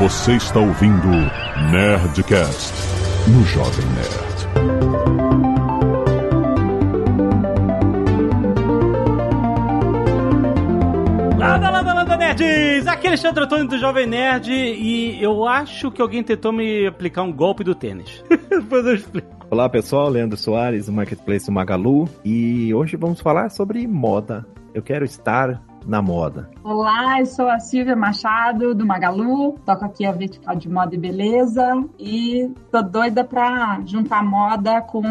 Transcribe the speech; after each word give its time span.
Você 0.00 0.32
está 0.32 0.58
ouvindo 0.58 1.08
Nerdcast 1.70 2.72
no 3.28 3.44
Jovem 3.44 3.84
Nerd. 3.88 4.30
Landa, 11.38 11.68
landa, 11.68 11.92
landa, 11.92 12.16
nerds! 12.16 12.86
Aqui 12.86 13.08
é 13.08 13.10
Alexandre 13.10 13.44
Antônio 13.44 13.68
do 13.68 13.78
Jovem 13.78 14.06
Nerd 14.06 14.50
e 14.50 15.22
eu 15.22 15.46
acho 15.46 15.90
que 15.90 16.00
alguém 16.00 16.22
tentou 16.22 16.50
me 16.50 16.86
aplicar 16.86 17.20
um 17.20 17.30
golpe 17.30 17.62
do 17.62 17.74
tênis. 17.74 18.24
Depois 18.48 18.86
eu 18.86 18.94
explico. 18.94 19.28
Olá 19.50 19.68
pessoal, 19.68 20.08
Leandro 20.08 20.38
Soares, 20.38 20.86
do 20.86 20.92
Marketplace 20.92 21.50
Magalu, 21.50 22.08
e 22.24 22.72
hoje 22.72 22.96
vamos 22.96 23.20
falar 23.20 23.50
sobre 23.50 23.86
moda. 23.86 24.46
Eu 24.72 24.80
quero 24.80 25.04
estar 25.04 25.60
na 25.86 26.02
moda. 26.02 26.50
Olá, 26.62 27.20
eu 27.20 27.26
sou 27.26 27.48
a 27.48 27.58
Silvia 27.58 27.96
Machado 27.96 28.74
do 28.74 28.86
Magalu, 28.86 29.58
toco 29.64 29.84
aqui 29.84 30.04
a 30.04 30.12
vertical 30.12 30.56
de 30.56 30.68
moda 30.68 30.94
e 30.94 30.98
beleza 30.98 31.84
e 31.98 32.50
tô 32.70 32.82
doida 32.82 33.24
pra 33.24 33.80
juntar 33.86 34.22
moda 34.22 34.80
com 34.82 35.02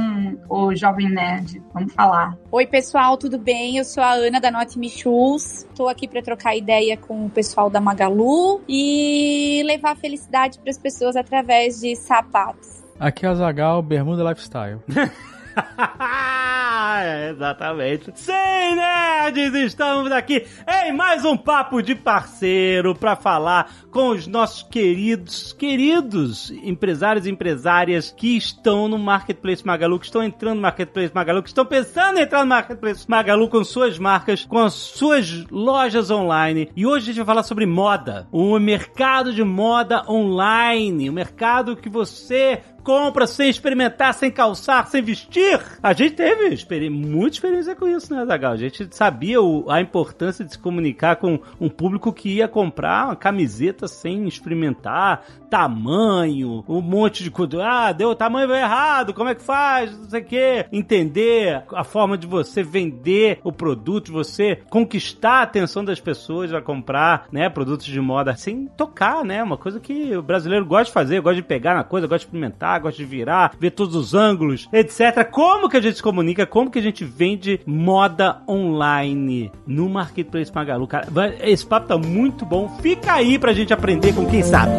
o 0.47 0.75
Jovem 0.75 1.09
Nerd. 1.09 1.61
Vamos 1.73 1.93
falar. 1.93 2.37
Oi, 2.51 2.65
pessoal, 2.65 3.17
tudo 3.17 3.37
bem? 3.37 3.77
Eu 3.77 3.85
sou 3.85 4.03
a 4.03 4.13
Ana 4.13 4.39
da 4.39 4.51
Not 4.51 4.77
Me 4.77 4.89
Shoes. 4.89 5.67
Tô 5.75 5.87
aqui 5.87 6.07
para 6.07 6.21
trocar 6.21 6.55
ideia 6.55 6.97
com 6.97 7.25
o 7.25 7.29
pessoal 7.29 7.69
da 7.69 7.81
Magalu 7.81 8.61
e 8.67 9.63
levar 9.65 9.95
felicidade 9.95 10.59
para 10.59 10.69
as 10.69 10.77
pessoas 10.77 11.15
através 11.15 11.79
de 11.79 11.95
sapatos. 11.95 12.83
Aqui 12.99 13.25
é 13.25 13.31
o 13.31 13.35
Zagal, 13.35 13.81
Bermuda 13.81 14.23
Lifestyle. 14.29 14.79
Exatamente. 17.31 18.11
Sim, 18.15 18.31
nerds, 18.75 19.53
estamos 19.53 20.11
aqui 20.11 20.45
em 20.85 20.91
mais 20.91 21.25
um 21.25 21.37
papo 21.37 21.81
de 21.81 21.95
parceiro 21.95 22.95
para 22.95 23.15
falar 23.15 23.71
com 23.91 24.09
os 24.09 24.27
nossos 24.27 24.63
queridos, 24.63 25.53
queridos 25.53 26.51
empresários 26.63 27.25
e 27.25 27.31
empresárias 27.31 28.11
que 28.11 28.37
estão 28.37 28.87
no 28.87 28.97
Marketplace 28.97 29.65
Magalu, 29.65 29.99
que 29.99 30.05
estão 30.05 30.23
entrando 30.23 30.55
no 30.55 30.61
Marketplace 30.61 31.13
Magalu, 31.13 31.43
que 31.43 31.49
estão 31.49 31.65
pensando 31.65 32.19
em 32.19 32.23
entrar 32.23 32.41
no 32.41 32.47
Marketplace 32.47 33.09
Magalu 33.09 33.49
com 33.49 33.63
suas 33.63 33.97
marcas, 33.97 34.45
com 34.45 34.59
as 34.59 34.73
suas 34.73 35.45
lojas 35.49 36.11
online. 36.11 36.69
E 36.75 36.85
hoje 36.85 37.03
a 37.03 37.07
gente 37.07 37.17
vai 37.17 37.25
falar 37.25 37.43
sobre 37.43 37.65
moda, 37.65 38.27
o 38.31 38.57
mercado 38.59 39.33
de 39.33 39.43
moda 39.43 40.03
online, 40.09 41.09
o 41.09 41.13
mercado 41.13 41.75
que 41.75 41.89
você 41.89 42.61
compra 42.83 43.27
sem 43.27 43.49
experimentar, 43.49 44.13
sem 44.13 44.31
calçar, 44.31 44.87
sem 44.87 45.01
vestir. 45.01 45.59
A 45.81 45.93
gente 45.93 46.15
teve 46.15 46.53
experi 46.53 46.89
muita 46.89 47.35
experiência 47.35 47.75
com 47.75 47.87
isso, 47.87 48.13
né, 48.13 48.25
Zagal? 48.25 48.53
A 48.53 48.57
gente 48.57 48.87
sabia 48.91 49.41
o, 49.41 49.69
a 49.69 49.81
importância 49.81 50.43
de 50.43 50.51
se 50.51 50.59
comunicar 50.59 51.15
com 51.17 51.39
um 51.59 51.69
público 51.69 52.13
que 52.13 52.29
ia 52.35 52.47
comprar 52.47 53.05
uma 53.05 53.15
camiseta 53.15 53.87
sem 53.87 54.27
experimentar 54.27 55.23
tamanho, 55.49 56.63
um 56.67 56.81
monte 56.81 57.23
de 57.23 57.31
coisa. 57.31 57.63
Ah, 57.63 57.91
deu 57.91 58.09
o 58.09 58.15
tamanho 58.15 58.53
errado, 58.53 59.13
como 59.13 59.29
é 59.29 59.35
que 59.35 59.41
faz? 59.41 59.97
Não 59.97 60.09
sei 60.09 60.21
o 60.21 60.25
quê. 60.25 60.65
Entender 60.71 61.63
a 61.73 61.83
forma 61.83 62.17
de 62.17 62.27
você 62.27 62.61
vender 62.61 63.39
o 63.43 63.51
produto, 63.51 64.11
você 64.11 64.59
conquistar 64.69 65.39
a 65.39 65.43
atenção 65.43 65.83
das 65.83 65.99
pessoas 65.99 66.53
a 66.53 66.61
comprar, 66.61 67.27
né, 67.31 67.49
produtos 67.49 67.85
de 67.85 67.99
moda 67.99 68.35
sem 68.35 68.67
tocar, 68.67 69.23
né? 69.23 69.41
Uma 69.41 69.57
coisa 69.57 69.79
que 69.79 70.15
o 70.15 70.21
brasileiro 70.21 70.65
gosta 70.65 70.85
de 70.85 70.91
fazer, 70.91 71.21
gosta 71.21 71.35
de 71.35 71.47
pegar 71.47 71.73
na 71.73 71.83
coisa, 71.83 72.07
gosta 72.07 72.19
de 72.19 72.25
experimentar, 72.25 72.68
gosta 72.77 72.97
de 72.97 73.05
virar, 73.05 73.53
ver 73.59 73.71
todos 73.71 73.95
os 73.95 74.13
ângulos, 74.13 74.67
etc. 74.71 75.23
Como 75.29 75.69
que 75.69 75.77
a 75.77 75.81
gente 75.81 75.95
se 75.95 76.03
comunica? 76.03 76.45
Como 76.45 76.69
que 76.69 76.79
a 76.79 76.83
gente 76.83 77.03
vende 77.03 77.61
moda 77.65 78.41
online 78.47 79.51
no 79.65 79.89
Marketplace 79.89 80.53
Magalu? 80.53 80.87
Cara, 80.87 81.07
esse 81.41 81.65
papo 81.65 81.87
tá 81.87 81.97
muito 81.97 82.45
bom. 82.45 82.69
Fica 82.81 83.13
aí 83.13 83.39
pra 83.39 83.53
gente 83.53 83.73
aprender 83.73 84.13
com 84.13 84.25
quem 84.27 84.43
sabe. 84.43 84.73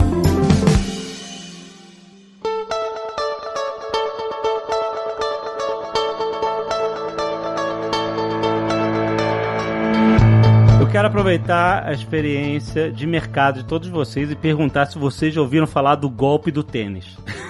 quero 10.91 11.06
aproveitar 11.06 11.87
a 11.87 11.93
experiência 11.93 12.91
de 12.91 13.06
mercado 13.06 13.62
de 13.62 13.64
todos 13.64 13.88
vocês 13.88 14.31
e 14.31 14.34
perguntar 14.34 14.87
se 14.87 14.98
vocês 14.98 15.32
já 15.32 15.41
ouviram 15.41 15.66
falar 15.66 15.94
do 15.94 16.10
golpe 16.10 16.50
do 16.50 16.64
tênis. 16.64 17.16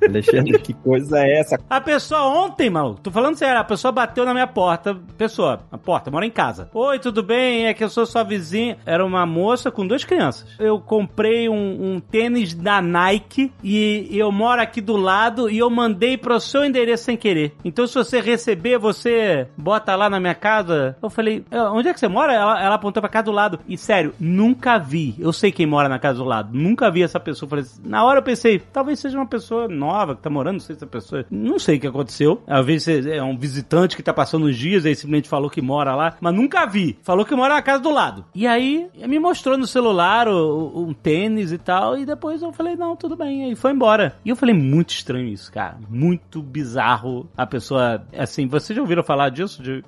Alexandre, 0.07 0.59
que 0.59 0.73
coisa 0.73 1.19
é 1.19 1.39
essa? 1.39 1.59
A 1.69 1.79
pessoa 1.79 2.23
ontem, 2.23 2.69
maluco, 2.69 3.01
tô 3.01 3.11
falando 3.11 3.35
sério, 3.35 3.59
a 3.59 3.63
pessoa 3.63 3.91
bateu 3.91 4.25
na 4.25 4.33
minha 4.33 4.47
porta. 4.47 4.97
Pessoa, 5.17 5.61
a 5.71 5.77
porta, 5.77 6.09
mora 6.09 6.25
em 6.25 6.31
casa. 6.31 6.69
Oi, 6.73 6.99
tudo 6.99 7.21
bem? 7.21 7.67
É 7.67 7.73
que 7.73 7.83
eu 7.83 7.89
sou 7.89 8.05
sua 8.05 8.23
vizinha. 8.23 8.77
Era 8.85 9.05
uma 9.05 9.25
moça 9.25 9.69
com 9.69 9.85
duas 9.85 10.03
crianças. 10.03 10.47
Eu 10.59 10.79
comprei 10.79 11.47
um, 11.47 11.93
um 11.95 11.99
tênis 11.99 12.53
da 12.53 12.81
Nike 12.81 13.51
e 13.63 14.07
eu 14.11 14.31
moro 14.31 14.61
aqui 14.61 14.81
do 14.81 14.97
lado 14.97 15.49
e 15.49 15.59
eu 15.59 15.69
mandei 15.69 16.17
pro 16.17 16.39
seu 16.39 16.65
endereço 16.65 17.05
sem 17.05 17.17
querer. 17.17 17.53
Então, 17.63 17.85
se 17.85 17.93
você 17.93 18.19
receber, 18.19 18.77
você 18.77 19.47
bota 19.57 19.95
lá 19.95 20.09
na 20.09 20.19
minha 20.19 20.35
casa. 20.35 20.95
Eu 21.01 21.09
falei, 21.09 21.45
onde 21.71 21.89
é 21.89 21.93
que 21.93 21.99
você 21.99 22.07
mora? 22.07 22.33
Ela, 22.33 22.63
ela 22.63 22.75
apontou 22.75 23.01
pra 23.01 23.09
casa 23.09 23.25
do 23.25 23.31
lado. 23.31 23.59
E 23.67 23.77
sério, 23.77 24.13
nunca 24.19 24.77
vi. 24.77 25.15
Eu 25.19 25.31
sei 25.31 25.51
quem 25.51 25.65
mora 25.65 25.87
na 25.87 25.99
casa 25.99 26.17
do 26.19 26.25
lado. 26.25 26.49
Nunca 26.51 26.89
vi 26.89 27.03
essa 27.03 27.19
pessoa. 27.19 27.49
Falei, 27.49 27.65
na 27.85 28.03
hora 28.03 28.19
eu 28.19 28.23
pensei, 28.23 28.59
talvez 28.59 28.99
seja 28.99 29.17
uma 29.17 29.27
pessoa 29.27 29.67
nova 29.67 29.90
que 30.15 30.21
tá 30.21 30.29
morando, 30.29 30.53
não 30.53 30.59
sei 30.59 30.75
se 30.75 30.83
a 30.83 30.87
pessoa. 30.87 31.25
Não 31.29 31.59
sei 31.59 31.77
o 31.77 31.79
que 31.79 31.87
aconteceu. 31.87 32.41
Às 32.47 32.65
vezes 32.65 33.05
é 33.05 33.21
um 33.21 33.37
visitante 33.37 33.95
que 33.95 34.03
tá 34.03 34.13
passando 34.13 34.45
uns 34.45 34.57
dias, 34.57 34.85
aí 34.85 34.95
simplesmente 34.95 35.29
falou 35.29 35.49
que 35.49 35.61
mora 35.61 35.95
lá, 35.95 36.15
mas 36.19 36.33
nunca 36.33 36.65
vi. 36.65 36.97
Falou 37.03 37.25
que 37.25 37.35
mora 37.35 37.55
na 37.55 37.61
casa 37.61 37.81
do 37.81 37.91
lado. 37.91 38.25
E 38.33 38.47
aí 38.47 38.89
me 38.95 39.19
mostrou 39.19 39.57
no 39.57 39.67
celular 39.67 40.27
o, 40.27 40.71
o, 40.73 40.87
um 40.87 40.93
tênis 40.93 41.51
e 41.51 41.57
tal, 41.57 41.97
e 41.97 42.05
depois 42.05 42.41
eu 42.41 42.51
falei, 42.51 42.75
não, 42.75 42.95
tudo 42.95 43.15
bem. 43.15 43.51
E 43.51 43.55
foi 43.55 43.71
embora. 43.71 44.15
E 44.23 44.29
eu 44.29 44.35
falei, 44.35 44.55
muito 44.55 44.91
estranho 44.91 45.27
isso, 45.27 45.51
cara. 45.51 45.77
Muito 45.89 46.41
bizarro 46.41 47.29
a 47.35 47.45
pessoa. 47.45 48.03
Assim, 48.17 48.47
vocês 48.47 48.75
já 48.75 48.81
ouviram 48.81 49.03
falar 49.03 49.29
disso? 49.29 49.61
De... 49.61 49.83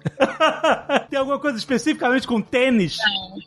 Tem 1.10 1.20
alguma 1.20 1.40
coisa 1.40 1.58
especificamente 1.58 2.28
com 2.28 2.42
tênis? 2.42 2.98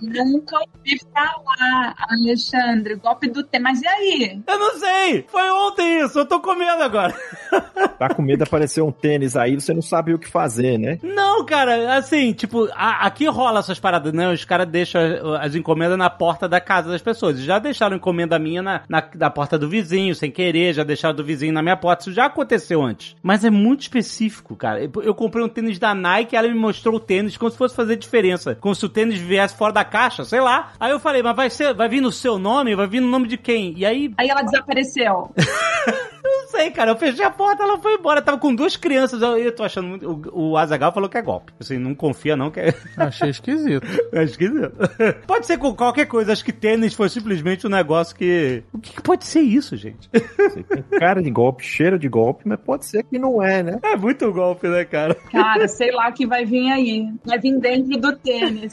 Não, 0.01 0.25
nunca 0.25 0.59
ouvi 0.59 0.99
falar, 1.13 1.95
Alexandre. 2.09 2.97
Golpe 2.97 3.29
do 3.29 3.43
tênis. 3.43 3.63
Mas 3.63 3.83
e 3.83 3.87
aí? 3.87 4.43
Eu 4.47 4.59
não 4.59 4.79
sei. 4.79 5.25
Foi 5.29 5.51
ontem 5.51 6.03
isso. 6.03 6.19
Eu 6.19 6.27
tô 6.27 6.41
com 6.47 6.55
medo 6.55 6.83
agora. 6.83 7.15
Tá 7.99 8.11
com 8.11 8.21
medo 8.21 8.39
de 8.39 8.43
aparecer 8.45 8.83
um 8.83 8.93
tênis 8.93 9.37
aí, 9.37 9.55
você 9.55 9.73
não 9.73 9.81
sabe 9.81 10.13
o 10.13 10.19
que 10.19 10.29
fazer, 10.29 10.79
né? 10.79 10.99
Não, 11.03 11.45
cara, 11.47 11.97
assim, 11.97 12.33
tipo, 12.35 12.69
a, 12.75 13.07
aqui 13.07 13.27
rola 13.27 13.61
essas 13.61 13.81
paradas, 13.81 14.13
né? 14.13 14.31
Os 14.31 14.45
caras 14.45 14.69
deixam 14.69 15.01
as, 15.01 15.47
as, 15.47 15.55
encomendas 15.55 15.97
na 15.97 16.11
porta 16.11 16.47
da 16.47 16.61
casa 16.61 16.91
das 16.91 17.01
pessoas. 17.01 17.41
Já 17.41 17.59
deixaram 17.59 17.97
encomenda 17.97 18.39
minha 18.39 18.63
na, 18.63 18.83
na, 18.87 19.03
na, 19.15 19.31
porta 19.31 19.59
do 19.59 19.69
vizinho, 19.69 20.15
sem 20.15 20.31
querer, 20.31 20.75
já 20.75 20.85
deixaram 20.85 21.15
do 21.15 21.25
vizinho 21.25 21.55
na 21.55 21.63
minha 21.63 21.77
porta. 21.77 22.03
Isso 22.03 22.13
já 22.13 22.27
aconteceu 22.27 22.83
antes. 22.83 23.17
Mas 23.23 23.45
é 23.45 23.51
muito 23.51 23.83
específico, 23.83 24.55
cara. 24.55 24.85
Eu, 24.85 24.91
eu 25.03 25.15
comprei 25.15 25.43
um 25.43 25.49
tênis 25.49 25.79
da 25.79 25.95
Nike 25.95 26.35
e 26.35 26.37
ela 26.37 26.49
me 26.49 26.55
mostrou 26.55 26.97
o 26.97 27.01
tênis 27.01 27.37
como 27.39 27.51
se 27.51 27.57
fosse 27.57 27.75
fazer 27.75 27.97
diferença. 27.97 28.55
Como 28.55 28.75
se 28.75 28.85
o 28.85 28.91
tênis 28.91 29.19
viesse 29.19 29.57
fora 29.57 29.73
da 29.73 29.85
caixa, 29.85 30.23
sei 30.25 30.41
lá. 30.41 30.73
Aí 30.79 30.91
eu 30.91 31.01
falei, 31.01 31.23
mas 31.23 31.37
vai, 31.37 31.49
ser, 31.49 31.73
vai 31.73 31.89
vir 31.89 32.03
no 32.03 32.13
seu 32.13 32.39
nome? 32.39 32.75
Vai 32.75 32.87
vir 32.87 33.01
no 33.01 33.09
nome 33.09 33.27
de 33.27 33.39
quem? 33.39 33.73
E 33.77 33.87
aí. 33.87 34.13
Aí 34.19 34.29
ela 34.29 34.43
desapareceu. 34.43 35.31
Não 36.27 36.46
sei, 36.57 36.71
cara. 36.71 36.91
Eu 36.91 36.97
fechei 36.97 37.25
a 37.25 37.31
porta, 37.31 37.63
ela 37.63 37.79
foi 37.79 37.95
embora. 37.95 38.21
Eu 38.21 38.25
tava 38.25 38.39
com 38.39 38.55
duas 38.55 38.77
crianças. 38.77 39.21
Eu, 39.21 39.37
eu 39.37 39.55
tô 39.55 39.63
achando 39.63 39.89
muito. 39.89 40.09
O, 40.33 40.51
o 40.51 40.57
Azagal 40.57 40.93
falou 40.93 41.09
que 41.09 41.19
é 41.19 41.23
golpe. 41.23 41.53
Assim, 41.61 41.79
não 41.79 41.95
confia, 41.95 42.37
não, 42.37 42.51
que 42.51 42.61
é. 42.61 42.75
Achei 42.97 43.31
esquisito. 43.31 43.87
É 44.13 44.23
esquisito. 44.23 44.73
Pode 45.27 45.47
ser 45.47 45.59
com 45.59 45.75
qualquer 45.75 46.07
coisa. 46.07 46.33
Acho 46.33 46.45
que 46.45 46.53
tênis 46.53 46.95
foi 46.95 47.09
simplesmente 47.09 47.67
um 47.67 47.71
negócio 47.71 48.17
que. 48.17 48.63
O 48.73 48.79
que, 48.79 48.93
que 48.95 49.03
pode 49.03 49.27
ser 49.27 49.41
isso, 49.41 49.77
gente? 49.77 50.09
Tem 50.09 50.99
cara 50.99 51.23
de 51.23 51.31
golpe, 51.31 51.65
cheiro 51.65 51.99
de 51.99 52.09
golpe, 52.09 52.43
mas 52.47 52.59
pode 52.61 52.87
ser 52.87 53.03
que 53.05 53.19
não 53.19 53.43
é, 53.43 53.63
né? 53.63 53.79
É 53.83 53.97
muito 53.97 54.33
golpe, 54.33 54.69
né, 54.69 54.85
cara? 54.85 55.15
Cara, 55.15 55.69
sei 55.69 55.91
lá 55.91 56.09
o 56.09 56.13
que 56.13 56.27
vai 56.27 56.45
vir 56.45 56.71
aí. 56.71 57.09
Vai 57.25 57.39
vir 57.39 57.59
dentro 57.59 57.99
do 57.99 58.17
tênis. 58.17 58.73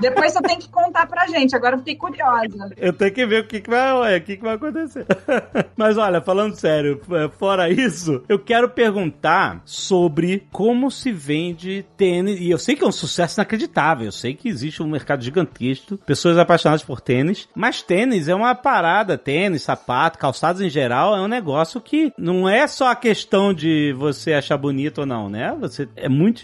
Depois 0.00 0.32
você 0.32 0.42
tem 0.42 0.58
que 0.58 0.68
contar 0.68 1.06
pra 1.06 1.26
gente. 1.26 1.54
Agora 1.56 1.74
eu 1.74 1.78
fiquei 1.78 1.96
curiosa. 1.96 2.70
Eu 2.76 2.92
tenho 2.92 3.12
que 3.12 3.26
ver 3.26 3.42
o 3.42 3.46
que, 3.46 3.60
que, 3.60 3.70
vai, 3.70 4.18
o 4.18 4.22
que, 4.22 4.36
que 4.36 4.42
vai 4.42 4.54
acontecer. 4.54 5.06
Mas 5.76 5.96
olha, 5.96 6.20
falando 6.20 6.54
sério, 6.54 7.00
fora 7.30 7.70
isso, 7.70 8.22
eu 8.28 8.38
quero 8.38 8.68
perguntar 8.68 9.62
sobre 9.64 10.46
como 10.50 10.90
se 10.90 11.12
vende 11.12 11.84
tênis. 11.96 12.40
E 12.40 12.50
eu 12.50 12.58
sei 12.58 12.76
que 12.76 12.84
é 12.84 12.86
um 12.86 12.92
sucesso 12.92 13.38
inacreditável. 13.38 14.06
Eu 14.06 14.12
sei 14.12 14.34
que 14.34 14.48
existe 14.48 14.82
um 14.82 14.88
mercado 14.88 15.22
gigantesco, 15.22 15.96
pessoas 15.98 16.38
apaixonadas 16.38 16.82
por 16.82 17.00
tênis. 17.00 17.48
Mas 17.54 17.82
tênis 17.82 18.28
é 18.28 18.34
uma 18.34 18.54
parada. 18.54 19.18
Tênis, 19.18 19.62
sapato, 19.62 20.18
calçados 20.18 20.60
em 20.60 20.68
geral, 20.68 21.16
é 21.16 21.20
um 21.20 21.28
negócio 21.28 21.80
que 21.80 22.12
não 22.18 22.48
é 22.48 22.66
só 22.66 22.90
a 22.90 22.96
questão 22.96 23.52
de 23.52 23.92
você 23.96 24.32
achar 24.32 24.56
bonito 24.56 24.98
ou 24.98 25.06
não, 25.06 25.28
né? 25.28 25.54
Você 25.60 25.88
é 25.96 26.08
muito. 26.08 26.42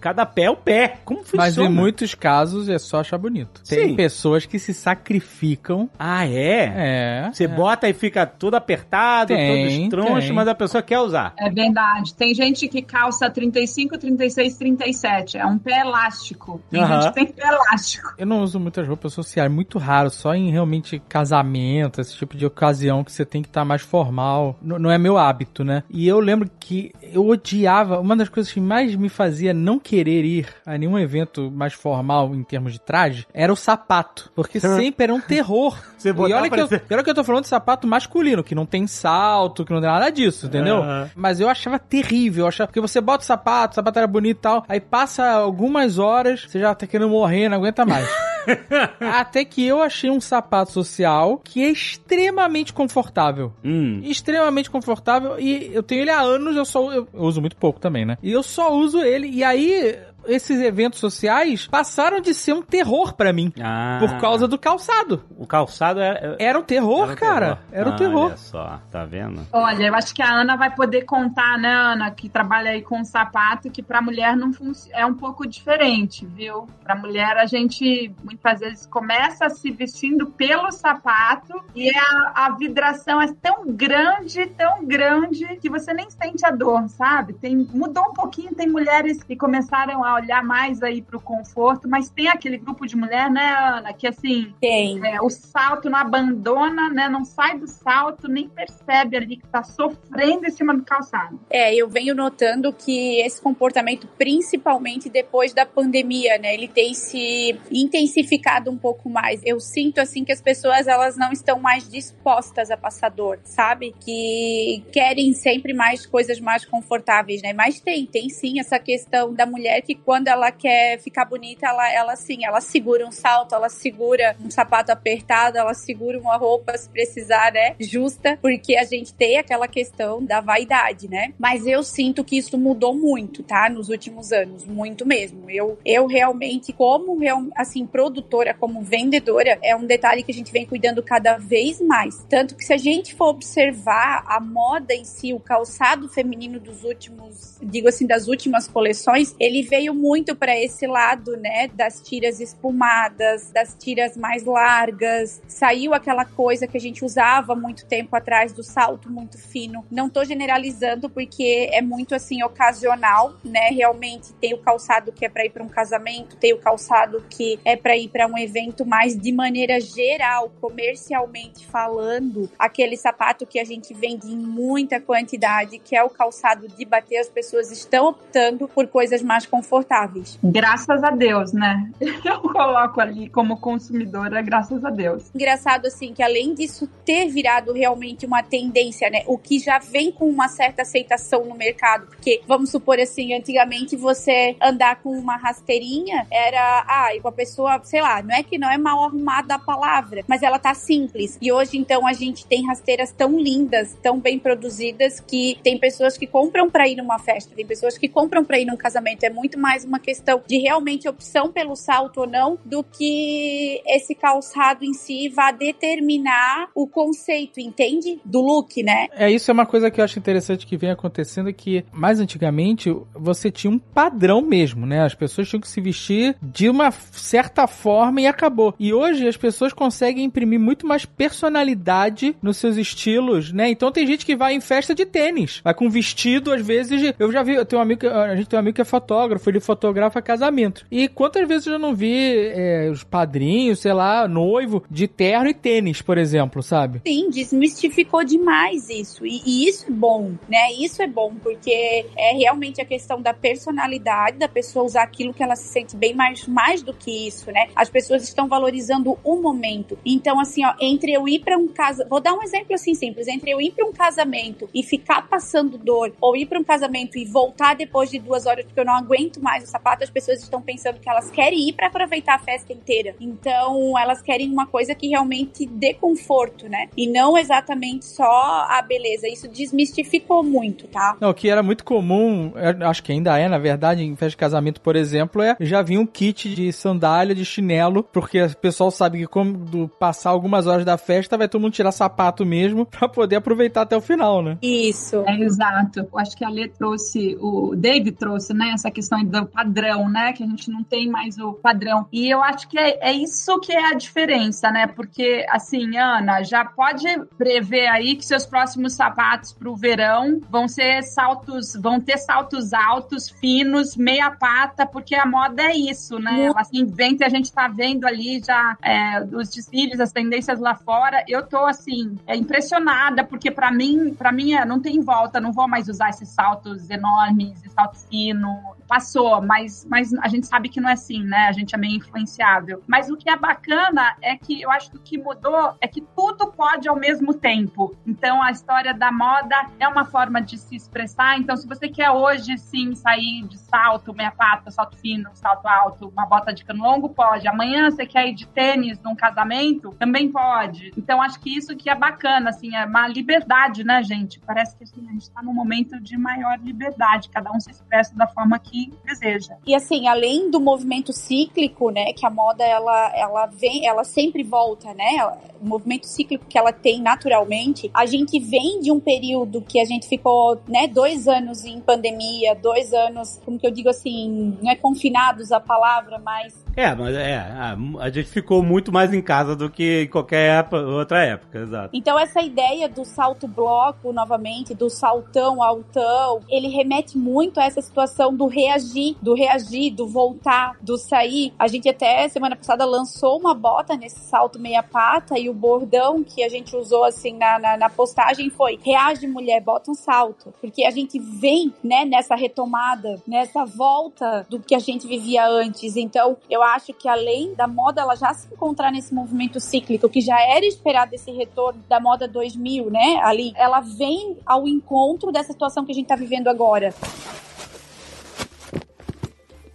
Cada 0.00 0.24
pé 0.24 0.44
é 0.44 0.50
o 0.50 0.56
pé. 0.56 0.98
Como 1.04 1.20
funciona? 1.20 1.44
Mas 1.44 1.58
em 1.58 1.68
muitos 1.68 2.14
casos 2.14 2.68
é 2.68 2.78
só 2.78 3.00
achar 3.00 3.18
bonito. 3.18 3.62
Tem 3.68 3.88
Sim. 3.88 3.96
pessoas 3.96 4.46
que 4.46 4.58
se 4.58 4.72
sacrificam. 4.72 5.88
Ah, 5.98 6.26
é? 6.26 6.72
É. 6.76 7.30
Você 7.32 7.44
é. 7.44 7.48
bota 7.48 7.88
e 7.88 7.92
fica 7.92 8.26
todo 8.26 8.54
apertado, 8.54 9.28
Tem, 9.28 9.48
todo 9.48 9.82
estranho. 9.82 10.05
Troncho, 10.06 10.34
mas 10.34 10.48
a 10.48 10.54
pessoa 10.54 10.82
quer 10.82 10.98
usar. 11.00 11.34
É 11.38 11.50
verdade. 11.50 12.14
Tem 12.14 12.34
gente 12.34 12.68
que 12.68 12.82
calça 12.82 13.28
35, 13.30 13.98
36, 13.98 14.56
37. 14.56 15.38
É 15.38 15.46
um 15.46 15.58
pé 15.58 15.80
elástico. 15.80 16.60
Tem 16.70 16.82
Aham. 16.82 17.00
gente 17.02 17.08
que 17.08 17.14
tem 17.14 17.26
pé 17.26 17.46
elástico. 17.48 18.12
Eu 18.18 18.26
não 18.26 18.40
uso 18.42 18.58
muitas 18.60 18.86
roupas 18.86 19.12
sociais, 19.12 19.50
muito 19.50 19.78
raro, 19.78 20.10
só 20.10 20.34
em 20.34 20.50
realmente 20.50 20.98
casamento, 21.08 22.00
esse 22.00 22.16
tipo 22.16 22.36
de 22.36 22.46
ocasião 22.46 23.02
que 23.04 23.12
você 23.12 23.24
tem 23.24 23.42
que 23.42 23.48
estar 23.48 23.64
mais 23.64 23.82
formal. 23.82 24.56
N- 24.62 24.78
não 24.78 24.90
é 24.90 24.98
meu 24.98 25.18
hábito, 25.18 25.64
né? 25.64 25.82
E 25.90 26.06
eu 26.06 26.20
lembro 26.20 26.48
que 26.58 26.92
eu 27.02 27.26
odiava, 27.26 28.00
uma 28.00 28.16
das 28.16 28.28
coisas 28.28 28.52
que 28.52 28.60
mais 28.60 28.94
me 28.94 29.08
fazia 29.08 29.52
não 29.52 29.78
querer 29.78 30.24
ir 30.24 30.46
a 30.64 30.76
nenhum 30.78 30.98
evento 30.98 31.50
mais 31.50 31.72
formal 31.72 32.34
em 32.34 32.42
termos 32.42 32.72
de 32.72 32.80
traje 32.80 33.26
era 33.32 33.52
o 33.52 33.56
sapato. 33.56 34.30
Porque 34.34 34.60
sempre 34.60 35.04
era 35.04 35.14
um 35.14 35.20
terror. 35.20 35.76
Você 35.96 36.10
e 36.10 36.12
botava 36.12 36.40
olha 36.42 36.50
que, 36.50 36.60
eu, 36.60 36.68
e 36.90 36.94
olha 36.94 37.02
que 37.02 37.10
eu 37.10 37.14
tô 37.14 37.24
falando 37.24 37.42
de 37.42 37.48
sapato 37.48 37.86
masculino, 37.86 38.44
que 38.44 38.54
não 38.54 38.66
tem 38.66 38.86
salto, 38.86 39.64
que 39.64 39.72
não 39.72 39.80
tem 39.80 39.88
nada 39.90 39.95
disso, 40.10 40.46
entendeu? 40.46 40.78
Aham. 40.78 41.10
Mas 41.14 41.40
eu 41.40 41.48
achava 41.48 41.78
terrível, 41.78 42.44
eu 42.44 42.48
achava, 42.48 42.68
porque 42.68 42.80
você 42.80 43.00
bota 43.00 43.24
o 43.24 43.26
sapato, 43.26 43.72
o 43.72 43.74
sapato 43.74 43.98
era 43.98 44.06
bonito 44.06 44.38
e 44.38 44.40
tal, 44.40 44.64
aí 44.68 44.80
passa 44.80 45.28
algumas 45.30 45.98
horas, 45.98 46.44
você 46.46 46.60
já 46.60 46.74
tá 46.74 46.86
querendo 46.86 47.10
morrer, 47.10 47.48
não 47.48 47.56
aguenta 47.56 47.84
mais. 47.84 48.08
Até 49.00 49.44
que 49.44 49.66
eu 49.66 49.82
achei 49.82 50.10
um 50.10 50.20
sapato 50.20 50.72
social 50.72 51.38
que 51.42 51.62
é 51.64 51.68
extremamente 51.70 52.72
confortável. 52.72 53.52
Hum. 53.64 54.00
Extremamente 54.04 54.70
confortável 54.70 55.38
e 55.38 55.70
eu 55.74 55.82
tenho 55.82 56.02
ele 56.02 56.10
há 56.10 56.20
anos, 56.20 56.56
eu 56.56 56.64
só 56.64 56.92
eu, 56.92 57.08
eu 57.12 57.20
uso 57.22 57.40
muito 57.40 57.56
pouco 57.56 57.80
também, 57.80 58.04
né? 58.04 58.16
E 58.22 58.30
eu 58.32 58.42
só 58.42 58.72
uso 58.72 59.02
ele 59.02 59.28
e 59.28 59.42
aí 59.44 59.98
esses 60.26 60.60
eventos 60.60 60.98
sociais 60.98 61.68
passaram 61.68 62.20
de 62.20 62.34
ser 62.34 62.52
um 62.52 62.60
terror 62.60 63.14
pra 63.14 63.32
mim 63.32 63.52
Ah. 63.62 63.98
por 64.00 64.18
causa 64.20 64.48
do 64.48 64.58
calçado. 64.58 65.22
O 65.38 65.46
calçado 65.46 66.00
era. 66.00 66.36
Era 66.40 66.58
o 66.58 66.64
terror, 66.64 67.04
era 67.04 67.12
o 67.12 67.16
cara. 67.16 67.58
Era 67.70 67.90
o 67.90 67.92
Ah, 67.92 67.96
terror. 67.96 68.26
Olha 68.26 68.36
só, 68.36 68.80
tá 68.90 69.04
vendo? 69.04 69.46
Olha, 69.52 69.84
eu 69.86 69.94
acho 69.94 70.12
que 70.12 70.20
a 70.22 70.28
Ana 70.32 70.56
vai 70.56 70.74
poder 70.74 71.04
contar, 71.04 71.56
né, 71.58 71.72
Ana, 71.72 72.10
que 72.10 72.28
trabalha 72.28 72.72
aí 72.72 72.82
com 72.82 73.04
sapato, 73.04 73.70
que 73.70 73.82
pra 73.84 74.02
mulher 74.02 74.36
não 74.36 74.52
funciona. 74.52 74.98
É 74.98 75.06
um 75.06 75.14
pouco 75.14 75.46
diferente, 75.46 76.26
viu? 76.26 76.66
Pra 76.82 76.96
mulher, 76.96 77.36
a 77.36 77.46
gente 77.46 78.12
muitas 78.36 78.60
vezes 78.60 78.86
começa 78.86 79.48
se 79.48 79.70
vestindo 79.70 80.26
pelo 80.26 80.70
sapato 80.70 81.64
e 81.74 81.90
a, 81.90 82.32
a 82.46 82.56
vidração 82.56 83.20
é 83.20 83.32
tão 83.40 83.66
grande, 83.66 84.46
tão 84.46 84.84
grande, 84.84 85.56
que 85.56 85.70
você 85.70 85.92
nem 85.94 86.08
sente 86.10 86.44
a 86.44 86.50
dor, 86.50 86.88
sabe? 86.88 87.32
Tem, 87.32 87.56
mudou 87.56 88.04
um 88.10 88.12
pouquinho, 88.12 88.54
tem 88.54 88.68
mulheres 88.68 89.22
que 89.22 89.34
começaram 89.34 90.04
a 90.04 90.14
olhar 90.14 90.44
mais 90.44 90.82
aí 90.82 91.00
pro 91.00 91.20
conforto, 91.20 91.88
mas 91.88 92.10
tem 92.10 92.28
aquele 92.28 92.58
grupo 92.58 92.86
de 92.86 92.96
mulher, 92.96 93.30
né, 93.30 93.54
Ana, 93.58 93.92
que 93.92 94.06
assim, 94.06 94.54
Tem. 94.60 95.00
é, 95.06 95.20
o 95.20 95.30
salto 95.30 95.88
não 95.88 95.98
abandona, 95.98 96.90
né? 96.90 97.08
Não 97.08 97.24
sai 97.24 97.58
do 97.58 97.66
salto, 97.66 98.28
nem 98.28 98.48
percebe 98.48 99.16
ali 99.16 99.36
que 99.36 99.46
tá 99.46 99.62
sofrendo 99.62 100.46
em 100.46 100.50
cima 100.50 100.74
do 100.74 100.84
calçado. 100.84 101.40
É, 101.48 101.74
eu 101.74 101.88
venho 101.88 102.14
notando 102.14 102.72
que 102.72 103.20
esse 103.20 103.40
comportamento, 103.40 104.06
principalmente 104.18 105.08
depois 105.08 105.54
da 105.54 105.64
pandemia, 105.64 106.38
né, 106.38 106.52
ele 106.52 106.68
tem 106.68 106.92
se 106.92 107.58
intensificado 107.70 108.25
um 108.70 108.76
pouco 108.76 109.08
mais. 109.08 109.40
Eu 109.44 109.60
sinto 109.60 110.00
assim 110.00 110.24
que 110.24 110.32
as 110.32 110.40
pessoas 110.40 110.86
elas 110.86 111.16
não 111.16 111.32
estão 111.32 111.58
mais 111.58 111.88
dispostas 111.88 112.70
a 112.70 112.76
passar 112.76 113.10
dor, 113.10 113.38
sabe? 113.44 113.94
Que 114.00 114.82
querem 114.92 115.32
sempre 115.32 115.72
mais 115.72 116.06
coisas 116.06 116.40
mais 116.40 116.64
confortáveis, 116.64 117.42
né? 117.42 117.52
Mas 117.52 117.80
tem, 117.80 118.06
tem 118.06 118.28
sim 118.28 118.60
essa 118.60 118.78
questão 118.78 119.32
da 119.32 119.46
mulher 119.46 119.82
que 119.82 119.94
quando 119.94 120.28
ela 120.28 120.50
quer 120.50 120.98
ficar 120.98 121.24
bonita, 121.24 121.66
ela, 121.66 121.92
ela 121.92 122.16
sim, 122.16 122.44
ela 122.44 122.60
segura 122.60 123.06
um 123.06 123.12
salto, 123.12 123.54
ela 123.54 123.68
segura 123.68 124.36
um 124.44 124.50
sapato 124.50 124.92
apertado, 124.92 125.58
ela 125.58 125.74
segura 125.74 126.18
uma 126.18 126.36
roupa 126.36 126.76
se 126.76 126.88
precisar, 126.88 127.52
né? 127.52 127.74
Justa, 127.80 128.38
porque 128.40 128.76
a 128.76 128.84
gente 128.84 129.12
tem 129.14 129.38
aquela 129.38 129.68
questão 129.68 130.24
da 130.24 130.40
vaidade, 130.40 131.08
né? 131.08 131.32
Mas 131.38 131.66
eu 131.66 131.82
sinto 131.82 132.24
que 132.24 132.36
isso 132.36 132.58
mudou 132.58 132.94
muito, 132.94 133.42
tá? 133.42 133.68
Nos 133.68 133.88
últimos 133.88 134.32
anos, 134.32 134.64
muito 134.64 135.06
mesmo. 135.06 135.48
Eu, 135.50 135.78
eu 135.84 136.06
realmente, 136.06 136.72
como 136.72 137.16
assim, 137.54 137.86
produtora, 138.06 138.54
como 138.54 138.82
vendedora, 138.82 139.58
é 139.62 139.74
um 139.74 139.84
detalhe 139.84 140.22
que 140.22 140.30
a 140.30 140.34
gente 140.34 140.52
vem 140.52 140.64
cuidando 140.64 141.02
cada 141.02 141.36
vez 141.36 141.80
mais. 141.80 142.24
Tanto 142.28 142.54
que 142.54 142.64
se 142.64 142.72
a 142.72 142.76
gente 142.76 143.14
for 143.14 143.28
observar 143.28 144.24
a 144.28 144.38
moda 144.38 144.94
em 144.94 145.04
si, 145.04 145.32
o 145.32 145.40
calçado 145.40 146.08
feminino 146.08 146.60
dos 146.60 146.84
últimos, 146.84 147.58
digo 147.60 147.88
assim, 147.88 148.06
das 148.06 148.28
últimas 148.28 148.68
coleções, 148.68 149.34
ele 149.40 149.62
veio 149.62 149.92
muito 149.92 150.36
para 150.36 150.56
esse 150.56 150.86
lado, 150.86 151.36
né, 151.36 151.68
das 151.74 152.00
tiras 152.00 152.38
espumadas, 152.38 153.50
das 153.50 153.74
tiras 153.74 154.16
mais 154.16 154.44
largas. 154.44 155.42
Saiu 155.48 155.92
aquela 155.92 156.24
coisa 156.24 156.66
que 156.66 156.76
a 156.76 156.80
gente 156.80 157.04
usava 157.04 157.56
muito 157.56 157.86
tempo 157.86 158.14
atrás 158.14 158.52
do 158.52 158.62
salto 158.62 159.10
muito 159.10 159.36
fino. 159.36 159.84
Não 159.90 160.08
tô 160.08 160.24
generalizando 160.24 161.10
porque 161.10 161.68
é 161.72 161.82
muito 161.82 162.14
assim 162.14 162.42
ocasional, 162.44 163.34
né? 163.44 163.70
Realmente 163.70 164.32
tem 164.34 164.54
o 164.54 164.58
calçado 164.58 165.10
que 165.10 165.24
é 165.24 165.28
para 165.28 165.44
ir 165.44 165.50
para 165.50 165.64
um 165.64 165.68
casamento, 165.68 166.36
tem 166.36 166.52
o 166.52 166.58
calçado 166.58 167.24
que 167.28 167.58
é 167.64 167.74
para 167.74 167.95
ir 167.96 168.08
para 168.08 168.26
um 168.26 168.36
evento, 168.36 168.84
mas 168.84 169.16
de 169.16 169.32
maneira 169.32 169.80
geral, 169.80 170.52
comercialmente 170.60 171.66
falando, 171.66 172.48
aquele 172.58 172.96
sapato 172.96 173.46
que 173.46 173.58
a 173.58 173.64
gente 173.64 173.92
vende 173.94 174.28
em 174.28 174.36
muita 174.36 175.00
quantidade, 175.00 175.78
que 175.78 175.96
é 175.96 176.02
o 176.02 176.10
calçado 176.10 176.68
de 176.68 176.84
bater, 176.84 177.18
as 177.18 177.28
pessoas 177.28 177.70
estão 177.70 178.08
optando 178.08 178.68
por 178.68 178.86
coisas 178.86 179.22
mais 179.22 179.46
confortáveis. 179.46 180.38
Graças 180.42 181.02
a 181.02 181.10
Deus, 181.10 181.52
né? 181.52 181.90
Eu 182.24 182.40
coloco 182.40 183.00
ali 183.00 183.28
como 183.28 183.58
consumidora, 183.58 184.40
graças 184.42 184.84
a 184.84 184.90
Deus. 184.90 185.30
engraçado 185.34 185.86
assim 185.86 186.12
que 186.12 186.22
além 186.22 186.54
disso 186.54 186.88
ter 187.04 187.28
virado 187.28 187.72
realmente 187.72 188.26
uma 188.26 188.42
tendência, 188.42 189.08
né? 189.10 189.22
O 189.26 189.38
que 189.38 189.58
já 189.58 189.78
vem 189.78 190.10
com 190.10 190.28
uma 190.28 190.48
certa 190.48 190.82
aceitação 190.82 191.44
no 191.44 191.54
mercado, 191.54 192.06
porque 192.06 192.42
vamos 192.46 192.70
supor 192.70 192.98
assim, 192.98 193.34
antigamente 193.34 193.96
você 193.96 194.56
andar 194.60 194.96
com 195.02 195.10
uma 195.10 195.36
rasteirinha 195.36 196.26
era, 196.30 196.84
ah, 196.88 197.14
e 197.14 197.20
com 197.20 197.28
a 197.28 197.32
pessoa, 197.32 197.80
sei 197.86 198.02
lá, 198.02 198.22
não 198.22 198.34
é 198.34 198.42
que 198.42 198.58
não 198.58 198.70
é 198.70 198.76
mal 198.76 199.04
arrumada 199.04 199.54
a 199.54 199.58
palavra, 199.58 200.24
mas 200.26 200.42
ela 200.42 200.58
tá 200.58 200.74
simples. 200.74 201.38
E 201.40 201.52
hoje 201.52 201.78
então 201.78 202.06
a 202.06 202.12
gente 202.12 202.46
tem 202.46 202.66
rasteiras 202.66 203.12
tão 203.12 203.38
lindas, 203.38 203.96
tão 204.02 204.18
bem 204.18 204.38
produzidas 204.38 205.20
que 205.20 205.58
tem 205.62 205.78
pessoas 205.78 206.18
que 206.18 206.26
compram 206.26 206.68
para 206.68 206.88
ir 206.88 206.96
numa 206.96 207.18
festa, 207.18 207.54
tem 207.54 207.64
pessoas 207.64 207.96
que 207.96 208.08
compram 208.08 208.44
para 208.44 208.58
ir 208.58 208.64
num 208.64 208.76
casamento. 208.76 209.24
É 209.24 209.30
muito 209.30 209.58
mais 209.58 209.84
uma 209.84 209.98
questão 209.98 210.42
de 210.46 210.58
realmente 210.58 211.08
opção 211.08 211.52
pelo 211.52 211.76
salto 211.76 212.20
ou 212.22 212.26
não 212.26 212.58
do 212.64 212.82
que 212.82 213.80
esse 213.86 214.14
calçado 214.14 214.84
em 214.84 214.92
si 214.92 215.28
vá 215.28 215.52
determinar 215.52 216.68
o 216.74 216.86
conceito, 216.86 217.60
entende? 217.60 218.18
Do 218.24 218.40
look, 218.40 218.82
né? 218.82 219.06
É, 219.12 219.30
isso 219.30 219.50
é 219.50 219.54
uma 219.54 219.66
coisa 219.66 219.90
que 219.90 220.00
eu 220.00 220.04
acho 220.04 220.18
interessante 220.18 220.66
que 220.66 220.76
vem 220.76 220.90
acontecendo, 220.90 221.52
que 221.52 221.84
mais 221.92 222.18
antigamente 222.18 222.94
você 223.14 223.50
tinha 223.50 223.70
um 223.70 223.78
padrão 223.78 224.42
mesmo, 224.42 224.86
né? 224.86 225.04
As 225.04 225.14
pessoas 225.14 225.48
tinham 225.48 225.60
que 225.60 225.68
se 225.68 225.80
vestir 225.80 226.36
de 226.42 226.68
uma 226.68 226.90
certa 226.90 227.66
forma 227.76 228.20
e 228.20 228.26
acabou. 228.26 228.74
E 228.78 228.92
hoje 228.92 229.28
as 229.28 229.36
pessoas 229.36 229.72
conseguem 229.72 230.24
imprimir 230.24 230.58
muito 230.58 230.86
mais 230.86 231.04
personalidade 231.04 232.34
nos 232.42 232.56
seus 232.56 232.76
estilos, 232.76 233.52
né? 233.52 233.68
Então 233.68 233.92
tem 233.92 234.06
gente 234.06 234.24
que 234.24 234.34
vai 234.34 234.54
em 234.54 234.60
festa 234.60 234.94
de 234.94 235.04
tênis, 235.04 235.60
vai 235.62 235.74
com 235.74 235.88
vestido, 235.88 236.52
às 236.52 236.64
vezes, 236.64 237.14
eu 237.18 237.30
já 237.30 237.42
vi, 237.42 237.54
eu 237.54 237.64
tenho 237.64 237.80
um 237.80 237.82
amigo, 237.82 238.08
a 238.08 238.34
gente 238.34 238.48
tem 238.48 238.56
um 238.56 238.60
amigo 238.60 238.74
que 238.74 238.80
é 238.80 238.84
fotógrafo, 238.84 239.48
ele 239.48 239.60
fotografa 239.60 240.22
casamento. 240.22 240.86
E 240.90 241.08
quantas 241.08 241.46
vezes 241.46 241.66
eu 241.66 241.74
já 241.74 241.78
não 241.78 241.94
vi 241.94 242.34
é, 242.34 242.88
os 242.90 243.04
padrinhos, 243.04 243.80
sei 243.80 243.92
lá, 243.92 244.26
noivo, 244.26 244.82
de 244.90 245.06
terno 245.06 245.48
e 245.48 245.54
tênis, 245.54 246.02
por 246.02 246.18
exemplo, 246.18 246.62
sabe? 246.62 247.02
Sim, 247.06 247.30
desmistificou 247.30 248.24
demais 248.24 248.88
isso. 248.88 249.26
E, 249.26 249.42
e 249.44 249.68
isso 249.68 249.86
é 249.88 249.90
bom, 249.90 250.32
né? 250.48 250.72
Isso 250.78 251.02
é 251.02 251.06
bom, 251.06 251.34
porque 251.42 252.06
é 252.16 252.32
realmente 252.32 252.80
a 252.80 252.84
questão 252.84 253.20
da 253.20 253.34
personalidade 253.34 254.38
da 254.38 254.48
pessoa 254.48 254.84
usar 254.84 255.02
aquilo 255.02 255.34
que 255.34 255.42
ela 255.42 255.56
se 255.56 255.68
sente 255.68 255.96
bem 255.96 256.14
mais, 256.14 256.46
mais 256.46 256.82
do 256.82 256.92
que 256.92 257.26
isso, 257.26 257.50
né? 257.50 257.65
As 257.74 257.88
pessoas 257.88 258.22
estão 258.22 258.48
valorizando 258.48 259.18
o 259.24 259.36
momento. 259.36 259.98
Então, 260.04 260.38
assim, 260.40 260.64
ó, 260.64 260.74
entre 260.80 261.12
eu 261.12 261.28
ir 261.28 261.40
pra 261.40 261.56
um 261.56 261.68
casamento. 261.68 262.08
Vou 262.08 262.20
dar 262.20 262.34
um 262.34 262.42
exemplo 262.42 262.74
assim 262.74 262.94
simples: 262.94 263.28
entre 263.28 263.50
eu 263.50 263.60
ir 263.60 263.72
pra 263.72 263.86
um 263.86 263.92
casamento 263.92 264.68
e 264.74 264.82
ficar 264.82 265.28
passando 265.28 265.78
dor, 265.78 266.12
ou 266.20 266.36
ir 266.36 266.46
pra 266.46 266.58
um 266.58 266.64
casamento 266.64 267.18
e 267.18 267.24
voltar 267.24 267.74
depois 267.74 268.10
de 268.10 268.18
duas 268.18 268.46
horas 268.46 268.64
porque 268.64 268.80
eu 268.80 268.84
não 268.84 268.94
aguento 268.94 269.42
mais 269.42 269.64
o 269.64 269.66
sapato, 269.66 270.04
as 270.04 270.10
pessoas 270.10 270.42
estão 270.42 270.60
pensando 270.60 270.98
que 271.00 271.08
elas 271.08 271.30
querem 271.30 271.68
ir 271.68 271.72
pra 271.72 271.86
aproveitar 271.86 272.34
a 272.34 272.38
festa 272.38 272.72
inteira. 272.72 273.14
Então, 273.20 273.98
elas 273.98 274.22
querem 274.22 274.50
uma 274.50 274.66
coisa 274.66 274.94
que 274.94 275.08
realmente 275.08 275.66
dê 275.66 275.94
conforto, 275.94 276.68
né? 276.68 276.88
E 276.96 277.06
não 277.06 277.36
exatamente 277.38 278.04
só 278.04 278.66
a 278.68 278.82
beleza. 278.82 279.28
Isso 279.28 279.48
desmistificou 279.48 280.42
muito, 280.42 280.86
tá? 280.88 281.16
Não, 281.20 281.30
o 281.30 281.34
que 281.34 281.48
era 281.48 281.62
muito 281.62 281.84
comum, 281.84 282.52
eu 282.54 282.88
acho 282.88 283.02
que 283.02 283.12
ainda 283.12 283.38
é, 283.38 283.48
na 283.48 283.58
verdade, 283.58 284.02
em 284.02 284.16
festa 284.16 284.30
de 284.30 284.36
casamento, 284.36 284.80
por 284.80 284.96
exemplo, 284.96 285.42
é 285.42 285.56
já 285.60 285.82
vinha 285.82 286.00
um 286.00 286.06
kit 286.06 286.54
de 286.54 286.72
sandália, 286.72 287.34
de 287.34 287.44
chinelo, 287.56 288.02
porque 288.02 288.42
o 288.42 288.56
pessoal 288.56 288.90
sabe 288.90 289.18
que 289.18 289.26
quando 289.26 289.88
passar 289.98 290.30
algumas 290.30 290.66
horas 290.66 290.84
da 290.84 290.98
festa, 290.98 291.36
vai 291.36 291.48
todo 291.48 291.62
mundo 291.62 291.72
tirar 291.72 291.92
sapato 291.92 292.44
mesmo 292.44 292.84
pra 292.86 293.08
poder 293.08 293.36
aproveitar 293.36 293.82
até 293.82 293.96
o 293.96 294.00
final, 294.00 294.42
né? 294.42 294.58
Isso. 294.62 295.22
É 295.26 295.36
exato. 295.40 296.00
Eu 296.00 296.18
acho 296.18 296.36
que 296.36 296.44
a 296.44 296.48
Lê 296.48 296.68
trouxe, 296.68 297.36
o 297.40 297.74
David 297.74 298.12
trouxe, 298.12 298.52
né, 298.52 298.70
essa 298.74 298.90
questão 298.90 299.22
do 299.24 299.46
padrão, 299.46 300.08
né? 300.08 300.32
Que 300.32 300.42
a 300.42 300.46
gente 300.46 300.70
não 300.70 300.82
tem 300.82 301.08
mais 301.08 301.38
o 301.38 301.54
padrão. 301.54 302.06
E 302.12 302.28
eu 302.28 302.42
acho 302.42 302.68
que 302.68 302.78
é, 302.78 303.10
é 303.10 303.12
isso 303.12 303.58
que 303.60 303.72
é 303.72 303.90
a 303.90 303.94
diferença, 303.94 304.70
né? 304.70 304.86
Porque, 304.86 305.44
assim, 305.50 305.96
Ana, 305.96 306.42
já 306.42 306.64
pode 306.64 307.06
prever 307.36 307.86
aí 307.88 308.16
que 308.16 308.24
seus 308.24 308.44
próximos 308.44 308.94
sapatos 308.94 309.52
para 309.52 309.70
o 309.70 309.76
verão 309.76 310.40
vão 310.50 310.68
ser 310.68 311.02
saltos, 311.02 311.74
vão 311.80 312.00
ter 312.00 312.18
saltos 312.18 312.72
altos, 312.72 313.30
finos, 313.30 313.96
meia 313.96 314.30
pata, 314.30 314.86
porque 314.86 315.14
a 315.14 315.26
moda 315.26 315.62
é 315.62 315.76
isso, 315.76 316.18
né? 316.18 316.46
Ela 316.46 316.64
se 316.64 316.76
inventa 316.76 317.24
e 317.24 317.26
a 317.26 317.30
gente 317.30 317.45
tá 317.52 317.68
vendo 317.68 318.06
ali 318.06 318.42
já 318.44 318.76
é, 318.82 319.20
os 319.20 319.50
desfiles, 319.50 320.00
as 320.00 320.12
tendências 320.12 320.60
lá 320.60 320.74
fora. 320.74 321.24
Eu 321.28 321.46
tô, 321.46 321.64
assim, 321.66 322.18
é, 322.26 322.36
impressionada, 322.36 323.24
porque 323.24 323.50
para 323.50 323.70
mim, 323.70 324.14
para 324.14 324.32
mim 324.32 324.54
é, 324.54 324.64
não 324.64 324.80
tem 324.80 325.00
volta, 325.00 325.40
não 325.40 325.52
vou 325.52 325.68
mais 325.68 325.88
usar 325.88 326.10
esses 326.10 326.28
saltos 326.28 326.88
enormes, 326.90 327.64
esse 327.64 327.74
salto 327.74 327.98
fino, 328.08 328.76
passou, 328.86 329.42
mas, 329.42 329.86
mas 329.88 330.12
a 330.14 330.28
gente 330.28 330.46
sabe 330.46 330.68
que 330.68 330.80
não 330.80 330.88
é 330.88 330.92
assim, 330.92 331.22
né? 331.22 331.46
A 331.48 331.52
gente 331.52 331.74
é 331.74 331.78
meio 331.78 331.96
influenciável. 331.96 332.82
Mas 332.86 333.10
o 333.10 333.16
que 333.16 333.28
é 333.28 333.36
bacana 333.36 334.16
é 334.22 334.36
que 334.36 334.62
eu 334.62 334.70
acho 334.70 334.90
que 334.90 334.96
o 334.96 335.00
que 335.00 335.18
mudou 335.18 335.76
é 335.80 335.88
que 335.88 336.00
tudo 336.00 336.46
pode 336.52 336.88
ao 336.88 336.96
mesmo 336.96 337.34
tempo. 337.34 337.94
Então 338.06 338.42
a 338.42 338.50
história 338.50 338.94
da 338.94 339.10
moda 339.12 339.66
é 339.78 339.88
uma 339.88 340.04
forma 340.04 340.40
de 340.40 340.56
se 340.58 340.76
expressar. 340.76 341.38
Então, 341.38 341.56
se 341.56 341.66
você 341.66 341.88
quer 341.88 342.10
hoje 342.10 342.56
sim 342.58 342.94
sair 342.94 343.46
de 343.46 343.58
salto, 343.58 344.14
meia 344.14 344.30
pata, 344.30 344.70
salto 344.70 344.96
fino, 344.96 345.30
salto 345.34 345.66
alto, 345.66 346.08
uma 346.08 346.26
bota 346.26 346.52
de 346.52 346.64
cano 346.64 346.82
longo, 346.82 347.08
pode. 347.08 347.35
Amanhã 347.48 347.90
você 347.90 348.06
quer 348.06 348.28
ir 348.28 348.34
de 348.34 348.46
tênis 348.46 349.00
num 349.02 349.16
casamento, 349.16 349.90
também 349.98 350.30
pode. 350.30 350.92
Então, 350.96 351.20
acho 351.20 351.40
que 351.40 351.56
isso 351.56 351.76
que 351.76 351.90
é 351.90 351.94
bacana, 351.94 352.50
assim, 352.50 352.74
é 352.74 352.84
uma 352.84 353.08
liberdade, 353.08 353.82
né, 353.82 354.02
gente? 354.02 354.38
Parece 354.40 354.76
que 354.76 354.84
assim, 354.84 355.04
a 355.08 355.12
gente 355.12 355.22
está 355.22 355.42
num 355.42 355.52
momento 355.52 356.00
de 356.00 356.16
maior 356.16 356.58
liberdade, 356.58 357.28
cada 357.30 357.50
um 357.50 357.58
se 357.58 357.70
expressa 357.70 358.14
da 358.14 358.26
forma 358.26 358.58
que 358.58 358.76
que 358.76 358.90
deseja. 359.04 359.56
E 359.66 359.74
assim, 359.74 360.06
além 360.06 360.50
do 360.50 360.60
movimento 360.60 361.12
cíclico, 361.12 361.90
né, 361.90 362.12
que 362.12 362.26
a 362.26 362.30
moda 362.30 362.64
ela, 362.64 363.12
ela 363.14 363.46
vem, 363.46 363.86
ela 363.86 364.04
sempre 364.04 364.42
volta, 364.42 364.92
né? 364.94 365.24
O 365.60 365.66
movimento 365.66 366.06
cíclico 366.06 366.46
que 366.46 366.58
ela 366.58 366.72
tem 366.72 367.00
naturalmente, 367.00 367.90
a 367.94 368.04
gente 368.04 368.38
vem 368.38 368.80
de 368.80 368.92
um 368.92 369.00
período 369.00 369.62
que 369.62 369.80
a 369.80 369.84
gente 369.84 370.08
ficou, 370.08 370.60
né, 370.68 370.86
dois 370.86 371.26
anos 371.26 371.64
em 371.64 371.80
pandemia, 371.80 372.54
dois 372.54 372.92
anos, 372.92 373.40
como 373.44 373.58
que 373.58 373.66
eu 373.66 373.70
digo 373.70 373.88
assim, 373.88 374.56
não 374.60 374.70
é 374.70 374.76
confinados 374.76 375.52
a 375.52 375.60
palavra, 375.60 376.18
mas 376.18 376.65
é, 376.76 376.94
mas 376.94 377.14
é, 377.16 377.36
a, 377.36 377.76
a, 378.00 378.10
gente 378.10 378.28
ficou 378.28 378.62
muito 378.62 378.92
mais 378.92 379.12
em 379.14 379.22
casa 379.22 379.56
do 379.56 379.70
que 379.70 380.02
em 380.02 380.08
qualquer 380.08 380.66
outra 380.72 381.24
época, 381.24 381.58
exato. 381.60 381.90
Então 381.92 382.18
essa 382.18 382.42
ideia 382.42 382.86
do 382.86 383.04
salto 383.04 383.48
bloco, 383.48 384.12
novamente, 384.12 384.74
do 384.74 384.90
saltão 384.90 385.62
altão, 385.62 386.40
ele 386.50 386.68
remete 386.68 387.16
muito 387.16 387.58
a 387.58 387.64
essa 387.64 387.80
situação 387.80 388.34
do 388.34 388.46
reagir, 388.46 389.16
do 389.22 389.34
reagir, 389.34 389.94
do 389.94 390.06
voltar, 390.06 390.76
do 390.82 390.98
sair. 390.98 391.54
A 391.58 391.66
gente 391.66 391.88
até 391.88 392.28
semana 392.28 392.54
passada 392.54 392.84
lançou 392.84 393.38
uma 393.38 393.54
bota 393.54 393.96
nesse 393.96 394.20
salto 394.20 394.58
meia 394.58 394.82
pata 394.82 395.38
e 395.38 395.48
o 395.48 395.54
bordão 395.54 396.22
que 396.22 396.44
a 396.44 396.48
gente 396.48 396.76
usou 396.76 397.04
assim 397.04 397.32
na, 397.36 397.58
na, 397.58 397.76
na 397.76 397.88
postagem 397.88 398.50
foi 398.50 398.78
reage 398.84 399.26
mulher, 399.26 399.62
bota 399.62 399.90
um 399.90 399.94
salto. 399.94 400.52
Porque 400.60 400.84
a 400.84 400.90
gente 400.90 401.18
vem, 401.18 401.72
né, 401.82 402.04
nessa 402.04 402.34
retomada, 402.34 403.16
nessa 403.26 403.64
volta 403.64 404.46
do 404.50 404.60
que 404.60 404.74
a 404.74 404.78
gente 404.78 405.06
vivia 405.06 405.48
antes. 405.48 405.96
Então 405.96 406.36
eu 406.50 406.65
acho 406.74 406.92
que 406.92 407.08
além 407.08 407.54
da 407.54 407.66
moda 407.66 408.00
ela 408.02 408.14
já 408.14 408.32
se 408.34 408.52
encontrar 408.52 408.90
nesse 408.90 409.14
movimento 409.14 409.60
cíclico 409.60 410.08
que 410.08 410.20
já 410.20 410.40
era 410.40 410.64
esperado 410.64 411.14
esse 411.14 411.30
retorno 411.30 411.82
da 411.88 412.00
moda 412.00 412.26
2000, 412.26 412.90
né? 412.90 413.20
Ali, 413.22 413.52
ela 413.56 413.80
vem 413.80 414.36
ao 414.44 414.66
encontro 414.66 415.30
dessa 415.30 415.52
situação 415.52 415.84
que 415.84 415.92
a 415.92 415.94
gente 415.94 416.06
tá 416.06 416.16
vivendo 416.16 416.48
agora. 416.48 416.94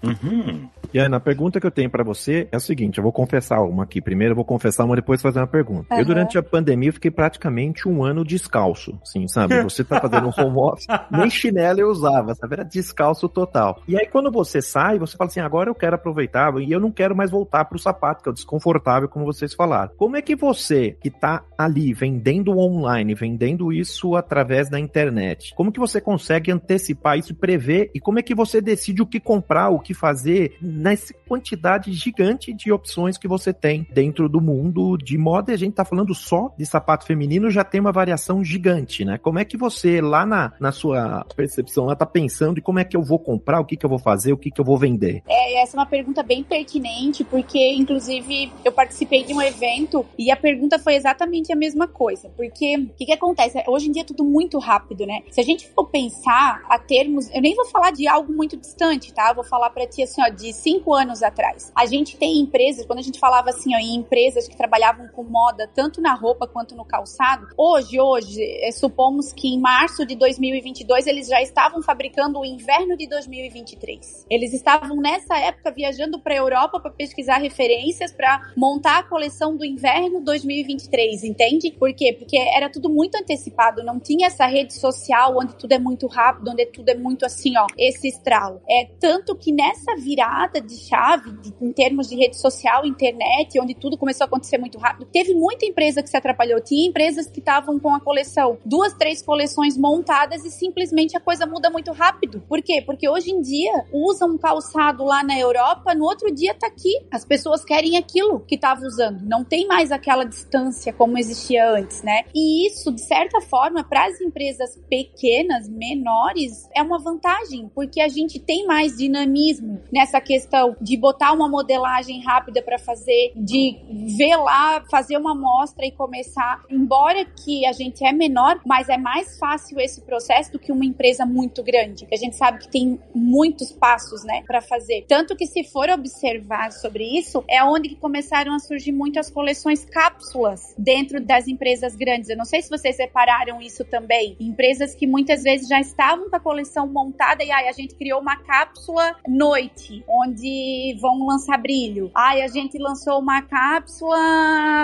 Uhum. 0.04 0.70
E 0.94 1.00
Ana, 1.00 1.18
a 1.18 1.20
pergunta 1.20 1.60
que 1.60 1.66
eu 1.66 1.72
tenho 1.72 1.90
para 1.90 2.04
você 2.04 2.48
é 2.52 2.58
a 2.58 2.60
seguinte: 2.60 2.98
eu 2.98 3.04
vou 3.04 3.14
confessar 3.14 3.62
uma 3.62 3.84
aqui. 3.84 4.02
Primeiro 4.02 4.34
eu 4.34 4.36
vou 4.36 4.46
confessar 4.46 4.84
uma, 4.84 4.96
depois 4.96 5.22
fazer 5.22 5.40
uma 5.40 5.48
pergunta. 5.48 5.94
Uhum. 5.94 6.00
Eu, 6.00 6.06
durante 6.06 6.38
a 6.38 6.44
pandemia, 6.44 6.92
fiquei 6.92 7.12
praticamente 7.12 7.88
um 7.88 8.04
ano 8.04 8.26
descalço. 8.26 9.00
Sim, 9.04 9.28
sabe? 9.28 9.62
Você 9.64 9.84
tá 9.84 10.00
fazendo 10.02 10.28
um 10.28 10.32
home 10.38 10.58
office, 10.58 10.88
nem 11.10 11.30
chinelo 11.30 11.80
eu 11.80 11.90
usava, 11.90 12.36
sabe? 12.36 12.54
Era 12.54 12.64
descalço 12.64 13.30
total. 13.30 13.82
E 13.88 13.98
aí, 13.98 14.08
quando 14.08 14.32
você 14.32 14.62
sai, 14.62 15.00
você 15.00 15.16
fala 15.16 15.30
assim: 15.30 15.40
agora 15.40 15.70
eu 15.70 15.76
quero 15.76 15.96
aproveitar 15.96 16.54
e 16.60 16.72
eu 16.72 16.80
não 16.80 16.92
quero 16.92 17.16
mais 17.16 17.32
voltar 17.32 17.66
pro 17.66 17.80
sapato, 17.80 18.24
que 18.24 18.30
é 18.30 18.32
o 18.32 18.36
desconfortável, 18.36 19.08
como 19.08 19.26
vocês 19.26 19.54
falaram. 19.54 19.92
Como 19.98 20.18
é 20.18 20.22
que 20.22 20.36
você, 20.36 20.98
que 21.02 21.10
tá 21.10 21.44
ali 21.58 21.94
vendendo 21.94 22.58
online, 22.58 23.14
vendendo 23.14 23.72
isso 23.72 24.16
através 24.16 24.70
da 24.70 24.80
internet, 24.80 25.54
como 25.56 25.72
que 25.72 25.80
você 25.80 26.02
consegue 26.02 26.52
antecipar 26.52 27.18
isso, 27.18 27.36
prever 27.36 27.92
e 27.94 28.00
como 28.00 28.20
é 28.20 28.22
que 28.22 28.36
você 28.36 28.60
decide 28.60 29.02
o 29.02 29.06
que 29.06 29.20
comprar, 29.20 29.70
o 29.70 29.80
que 29.80 29.94
fazer? 29.94 30.58
Nessa 30.82 31.14
quantidade 31.28 31.94
gigante 31.94 32.54
de 32.54 32.72
opções 32.72 33.18
que 33.18 33.28
você 33.28 33.54
tem 33.54 33.88
dentro 33.94 34.28
do 34.28 34.42
mundo 34.42 34.98
de 34.98 35.18
moda. 35.18 35.52
E 35.52 35.56
a 35.56 35.58
gente 35.58 35.74
tá 35.74 35.86
falando 35.86 36.14
só 36.16 36.54
de 36.58 36.66
sapato 36.66 37.06
feminino, 37.06 37.50
já 37.50 37.64
tem 37.64 37.80
uma 37.80 37.92
variação 37.92 38.44
gigante, 38.44 39.06
né? 39.06 39.18
Como 39.18 39.40
é 39.40 39.46
que 39.46 39.58
você, 39.58 40.02
lá 40.02 40.26
na, 40.26 40.52
na 40.60 40.72
sua 40.72 41.26
percepção, 41.36 41.86
lá 41.86 41.96
tá 41.96 42.06
pensando 42.06 42.58
e 42.58 42.62
como 42.62 42.80
é 42.80 42.84
que 42.84 42.98
eu 42.98 43.04
vou 43.04 43.20
comprar, 43.20 43.60
o 43.60 43.66
que 43.66 43.78
que 43.78 43.86
eu 43.86 43.90
vou 43.90 44.00
fazer, 44.00 44.34
o 44.34 44.38
que 44.38 44.50
que 44.50 44.60
eu 44.60 44.66
vou 44.66 44.78
vender? 44.78 45.22
É, 45.28 45.62
essa 45.62 45.78
é 45.78 45.80
uma 45.80 45.86
pergunta 45.86 46.24
bem 46.24 46.44
pertinente, 46.44 47.24
porque, 47.24 47.74
inclusive, 47.74 48.52
eu 48.66 48.72
participei 48.72 49.24
de 49.24 49.34
um 49.34 49.42
evento 49.42 50.06
e 50.18 50.32
a 50.32 50.36
pergunta 50.36 50.80
foi 50.80 50.96
exatamente 50.96 51.54
a 51.54 51.56
mesma 51.56 51.88
coisa. 51.88 52.30
Porque, 52.36 52.78
o 52.78 52.94
que 52.96 53.06
que 53.06 53.14
acontece? 53.14 53.64
Hoje 53.68 53.88
em 53.88 53.92
dia 53.92 54.02
é 54.02 54.06
tudo 54.06 54.24
muito 54.24 54.58
rápido, 54.58 55.06
né? 55.06 55.22
Se 55.30 55.40
a 55.40 55.44
gente 55.44 55.68
for 55.70 55.86
pensar 55.90 56.64
a 56.70 56.80
termos, 56.80 57.30
eu 57.34 57.42
nem 57.42 57.56
vou 57.56 57.66
falar 57.66 57.92
de 57.92 58.08
algo 58.08 58.34
muito 58.34 58.58
distante, 58.58 59.14
tá? 59.14 59.30
Eu 59.30 59.36
vou 59.36 59.44
falar 59.44 59.70
para 59.70 59.86
ti 59.88 60.04
assim, 60.04 60.22
ó, 60.22 60.30
de 60.30 60.54
cinco 60.72 60.94
anos 60.94 61.22
atrás. 61.22 61.72
A 61.76 61.86
gente 61.86 62.16
tem 62.16 62.40
empresas, 62.40 62.86
quando 62.86 63.00
a 63.00 63.02
gente 63.02 63.20
falava 63.20 63.50
assim, 63.50 63.76
ó, 63.76 63.78
em 63.78 63.96
empresas 63.96 64.48
que 64.48 64.56
trabalhavam 64.56 65.08
com 65.10 65.24
moda, 65.24 65.70
tanto 65.76 66.00
na 66.00 66.14
roupa 66.14 66.48
quanto 66.48 66.76
no 66.76 66.86
calçado, 66.86 67.48
hoje, 67.58 68.00
hoje, 68.00 68.42
é, 68.42 68.72
supomos 68.72 69.34
que 69.34 69.50
em 69.50 69.60
março 69.60 70.06
de 70.06 70.16
2022 70.16 71.08
eles 71.08 71.28
já 71.28 71.42
estavam 71.42 71.82
fabricando 71.82 72.40
o 72.40 72.46
inverno 72.46 72.96
de 72.96 73.08
2023. 73.08 74.26
Eles 74.30 74.54
estavam 74.54 74.96
nessa 74.98 75.38
época 75.38 75.72
viajando 75.72 76.20
para 76.20 76.34
a 76.34 76.38
Europa 76.38 76.80
para 76.80 76.92
pesquisar 76.92 77.38
referências 77.38 78.14
para 78.14 78.52
montar 78.56 79.00
a 79.00 79.04
coleção 79.04 79.58
do 79.58 79.66
inverno 79.66 80.22
2023, 80.22 81.24
entende? 81.26 81.72
Por 81.72 81.94
quê? 81.94 82.16
Porque 82.18 82.38
era 82.38 82.70
tudo 82.70 82.90
muito 82.90 83.16
antecipado, 83.16 83.84
não 83.84 84.00
tinha 84.00 84.28
essa 84.28 84.46
rede 84.46 84.74
social 84.74 85.38
onde 85.38 85.56
tudo 85.56 85.74
é 85.74 85.80
muito 85.80 86.08
rápido, 86.08 86.52
onde 86.52 86.66
tudo 86.68 86.90
é 86.90 86.96
muito 86.96 87.26
assim, 87.26 87.58
ó, 87.58 87.68
esse 87.78 88.08
estralo. 88.08 88.62
É 88.70 88.86
tanto 89.00 89.36
que 89.36 89.52
nessa 89.52 89.96
virada 89.98 90.61
de 90.62 90.78
chave 90.78 91.32
de, 91.32 91.54
em 91.62 91.72
termos 91.72 92.08
de 92.08 92.16
rede 92.16 92.38
social, 92.38 92.86
internet, 92.86 93.60
onde 93.60 93.74
tudo 93.74 93.98
começou 93.98 94.26
a 94.26 94.28
acontecer 94.28 94.58
muito 94.58 94.78
rápido. 94.78 95.08
Teve 95.12 95.34
muita 95.34 95.66
empresa 95.66 96.02
que 96.02 96.10
se 96.10 96.18
atrapalhou. 96.18 96.62
Tinha 96.62 96.88
empresas 96.88 97.28
que 97.28 97.40
estavam 97.40 97.80
com 97.80 97.94
a 97.94 98.00
coleção, 98.00 98.58
duas, 98.66 98.94
três 98.94 99.22
coleções 99.22 99.78
montadas 99.78 100.46
e 100.46 100.52
simplesmente 100.52 101.18
a 101.18 101.20
coisa 101.20 101.46
muda 101.46 101.70
muito 101.70 101.92
rápido. 101.92 102.42
Por 102.48 102.62
quê? 102.62 102.82
Porque 102.86 103.08
hoje 103.10 103.32
em 103.32 103.42
dia 103.42 103.86
usam 103.92 104.32
um 104.32 104.38
calçado 104.38 105.04
lá 105.04 105.24
na 105.24 105.38
Europa, 105.38 105.94
no 105.96 106.06
outro 106.06 106.34
dia 106.34 106.54
tá 106.54 106.68
aqui. 106.68 106.94
As 107.12 107.26
pessoas 107.26 107.64
querem 107.64 107.98
aquilo 107.98 108.40
que 108.42 108.58
tava 108.58 108.86
usando. 108.86 109.22
Não 109.24 109.44
tem 109.44 109.68
mais 109.68 109.92
aquela 109.92 110.24
distância 110.24 110.94
como 110.94 111.18
existia 111.18 111.70
antes, 111.70 112.04
né? 112.04 112.24
E 112.34 112.68
isso, 112.68 112.92
de 112.92 113.02
certa 113.02 113.42
forma, 113.42 113.84
para 113.84 114.06
as 114.06 114.20
empresas 114.22 114.80
pequenas, 114.90 115.68
menores, 115.68 116.70
é 116.76 116.82
uma 116.82 117.00
vantagem, 117.00 117.70
porque 117.74 118.02
a 118.02 118.08
gente 118.08 118.40
tem 118.40 118.66
mais 118.66 118.98
dinamismo 118.98 119.82
nessa 119.92 120.20
questão 120.20 120.51
questão 120.52 120.76
de 120.82 120.98
botar 120.98 121.32
uma 121.32 121.48
modelagem 121.48 122.22
rápida 122.22 122.62
para 122.62 122.78
fazer, 122.78 123.32
de 123.36 123.78
ver 124.18 124.36
lá, 124.36 124.84
fazer 124.92 125.18
uma 125.18 125.32
amostra 125.32 125.86
e 125.86 125.92
começar. 125.92 126.64
Embora 126.70 127.24
que 127.24 127.66
a 127.66 127.72
gente 127.72 128.06
é 128.06 128.12
menor, 128.12 128.60
mas 128.66 128.90
é 128.90 128.98
mais 128.98 129.40
fácil 129.40 129.80
esse 129.80 130.02
processo 130.02 130.52
do 130.52 130.60
que 130.60 130.72
uma 130.72 130.84
empresa 130.84 131.26
muito 131.26 131.64
grande, 131.64 132.06
a 132.12 132.16
gente 132.18 132.36
sabe 132.36 132.60
que 132.60 132.68
tem 132.70 133.00
muitos 133.16 133.72
passos, 133.72 134.24
né, 134.24 134.44
para 134.46 134.62
fazer. 134.62 135.06
Tanto 135.08 135.36
que 135.36 135.48
se 135.48 135.64
for 135.64 135.90
observar 135.90 136.72
sobre 136.72 137.06
isso, 137.18 137.44
é 137.50 137.64
onde 137.64 137.90
que 137.90 137.96
começaram 137.96 138.54
a 138.54 138.60
surgir 138.60 138.92
muitas 138.92 139.30
coleções 139.30 139.86
cápsulas 139.86 140.76
dentro 140.78 141.22
das 141.22 141.48
empresas 141.48 141.96
grandes. 141.96 142.30
Eu 142.30 142.38
não 142.38 142.46
sei 142.46 142.62
se 142.62 142.70
vocês 142.70 142.98
repararam 142.98 143.62
isso 143.62 143.86
também. 143.86 144.36
Empresas 144.40 144.94
que 144.94 145.08
muitas 145.08 145.44
vezes 145.44 145.68
já 145.68 145.80
estavam 145.80 146.30
com 146.30 146.36
a 146.36 146.40
coleção 146.40 146.88
montada 146.88 147.44
e 147.44 147.52
aí 147.52 147.70
a 147.70 147.72
gente 147.72 147.96
criou 147.96 148.20
uma 148.20 148.36
cápsula 148.38 149.16
noite, 149.28 150.04
onde 150.08 150.41
onde 150.42 150.98
vão 151.00 151.26
lançar 151.26 151.58
brilho. 151.58 152.10
Ai, 152.16 152.42
a 152.42 152.48
gente 152.48 152.78
lançou 152.78 153.20
uma 153.20 153.42
cápsula 153.42 154.18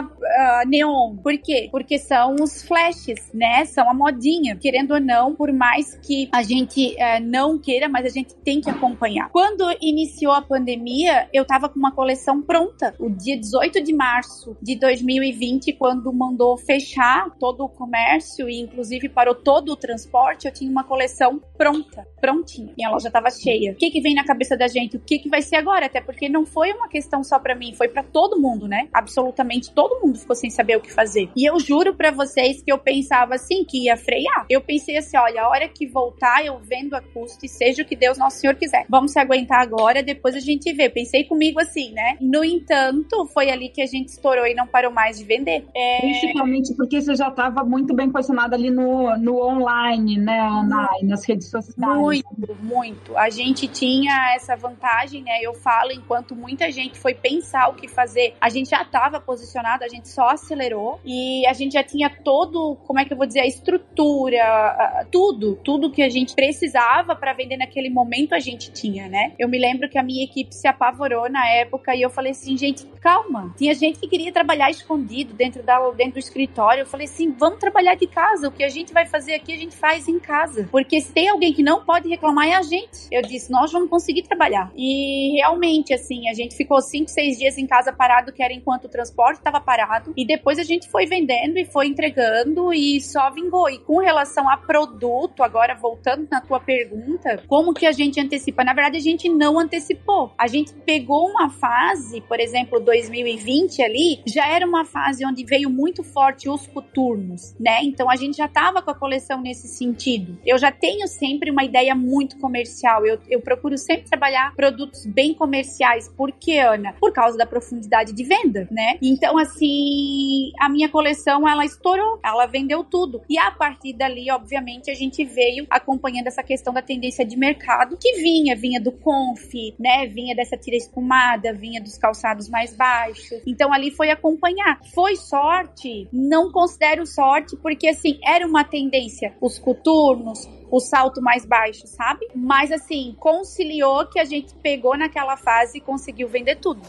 uh, 0.04 0.68
neon. 0.68 1.18
Por 1.18 1.38
quê? 1.38 1.68
Porque 1.72 1.98
são 1.98 2.36
os 2.36 2.62
flashes, 2.62 3.32
né? 3.34 3.66
São 3.66 3.90
a 3.90 3.94
modinha. 3.94 4.56
Querendo 4.56 4.92
ou 4.94 5.00
não, 5.00 5.36
por 5.36 5.52
mais 5.52 5.98
que 5.98 6.30
a 6.32 6.44
gente 6.44 6.96
uh, 6.96 7.24
não 7.24 7.58
queira, 7.58 7.90
mas 7.90 8.06
a 8.06 8.10
gente 8.10 8.36
tem 8.36 8.62
que 8.62 8.70
acompanhar. 8.70 9.30
Quando 9.30 9.64
iniciou 9.82 10.34
a 10.34 10.42
pandemia, 10.42 11.28
eu 11.34 11.46
tava 11.46 11.68
com 11.68 11.80
uma 11.80 11.92
coleção 11.92 12.42
pronta. 12.42 12.94
O 13.00 13.10
dia 13.10 13.38
18 13.38 13.82
de 13.84 13.94
março 13.94 14.56
de 14.62 14.76
2020, 14.76 15.74
quando 15.74 16.14
mandou 16.14 16.58
fechar 16.58 17.30
todo 17.40 17.64
o 17.64 17.70
comércio 17.70 18.50
e 18.50 18.60
inclusive 18.60 19.10
parou 19.10 19.34
todo 19.34 19.72
o 19.72 19.76
transporte, 19.76 20.46
eu 20.48 20.54
tinha 20.54 20.70
uma 20.70 20.84
coleção 20.84 21.42
pronta, 21.58 22.06
prontinha. 22.22 22.74
Minha 22.78 22.90
loja 22.90 23.10
tava 23.10 23.30
cheia. 23.32 23.72
O 23.72 23.76
que 23.76 23.90
que 23.90 24.02
vem 24.02 24.14
na 24.14 24.24
cabeça 24.24 24.56
da 24.56 24.68
gente? 24.68 24.98
O 24.98 25.00
que 25.00 25.20
que 25.20 25.30
vai 25.30 25.42
ser 25.48 25.56
agora? 25.56 25.86
Até 25.86 26.02
porque 26.02 26.30
não 26.30 26.46
foi 26.46 26.72
uma 26.72 26.88
questão 26.88 27.24
só 27.24 27.40
para 27.40 27.56
mim, 27.56 27.74
foi 27.74 27.88
para 27.88 28.04
todo 28.04 28.40
mundo, 28.40 28.68
né? 28.68 28.88
Absolutamente 28.94 29.72
todo 29.72 30.00
mundo 30.04 30.20
ficou 30.20 30.36
sem 30.36 30.50
saber 30.50 30.78
o 30.78 30.82
que 30.82 30.92
fazer. 30.92 31.30
E 31.36 31.50
eu 31.50 31.60
juro 31.60 31.94
para 31.96 32.12
vocês 32.12 32.62
que 32.62 32.72
eu 32.72 32.78
pensava 32.78 33.36
assim 33.36 33.64
que 33.64 33.86
ia 33.86 33.98
frear. 33.98 34.46
Eu 34.50 34.62
pensei 34.62 34.98
assim, 34.98 35.18
olha, 35.18 35.44
a 35.44 35.50
hora 35.50 35.68
que 35.68 35.86
voltar 35.86 36.46
eu 36.46 36.58
vendo 36.60 36.96
a 36.96 37.02
custo 37.02 37.46
e 37.46 37.50
seja 37.50 37.84
o 37.84 37.86
que 37.86 37.96
Deus 37.96 38.18
nosso 38.18 38.38
Senhor 38.38 38.56
quiser. 38.56 38.86
Vamos 38.90 39.12
se 39.12 39.20
aguentar 39.20 39.62
agora, 39.62 40.04
depois 40.04 40.36
a 40.36 40.40
gente 40.40 40.72
vê. 40.74 40.90
Pensei 40.90 41.24
comigo 41.24 41.60
assim, 41.60 41.92
né? 41.92 42.18
No 42.20 42.44
entanto, 42.44 43.26
foi 43.34 43.50
ali 43.50 43.70
que 43.70 43.82
a 43.82 43.86
gente 43.86 44.10
estourou 44.10 44.46
e 44.46 44.54
não 44.54 44.68
parou 44.68 44.92
mais 44.92 45.18
de 45.18 45.24
vender. 45.24 45.66
É... 45.76 46.00
Principalmente 46.02 46.76
porque 46.76 47.02
você 47.02 47.16
já 47.16 47.30
estava 47.30 47.64
muito 47.64 47.94
bem 47.94 48.10
posicionada 48.10 48.56
ali 48.56 48.70
no, 48.70 49.18
no 49.18 49.42
online, 49.42 50.18
né, 50.18 50.40
Ana? 50.40 50.90
E 51.02 51.06
nas 51.06 51.28
redes 51.28 51.50
sociais. 51.50 51.98
Muito, 52.00 52.58
muito. 52.62 53.18
A 53.18 53.30
gente 53.30 53.68
tinha 53.68 54.34
essa 54.36 54.56
vantagem, 54.56 55.24
né? 55.28 55.40
Eu 55.42 55.54
falo, 55.54 55.92
enquanto 55.92 56.34
muita 56.34 56.72
gente 56.72 56.98
foi 56.98 57.14
pensar 57.14 57.68
o 57.68 57.74
que 57.74 57.88
fazer, 57.88 58.34
a 58.40 58.50
gente 58.50 58.70
já 58.70 58.82
estava 58.82 59.20
posicionado, 59.20 59.84
a 59.84 59.90
gente 59.90 60.08
só 60.08 60.30
acelerou 60.30 61.00
e 61.06 61.46
a 61.46 61.54
gente 61.54 61.74
já 61.74 61.84
tinha 61.84 62.10
todo, 62.10 62.78
como 62.88 63.00
é 63.00 63.06
que 63.06 63.12
eu 63.12 63.18
vou 63.18 63.28
dizer, 63.28 63.42
a 63.42 63.46
estrutura, 63.46 65.06
tudo, 65.12 65.56
tudo 65.64 65.92
que 65.92 66.02
a 66.02 66.10
gente 66.10 66.34
precisava 66.34 67.16
para 67.16 67.34
vender 67.34 67.58
naquele 67.58 67.90
momento 67.90 68.34
a 68.34 68.40
gente 68.40 68.72
tinha, 68.72 69.08
né? 69.10 69.34
Eu 69.38 69.50
me 69.50 69.60
lembro 69.60 69.90
que 69.90 69.98
a 69.98 70.04
minha 70.04 70.24
equipe 70.24 70.56
se 70.56 70.68
apavorou 70.68 71.30
na 71.30 71.48
época 71.50 71.94
e 71.94 72.02
eu 72.02 72.10
falei 72.10 72.32
assim, 72.32 72.58
gente, 72.58 72.86
calma. 73.02 73.54
Tinha 73.58 73.74
gente 73.74 74.00
que 74.00 74.08
queria 74.08 74.32
trabalhar 74.32 74.70
escondido 74.70 75.34
dentro, 75.34 75.62
da, 75.64 75.78
dentro 75.92 76.14
do 76.14 76.20
escritório. 76.20 76.82
Eu 76.82 76.86
falei 76.86 77.06
assim, 77.06 77.32
vamos 77.32 77.60
trabalhar 77.60 77.96
de 77.96 78.08
casa. 78.08 78.48
O 78.48 78.52
que 78.52 78.64
a 78.64 78.70
gente 78.70 78.94
vai 78.94 79.06
fazer 79.06 79.34
aqui, 79.34 79.54
a 79.54 79.58
gente 79.58 79.76
faz 79.76 80.08
em 80.08 80.20
casa. 80.20 80.68
Porque 80.72 81.02
se 81.02 81.12
tem 81.12 81.28
alguém 81.30 81.54
que 81.54 81.64
não 81.64 81.84
pode 81.84 82.08
reclamar, 82.08 82.48
é 82.48 82.56
a 82.56 82.62
gente. 82.62 83.08
Eu 83.12 83.22
disse, 83.22 83.52
nós 83.52 83.72
vamos 83.72 83.90
conseguir 83.90 84.24
trabalhar. 84.24 84.72
E 84.76 85.17
realmente, 85.36 85.94
assim, 85.94 86.30
a 86.30 86.34
gente 86.34 86.56
ficou 86.56 86.82
cinco, 86.82 87.10
seis 87.10 87.38
dias 87.38 87.58
em 87.58 87.68
casa 87.68 87.92
parado, 87.92 88.32
que 88.32 88.44
era 88.44 88.54
enquanto 88.54 88.86
o 88.86 88.90
transporte 88.90 89.38
estava 89.38 89.60
parado. 89.60 90.14
E 90.16 90.26
depois 90.26 90.60
a 90.60 90.64
gente 90.64 90.90
foi 90.90 91.06
vendendo 91.06 91.58
e 91.58 91.66
foi 91.66 91.88
entregando 91.88 92.74
e 92.74 93.00
só 93.02 93.30
vingou. 93.32 93.70
E 93.70 93.80
com 93.80 93.98
relação 93.98 94.50
a 94.50 94.58
produto, 94.58 95.44
agora 95.44 95.76
voltando 95.76 96.28
na 96.32 96.42
tua 96.42 96.60
pergunta, 96.60 97.44
como 97.48 97.74
que 97.74 97.86
a 97.86 97.92
gente 97.92 98.20
antecipa? 98.20 98.64
Na 98.64 98.74
verdade, 98.74 98.98
a 98.98 99.02
gente 99.02 99.30
não 99.30 99.60
antecipou. 99.60 100.32
A 100.38 100.48
gente 100.48 100.74
pegou 100.74 101.28
uma 101.30 101.50
fase, 101.50 102.22
por 102.22 102.40
exemplo, 102.40 102.80
2020 102.80 103.82
ali, 103.82 104.22
já 104.26 104.48
era 104.48 104.66
uma 104.66 104.86
fase 104.86 105.26
onde 105.26 105.44
veio 105.44 105.70
muito 105.70 106.04
forte 106.04 106.50
os 106.50 106.68
coturnos, 106.68 107.56
né? 107.60 107.80
Então 107.84 108.10
a 108.10 108.16
gente 108.16 108.38
já 108.38 108.46
estava 108.46 108.82
com 108.82 108.92
a 108.92 108.96
coleção 108.96 109.42
nesse 109.42 109.68
sentido. 109.68 110.38
Eu 110.46 110.58
já 110.58 110.72
tenho 110.72 111.08
sempre 111.08 111.52
uma 111.52 111.64
ideia 111.64 111.96
muito 111.96 112.38
comercial. 112.38 113.06
Eu, 113.06 113.20
eu 113.30 113.42
procuro 113.42 113.78
sempre 113.78 114.10
trabalhar 114.10 114.54
produtos 114.56 115.06
bem 115.08 115.34
comerciais. 115.34 116.08
Por 116.10 116.32
que, 116.32 116.58
Ana? 116.58 116.94
Por 117.00 117.12
causa 117.14 117.38
da 117.38 117.46
profundidade 117.46 118.14
de 118.14 118.24
venda, 118.24 118.68
né? 118.72 118.98
Então, 119.02 119.38
assim, 119.38 120.52
a 120.60 120.70
minha 120.70 120.90
coleção 120.90 121.48
ela 121.48 121.66
estourou, 121.66 122.20
ela 122.24 122.46
vendeu 122.46 122.84
tudo. 122.84 123.22
E 123.30 123.38
a 123.38 123.52
partir 123.52 123.94
dali, 123.94 124.30
obviamente, 124.32 124.92
a 124.92 124.96
gente 124.96 125.24
veio 125.24 125.66
acompanhando 125.70 126.28
essa 126.28 126.44
questão 126.44 126.74
da 126.74 126.82
tendência 126.82 127.26
de 127.26 127.38
mercado 127.38 127.98
que 127.98 128.14
vinha, 128.22 128.56
vinha 128.56 128.82
do 128.82 128.92
conf, 128.92 129.54
né? 129.80 130.08
Vinha 130.08 130.36
dessa 130.36 130.58
tira 130.58 130.76
espumada, 130.76 131.54
vinha 131.54 131.82
dos 131.82 131.98
calçados 131.98 132.50
mais 132.50 132.76
baixos. 132.76 133.42
Então 133.46 133.72
ali 133.74 133.92
foi 133.92 134.10
acompanhar. 134.10 134.80
Foi 134.94 135.16
sorte? 135.16 136.08
Não 136.12 136.52
considero 136.52 137.06
sorte, 137.06 137.56
porque 137.58 137.88
assim, 137.88 138.20
era 138.24 138.46
uma 138.46 138.64
tendência. 138.64 139.36
Os 139.42 139.60
coturnos, 139.60 140.48
o 140.70 140.80
salto 140.80 141.22
mais 141.22 141.46
baixo, 141.46 141.88
sabe? 141.88 142.28
Mas 142.36 142.72
assim, 142.72 143.16
conciliou 143.20 144.06
que 144.08 144.20
a 144.20 144.26
gente 144.26 144.54
pegou 144.56 144.98
naquela 144.98 145.38
fase 145.38 145.78
e 145.78 145.82
conseguiu 145.82 146.28
vender 146.28 146.58
tudo. 146.58 146.82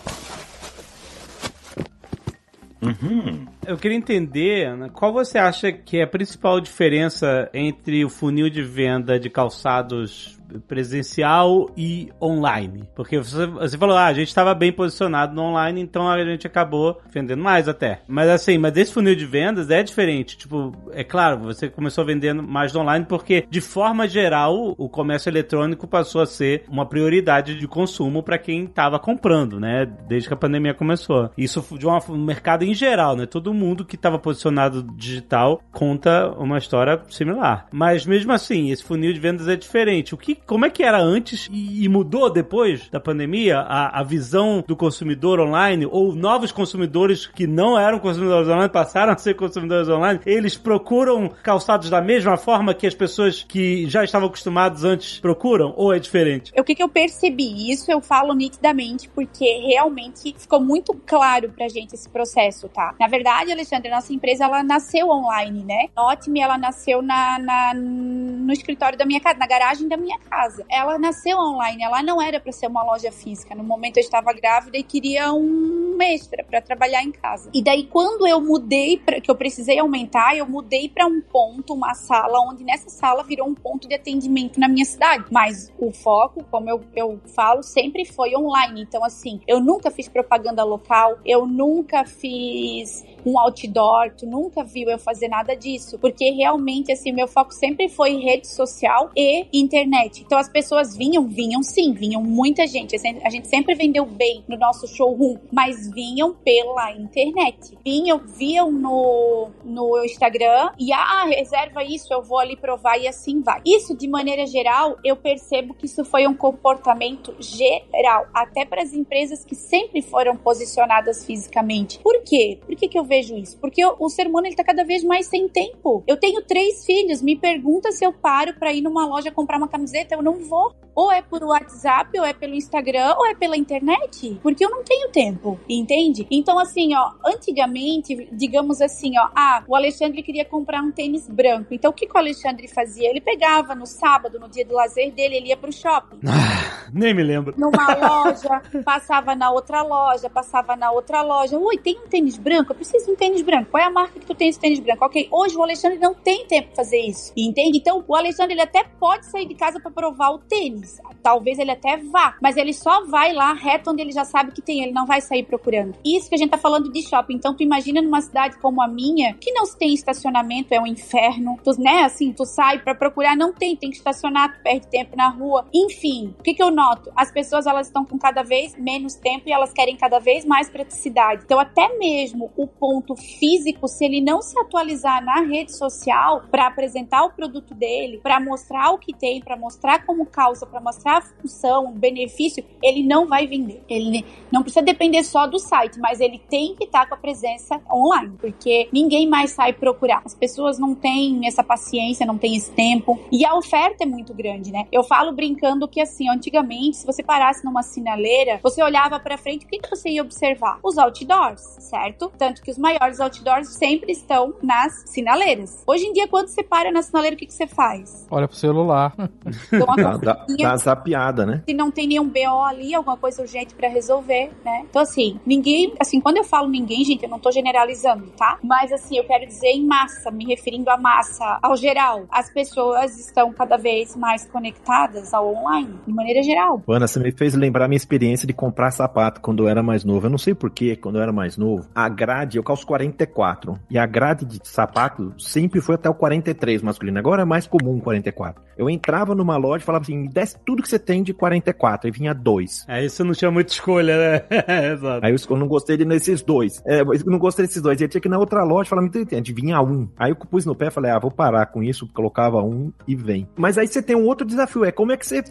Uhum. 2.80 3.46
Eu 3.66 3.76
queria 3.76 3.96
entender 3.96 4.68
qual 4.92 5.12
você 5.12 5.36
acha 5.36 5.72
que 5.72 5.98
é 5.98 6.04
a 6.04 6.06
principal 6.06 6.60
diferença 6.60 7.50
entre 7.52 8.04
o 8.04 8.08
funil 8.08 8.48
de 8.48 8.62
venda 8.62 9.18
de 9.18 9.28
calçados 9.28 10.37
presencial 10.66 11.70
e 11.76 12.10
online? 12.20 12.88
Porque 12.94 13.18
você, 13.18 13.46
você 13.46 13.78
falou, 13.78 13.96
ah, 13.96 14.06
a 14.06 14.12
gente 14.12 14.28
estava 14.28 14.54
bem 14.54 14.72
posicionado 14.72 15.34
no 15.34 15.42
online, 15.42 15.80
então 15.80 16.08
a 16.08 16.24
gente 16.24 16.46
acabou 16.46 17.00
vendendo 17.10 17.42
mais 17.42 17.68
até. 17.68 18.00
Mas 18.06 18.28
assim, 18.28 18.58
mas 18.58 18.76
esse 18.76 18.92
funil 18.92 19.14
de 19.14 19.26
vendas 19.26 19.70
é 19.70 19.82
diferente. 19.82 20.36
Tipo, 20.36 20.72
é 20.92 21.04
claro, 21.04 21.38
você 21.38 21.68
começou 21.68 22.04
vendendo 22.04 22.42
mais 22.42 22.72
no 22.72 22.80
online 22.80 23.04
porque, 23.08 23.46
de 23.48 23.60
forma 23.60 24.08
geral, 24.08 24.74
o 24.76 24.88
comércio 24.88 25.28
eletrônico 25.28 25.86
passou 25.86 26.20
a 26.20 26.26
ser 26.26 26.64
uma 26.68 26.86
prioridade 26.86 27.58
de 27.58 27.68
consumo 27.68 28.22
para 28.22 28.38
quem 28.38 28.64
estava 28.64 28.98
comprando, 28.98 29.60
né? 29.60 29.86
Desde 30.06 30.28
que 30.28 30.34
a 30.34 30.36
pandemia 30.36 30.74
começou. 30.74 31.30
Isso 31.36 31.64
de 31.78 31.86
um 31.86 31.98
mercado 32.16 32.64
em 32.64 32.74
geral, 32.74 33.16
né? 33.16 33.26
Todo 33.26 33.54
mundo 33.54 33.84
que 33.84 33.96
estava 33.96 34.18
posicionado 34.18 34.82
digital 34.96 35.62
conta 35.72 36.30
uma 36.38 36.58
história 36.58 37.00
similar. 37.08 37.66
Mas 37.72 38.06
mesmo 38.06 38.32
assim, 38.32 38.70
esse 38.70 38.84
funil 38.84 39.12
de 39.12 39.20
vendas 39.20 39.48
é 39.48 39.56
diferente. 39.56 40.14
O 40.14 40.18
que 40.18 40.37
como 40.46 40.66
é 40.66 40.70
que 40.70 40.82
era 40.82 40.98
antes 40.98 41.48
e, 41.50 41.84
e 41.84 41.88
mudou 41.88 42.30
depois 42.30 42.88
da 42.90 43.00
pandemia 43.00 43.58
a, 43.58 44.00
a, 44.00 44.02
visão 44.02 44.64
do 44.66 44.76
consumidor 44.76 45.40
online 45.40 45.86
ou 45.86 46.14
novos 46.14 46.52
consumidores 46.52 47.26
que 47.26 47.46
não 47.46 47.78
eram 47.78 47.98
consumidores 47.98 48.48
online 48.48 48.68
passaram 48.68 49.12
a 49.12 49.18
ser 49.18 49.34
consumidores 49.34 49.88
online? 49.88 50.20
Eles 50.24 50.56
procuram 50.56 51.28
calçados 51.42 51.90
da 51.90 52.00
mesma 52.00 52.36
forma 52.36 52.74
que 52.74 52.86
as 52.86 52.94
pessoas 52.94 53.42
que 53.42 53.88
já 53.88 54.04
estavam 54.04 54.28
acostumados 54.28 54.84
antes 54.84 55.18
procuram 55.20 55.74
ou 55.76 55.92
é 55.92 55.98
diferente? 55.98 56.52
O 56.58 56.64
que, 56.64 56.74
que 56.74 56.82
eu 56.82 56.88
percebi? 56.88 57.70
Isso 57.70 57.90
eu 57.90 58.00
falo 58.00 58.34
nitidamente 58.34 59.08
porque 59.08 59.44
realmente 59.66 60.34
ficou 60.38 60.60
muito 60.60 60.94
claro 61.06 61.50
pra 61.50 61.68
gente 61.68 61.94
esse 61.94 62.08
processo, 62.08 62.68
tá? 62.68 62.94
Na 62.98 63.06
verdade, 63.06 63.52
Alexandre, 63.52 63.90
nossa 63.90 64.12
empresa 64.12 64.44
ela 64.44 64.62
nasceu 64.62 65.08
online, 65.08 65.64
né? 65.64 65.88
Otme, 65.96 66.40
ela 66.40 66.58
nasceu 66.58 67.02
na, 67.02 67.38
na, 67.38 67.74
no 67.74 68.52
escritório 68.52 68.98
da 68.98 69.04
minha 69.04 69.20
casa, 69.20 69.38
na 69.38 69.46
garagem 69.46 69.88
da 69.88 69.96
minha 69.96 70.18
casa. 70.28 70.64
Ela 70.68 70.98
nasceu 70.98 71.38
online, 71.38 71.82
ela 71.82 72.02
não 72.02 72.20
era 72.20 72.38
para 72.38 72.52
ser 72.52 72.66
uma 72.66 72.82
loja 72.82 73.10
física. 73.10 73.54
No 73.54 73.64
momento 73.64 73.96
eu 73.96 74.02
estava 74.02 74.32
grávida 74.32 74.78
e 74.78 74.82
queria 74.82 75.32
um 75.32 75.96
extra 76.00 76.44
para 76.44 76.60
trabalhar 76.60 77.02
em 77.02 77.10
casa. 77.10 77.50
E 77.52 77.62
daí 77.62 77.84
quando 77.84 78.26
eu 78.26 78.40
mudei 78.40 78.98
para 78.98 79.20
que 79.20 79.30
eu 79.30 79.34
precisei 79.34 79.78
aumentar, 79.78 80.36
eu 80.36 80.46
mudei 80.46 80.88
para 80.88 81.06
um 81.06 81.20
ponto, 81.20 81.74
uma 81.74 81.94
sala 81.94 82.40
onde 82.40 82.64
nessa 82.64 82.88
sala 82.88 83.22
virou 83.22 83.48
um 83.48 83.54
ponto 83.54 83.88
de 83.88 83.94
atendimento 83.94 84.60
na 84.60 84.68
minha 84.68 84.84
cidade. 84.84 85.24
Mas 85.30 85.72
o 85.78 85.90
foco, 85.92 86.44
como 86.50 86.68
eu, 86.68 86.80
eu 86.94 87.20
falo, 87.34 87.62
sempre 87.62 88.04
foi 88.04 88.36
online. 88.36 88.82
Então 88.82 89.04
assim, 89.04 89.40
eu 89.46 89.60
nunca 89.60 89.90
fiz 89.90 90.08
propaganda 90.08 90.62
local, 90.64 91.18
eu 91.24 91.46
nunca 91.46 92.04
fiz 92.04 93.04
um 93.24 93.38
outdoor, 93.38 94.12
tu 94.16 94.26
nunca 94.26 94.64
viu 94.64 94.88
eu 94.88 94.98
fazer 94.98 95.28
nada 95.28 95.54
disso, 95.54 95.98
porque 95.98 96.30
realmente 96.30 96.92
assim 96.92 97.12
meu 97.12 97.28
foco 97.28 97.52
sempre 97.52 97.88
foi 97.88 98.16
rede 98.16 98.46
social 98.46 99.10
e 99.16 99.46
internet. 99.52 100.17
Então 100.20 100.38
as 100.38 100.48
pessoas 100.48 100.96
vinham, 100.96 101.26
vinham 101.26 101.62
sim, 101.62 101.92
vinham 101.92 102.22
muita 102.22 102.66
gente. 102.66 102.96
A 103.24 103.30
gente 103.30 103.48
sempre 103.48 103.74
vendeu 103.74 104.04
bem 104.04 104.44
no 104.48 104.56
nosso 104.56 104.86
showroom, 104.86 105.38
mas 105.52 105.90
vinham 105.90 106.34
pela 106.34 106.92
internet. 106.92 107.76
Vinham, 107.84 108.18
viam 108.18 108.70
no, 108.70 109.48
no 109.64 110.04
Instagram 110.04 110.70
e 110.78 110.92
ah, 110.92 111.24
reserva 111.26 111.82
isso, 111.84 112.12
eu 112.12 112.22
vou 112.22 112.38
ali 112.38 112.56
provar 112.56 112.98
e 112.98 113.06
assim 113.08 113.40
vai. 113.40 113.60
Isso 113.64 113.96
de 113.96 114.08
maneira 114.08 114.46
geral, 114.46 114.96
eu 115.04 115.16
percebo 115.16 115.74
que 115.74 115.86
isso 115.86 116.04
foi 116.04 116.26
um 116.26 116.34
comportamento 116.34 117.34
geral, 117.40 118.26
até 118.32 118.64
para 118.64 118.82
as 118.82 118.92
empresas 118.92 119.44
que 119.44 119.54
sempre 119.54 120.02
foram 120.02 120.36
posicionadas 120.36 121.24
fisicamente. 121.24 121.98
Por 122.00 122.22
quê? 122.22 122.58
Por 122.64 122.76
que, 122.76 122.88
que 122.88 122.98
eu 122.98 123.04
vejo 123.04 123.36
isso? 123.36 123.58
Porque 123.58 123.84
o 123.84 124.08
ser 124.08 124.26
humano 124.26 124.46
ele 124.46 124.56
tá 124.56 124.64
cada 124.64 124.84
vez 124.84 125.04
mais 125.04 125.26
sem 125.26 125.48
tempo. 125.48 126.02
Eu 126.06 126.16
tenho 126.16 126.42
três 126.42 126.84
filhos, 126.84 127.22
me 127.22 127.36
pergunta 127.36 127.92
se 127.92 128.04
eu 128.04 128.12
paro 128.12 128.54
para 128.54 128.72
ir 128.72 128.80
numa 128.80 129.06
loja 129.06 129.30
comprar 129.30 129.58
uma 129.58 129.68
camiseta, 129.68 130.07
eu 130.14 130.22
não 130.22 130.44
vou. 130.44 130.74
ou 130.98 131.12
é 131.12 131.22
por 131.22 131.44
WhatsApp, 131.44 132.18
ou 132.18 132.24
é 132.24 132.32
pelo 132.32 132.56
Instagram, 132.56 133.14
ou 133.16 133.24
é 133.24 133.32
pela 133.32 133.56
internet, 133.56 134.36
porque 134.42 134.64
eu 134.64 134.68
não 134.68 134.82
tenho 134.82 135.08
tempo, 135.12 135.56
entende? 135.68 136.26
Então, 136.28 136.58
assim, 136.58 136.92
ó, 136.92 137.12
antigamente, 137.24 138.28
digamos 138.32 138.80
assim, 138.80 139.16
ó, 139.16 139.28
ah, 139.32 139.62
o 139.68 139.76
Alexandre 139.76 140.24
queria 140.24 140.44
comprar 140.44 140.82
um 140.82 140.90
tênis 140.90 141.28
branco. 141.28 141.72
Então, 141.72 141.92
o 141.92 141.94
que, 141.94 142.04
que 142.04 142.14
o 142.16 142.18
Alexandre 142.18 142.66
fazia? 142.66 143.08
Ele 143.08 143.20
pegava 143.20 143.76
no 143.76 143.86
sábado, 143.86 144.40
no 144.40 144.48
dia 144.48 144.64
do 144.64 144.74
lazer 144.74 145.12
dele, 145.12 145.36
ele 145.36 145.48
ia 145.50 145.56
pro 145.56 145.72
shopping. 145.72 146.18
Ah, 146.26 146.90
nem 146.92 147.14
me 147.14 147.22
lembro. 147.22 147.54
Numa 147.56 147.94
loja, 147.94 148.60
passava 148.84 149.36
na 149.36 149.52
outra 149.52 149.82
loja, 149.82 150.28
passava 150.28 150.74
na 150.74 150.90
outra 150.90 151.22
loja. 151.22 151.56
Oi, 151.56 151.78
tem 151.78 151.96
um 151.96 152.08
tênis 152.08 152.36
branco? 152.36 152.72
Eu 152.72 152.76
preciso 152.76 153.06
de 153.06 153.12
um 153.12 153.14
tênis 153.14 153.42
branco. 153.42 153.70
Qual 153.70 153.80
é 153.80 153.86
a 153.86 153.90
marca 153.90 154.18
que 154.18 154.26
tu 154.26 154.34
tem 154.34 154.48
esse 154.48 154.58
tênis 154.58 154.80
branco? 154.80 155.04
Ok, 155.04 155.28
hoje 155.30 155.56
o 155.56 155.62
Alexandre 155.62 156.00
não 156.00 156.12
tem 156.12 156.44
tempo 156.46 156.68
pra 156.68 156.76
fazer 156.84 156.98
isso, 156.98 157.32
entende? 157.36 157.78
Então, 157.78 158.04
o 158.04 158.16
Alexandre, 158.16 158.54
ele 158.54 158.62
até 158.62 158.82
pode 158.98 159.26
sair 159.26 159.46
de 159.46 159.54
casa 159.54 159.78
para 159.78 159.92
provar 159.98 160.30
o 160.30 160.38
tênis. 160.38 161.00
Talvez 161.20 161.58
ele 161.58 161.72
até 161.72 161.96
vá, 161.96 162.36
mas 162.40 162.56
ele 162.56 162.72
só 162.72 163.04
vai 163.06 163.32
lá 163.32 163.52
reto 163.52 163.90
onde 163.90 164.00
ele 164.00 164.12
já 164.12 164.24
sabe 164.24 164.52
que 164.52 164.62
tem, 164.62 164.80
ele 164.80 164.92
não 164.92 165.06
vai 165.06 165.20
sair 165.20 165.42
procurando. 165.42 165.96
Isso 166.04 166.28
que 166.28 166.36
a 166.36 166.38
gente 166.38 166.50
tá 166.50 166.56
falando 166.56 166.92
de 166.92 167.02
shopping. 167.02 167.34
Então, 167.34 167.52
tu 167.52 167.64
imagina 167.64 168.00
numa 168.00 168.20
cidade 168.20 168.56
como 168.58 168.80
a 168.80 168.86
minha, 168.86 169.34
que 169.34 169.50
não 169.50 169.64
tem 169.66 169.92
estacionamento, 169.92 170.72
é 170.72 170.80
um 170.80 170.86
inferno. 170.86 171.58
Tu, 171.64 171.80
né, 171.80 172.04
assim, 172.04 172.32
tu 172.32 172.44
sai 172.44 172.78
para 172.78 172.94
procurar, 172.94 173.36
não 173.36 173.52
tem, 173.52 173.74
tem 173.74 173.90
que 173.90 173.96
estacionar, 173.96 174.54
tu 174.54 174.62
perde 174.62 174.86
tempo 174.86 175.16
na 175.16 175.28
rua. 175.28 175.66
Enfim, 175.74 176.32
o 176.38 176.42
que 176.44 176.54
que 176.54 176.62
eu 176.62 176.70
noto? 176.70 177.10
As 177.16 177.32
pessoas, 177.32 177.66
elas 177.66 177.88
estão 177.88 178.04
com 178.04 178.16
cada 178.16 178.44
vez 178.44 178.76
menos 178.78 179.14
tempo 179.14 179.48
e 179.48 179.52
elas 179.52 179.72
querem 179.72 179.96
cada 179.96 180.20
vez 180.20 180.44
mais 180.44 180.70
praticidade. 180.70 181.42
Então, 181.44 181.58
até 181.58 181.98
mesmo 181.98 182.52
o 182.56 182.68
ponto 182.68 183.16
físico, 183.16 183.88
se 183.88 184.04
ele 184.04 184.20
não 184.20 184.40
se 184.40 184.56
atualizar 184.60 185.24
na 185.24 185.40
rede 185.40 185.76
social 185.76 186.44
para 186.48 186.68
apresentar 186.68 187.24
o 187.24 187.32
produto 187.32 187.74
dele, 187.74 188.20
para 188.22 188.38
mostrar 188.38 188.92
o 188.92 188.98
que 188.98 189.12
tem, 189.12 189.40
para 189.40 189.56
mostrar 189.56 189.87
como 189.96 190.26
causa, 190.26 190.66
para 190.66 190.80
mostrar 190.80 191.18
a 191.18 191.20
função, 191.20 191.86
o 191.86 191.92
benefício, 191.92 192.64
ele 192.82 193.04
não 193.04 193.28
vai 193.28 193.46
vender. 193.46 193.80
Ele 193.88 194.24
não 194.50 194.62
precisa 194.62 194.84
depender 194.84 195.22
só 195.22 195.46
do 195.46 195.58
site, 195.58 196.00
mas 196.00 196.18
ele 196.18 196.40
tem 196.50 196.74
que 196.74 196.84
estar 196.84 197.00
tá 197.00 197.06
com 197.06 197.14
a 197.14 197.18
presença 197.18 197.80
online, 197.92 198.34
porque 198.40 198.88
ninguém 198.92 199.28
mais 199.28 199.52
sai 199.52 199.72
procurar. 199.72 200.22
As 200.24 200.34
pessoas 200.34 200.78
não 200.78 200.94
têm 200.94 201.46
essa 201.46 201.62
paciência, 201.62 202.26
não 202.26 202.36
têm 202.36 202.56
esse 202.56 202.70
tempo 202.72 203.18
e 203.30 203.44
a 203.44 203.54
oferta 203.54 204.04
é 204.04 204.06
muito 204.06 204.34
grande, 204.34 204.72
né? 204.72 204.86
Eu 204.90 205.04
falo 205.04 205.32
brincando 205.32 205.86
que 205.86 206.00
assim, 206.00 206.28
antigamente, 206.28 206.96
se 206.96 207.06
você 207.06 207.22
parasse 207.22 207.64
numa 207.64 207.82
sinaleira, 207.82 208.58
você 208.62 208.82
olhava 208.82 209.20
para 209.20 209.38
frente, 209.38 209.64
o 209.64 209.68
que, 209.68 209.78
que 209.78 209.90
você 209.90 210.10
ia 210.10 210.22
observar? 210.22 210.78
Os 210.82 210.98
outdoors, 210.98 211.60
certo? 211.80 212.32
Tanto 212.36 212.62
que 212.62 212.70
os 212.70 212.78
maiores 212.78 213.20
outdoors 213.20 213.68
sempre 213.68 214.12
estão 214.12 214.54
nas 214.62 215.04
sinaleiras. 215.06 215.82
Hoje 215.86 216.06
em 216.06 216.12
dia, 216.12 216.26
quando 216.26 216.48
você 216.48 216.62
para 216.62 216.90
na 216.90 217.02
sinaleira, 217.02 217.36
o 217.36 217.38
que, 217.38 217.46
que 217.46 217.54
você 217.54 217.66
faz? 217.66 218.26
Olha 218.30 218.48
pro 218.48 218.56
celular. 218.56 219.14
Dá, 219.70 220.16
dá, 220.16 220.46
dá 220.58 220.76
zapiada, 220.76 221.44
né? 221.44 221.62
Se 221.68 221.74
não 221.74 221.90
tem 221.90 222.06
nenhum 222.06 222.28
BO 222.28 222.62
ali, 222.64 222.94
alguma 222.94 223.16
coisa 223.16 223.42
urgente 223.42 223.74
para 223.74 223.88
resolver, 223.88 224.50
né? 224.64 224.84
Então, 224.88 225.02
assim, 225.02 225.38
ninguém. 225.44 225.94
Assim, 226.00 226.20
quando 226.20 226.36
eu 226.36 226.44
falo 226.44 226.68
ninguém, 226.68 227.04
gente, 227.04 227.24
eu 227.24 227.28
não 227.28 227.38
tô 227.38 227.50
generalizando, 227.50 228.26
tá? 228.36 228.58
Mas, 228.62 228.92
assim, 228.92 229.16
eu 229.16 229.24
quero 229.24 229.46
dizer 229.46 229.68
em 229.68 229.84
massa, 229.84 230.30
me 230.30 230.44
referindo 230.44 230.90
à 230.90 230.96
massa, 230.96 231.58
ao 231.62 231.76
geral. 231.76 232.24
As 232.30 232.52
pessoas 232.52 233.18
estão 233.18 233.52
cada 233.52 233.76
vez 233.76 234.16
mais 234.16 234.46
conectadas 234.46 235.34
ao 235.34 235.54
online, 235.54 235.98
de 236.06 236.12
maneira 236.12 236.42
geral. 236.42 236.82
Ana, 236.88 237.06
você 237.06 237.18
me 237.18 237.32
fez 237.32 237.54
lembrar 237.54 237.88
minha 237.88 237.96
experiência 237.96 238.46
de 238.46 238.52
comprar 238.52 238.90
sapato 238.90 239.40
quando 239.40 239.64
eu 239.64 239.68
era 239.68 239.82
mais 239.82 240.04
novo. 240.04 240.26
Eu 240.26 240.30
não 240.30 240.38
sei 240.38 240.54
porquê, 240.54 240.96
quando 240.96 241.16
eu 241.16 241.22
era 241.22 241.32
mais 241.32 241.56
novo, 241.56 241.86
a 241.94 242.08
grade, 242.08 242.56
eu 242.56 242.62
calço 242.62 242.86
44. 242.86 243.78
E 243.90 243.98
a 243.98 244.06
grade 244.06 244.44
de 244.44 244.60
sapato 244.64 245.34
sempre 245.38 245.80
foi 245.80 245.94
até 245.94 246.08
o 246.08 246.14
43 246.14 246.82
masculino. 246.82 247.18
Agora 247.18 247.42
é 247.42 247.44
mais 247.44 247.66
comum 247.66 248.00
44. 248.00 248.62
Eu 248.76 248.88
entrava 248.88 249.34
numa 249.34 249.57
loja 249.58 249.82
e 249.82 249.86
falava 249.86 250.02
assim: 250.02 250.16
me 250.16 250.28
desce 250.28 250.56
tudo 250.64 250.82
que 250.82 250.88
você 250.88 250.98
tem 250.98 251.22
de 251.22 251.34
44. 251.34 252.08
E 252.08 252.10
vinha 252.10 252.34
dois. 252.34 252.84
Aí 252.88 253.08
você 253.08 253.22
não 253.22 253.32
tinha 253.32 253.50
muita 253.50 253.72
escolha, 253.72 254.16
né? 254.16 254.42
Exato. 254.92 255.26
Aí 255.26 255.32
eu 255.32 255.56
não 255.56 255.68
gostei 255.68 255.96
de 255.96 256.04
nesses 256.04 256.42
dois. 256.42 256.82
É, 256.86 257.00
eu 257.00 257.06
não 257.26 257.38
gostei 257.38 257.66
desses 257.66 257.82
dois. 257.82 258.00
Eu 258.00 258.08
tinha 258.08 258.20
que 258.20 258.28
ir 258.28 258.30
na 258.30 258.38
outra 258.38 258.64
loja 258.64 258.86
e 258.86 258.90
falar: 258.90 259.02
me 259.02 259.08
entende? 259.08 259.52
Vinha 259.52 259.80
um. 259.82 260.08
Aí 260.18 260.30
eu 260.30 260.36
pus 260.36 260.64
no 260.64 260.74
pé 260.74 260.86
e 260.86 260.90
falei: 260.90 261.10
ah, 261.10 261.18
vou 261.18 261.30
parar 261.30 261.66
com 261.66 261.82
isso. 261.82 262.08
Colocava 262.12 262.62
um 262.62 262.92
e 263.06 263.14
vem. 263.14 263.48
Mas 263.56 263.76
aí 263.76 263.86
você 263.86 264.02
tem 264.02 264.16
um 264.16 264.26
outro 264.26 264.46
desafio: 264.46 264.84
é 264.84 264.92
como 264.92 265.12
é 265.12 265.16
que 265.16 265.26
você 265.26 265.42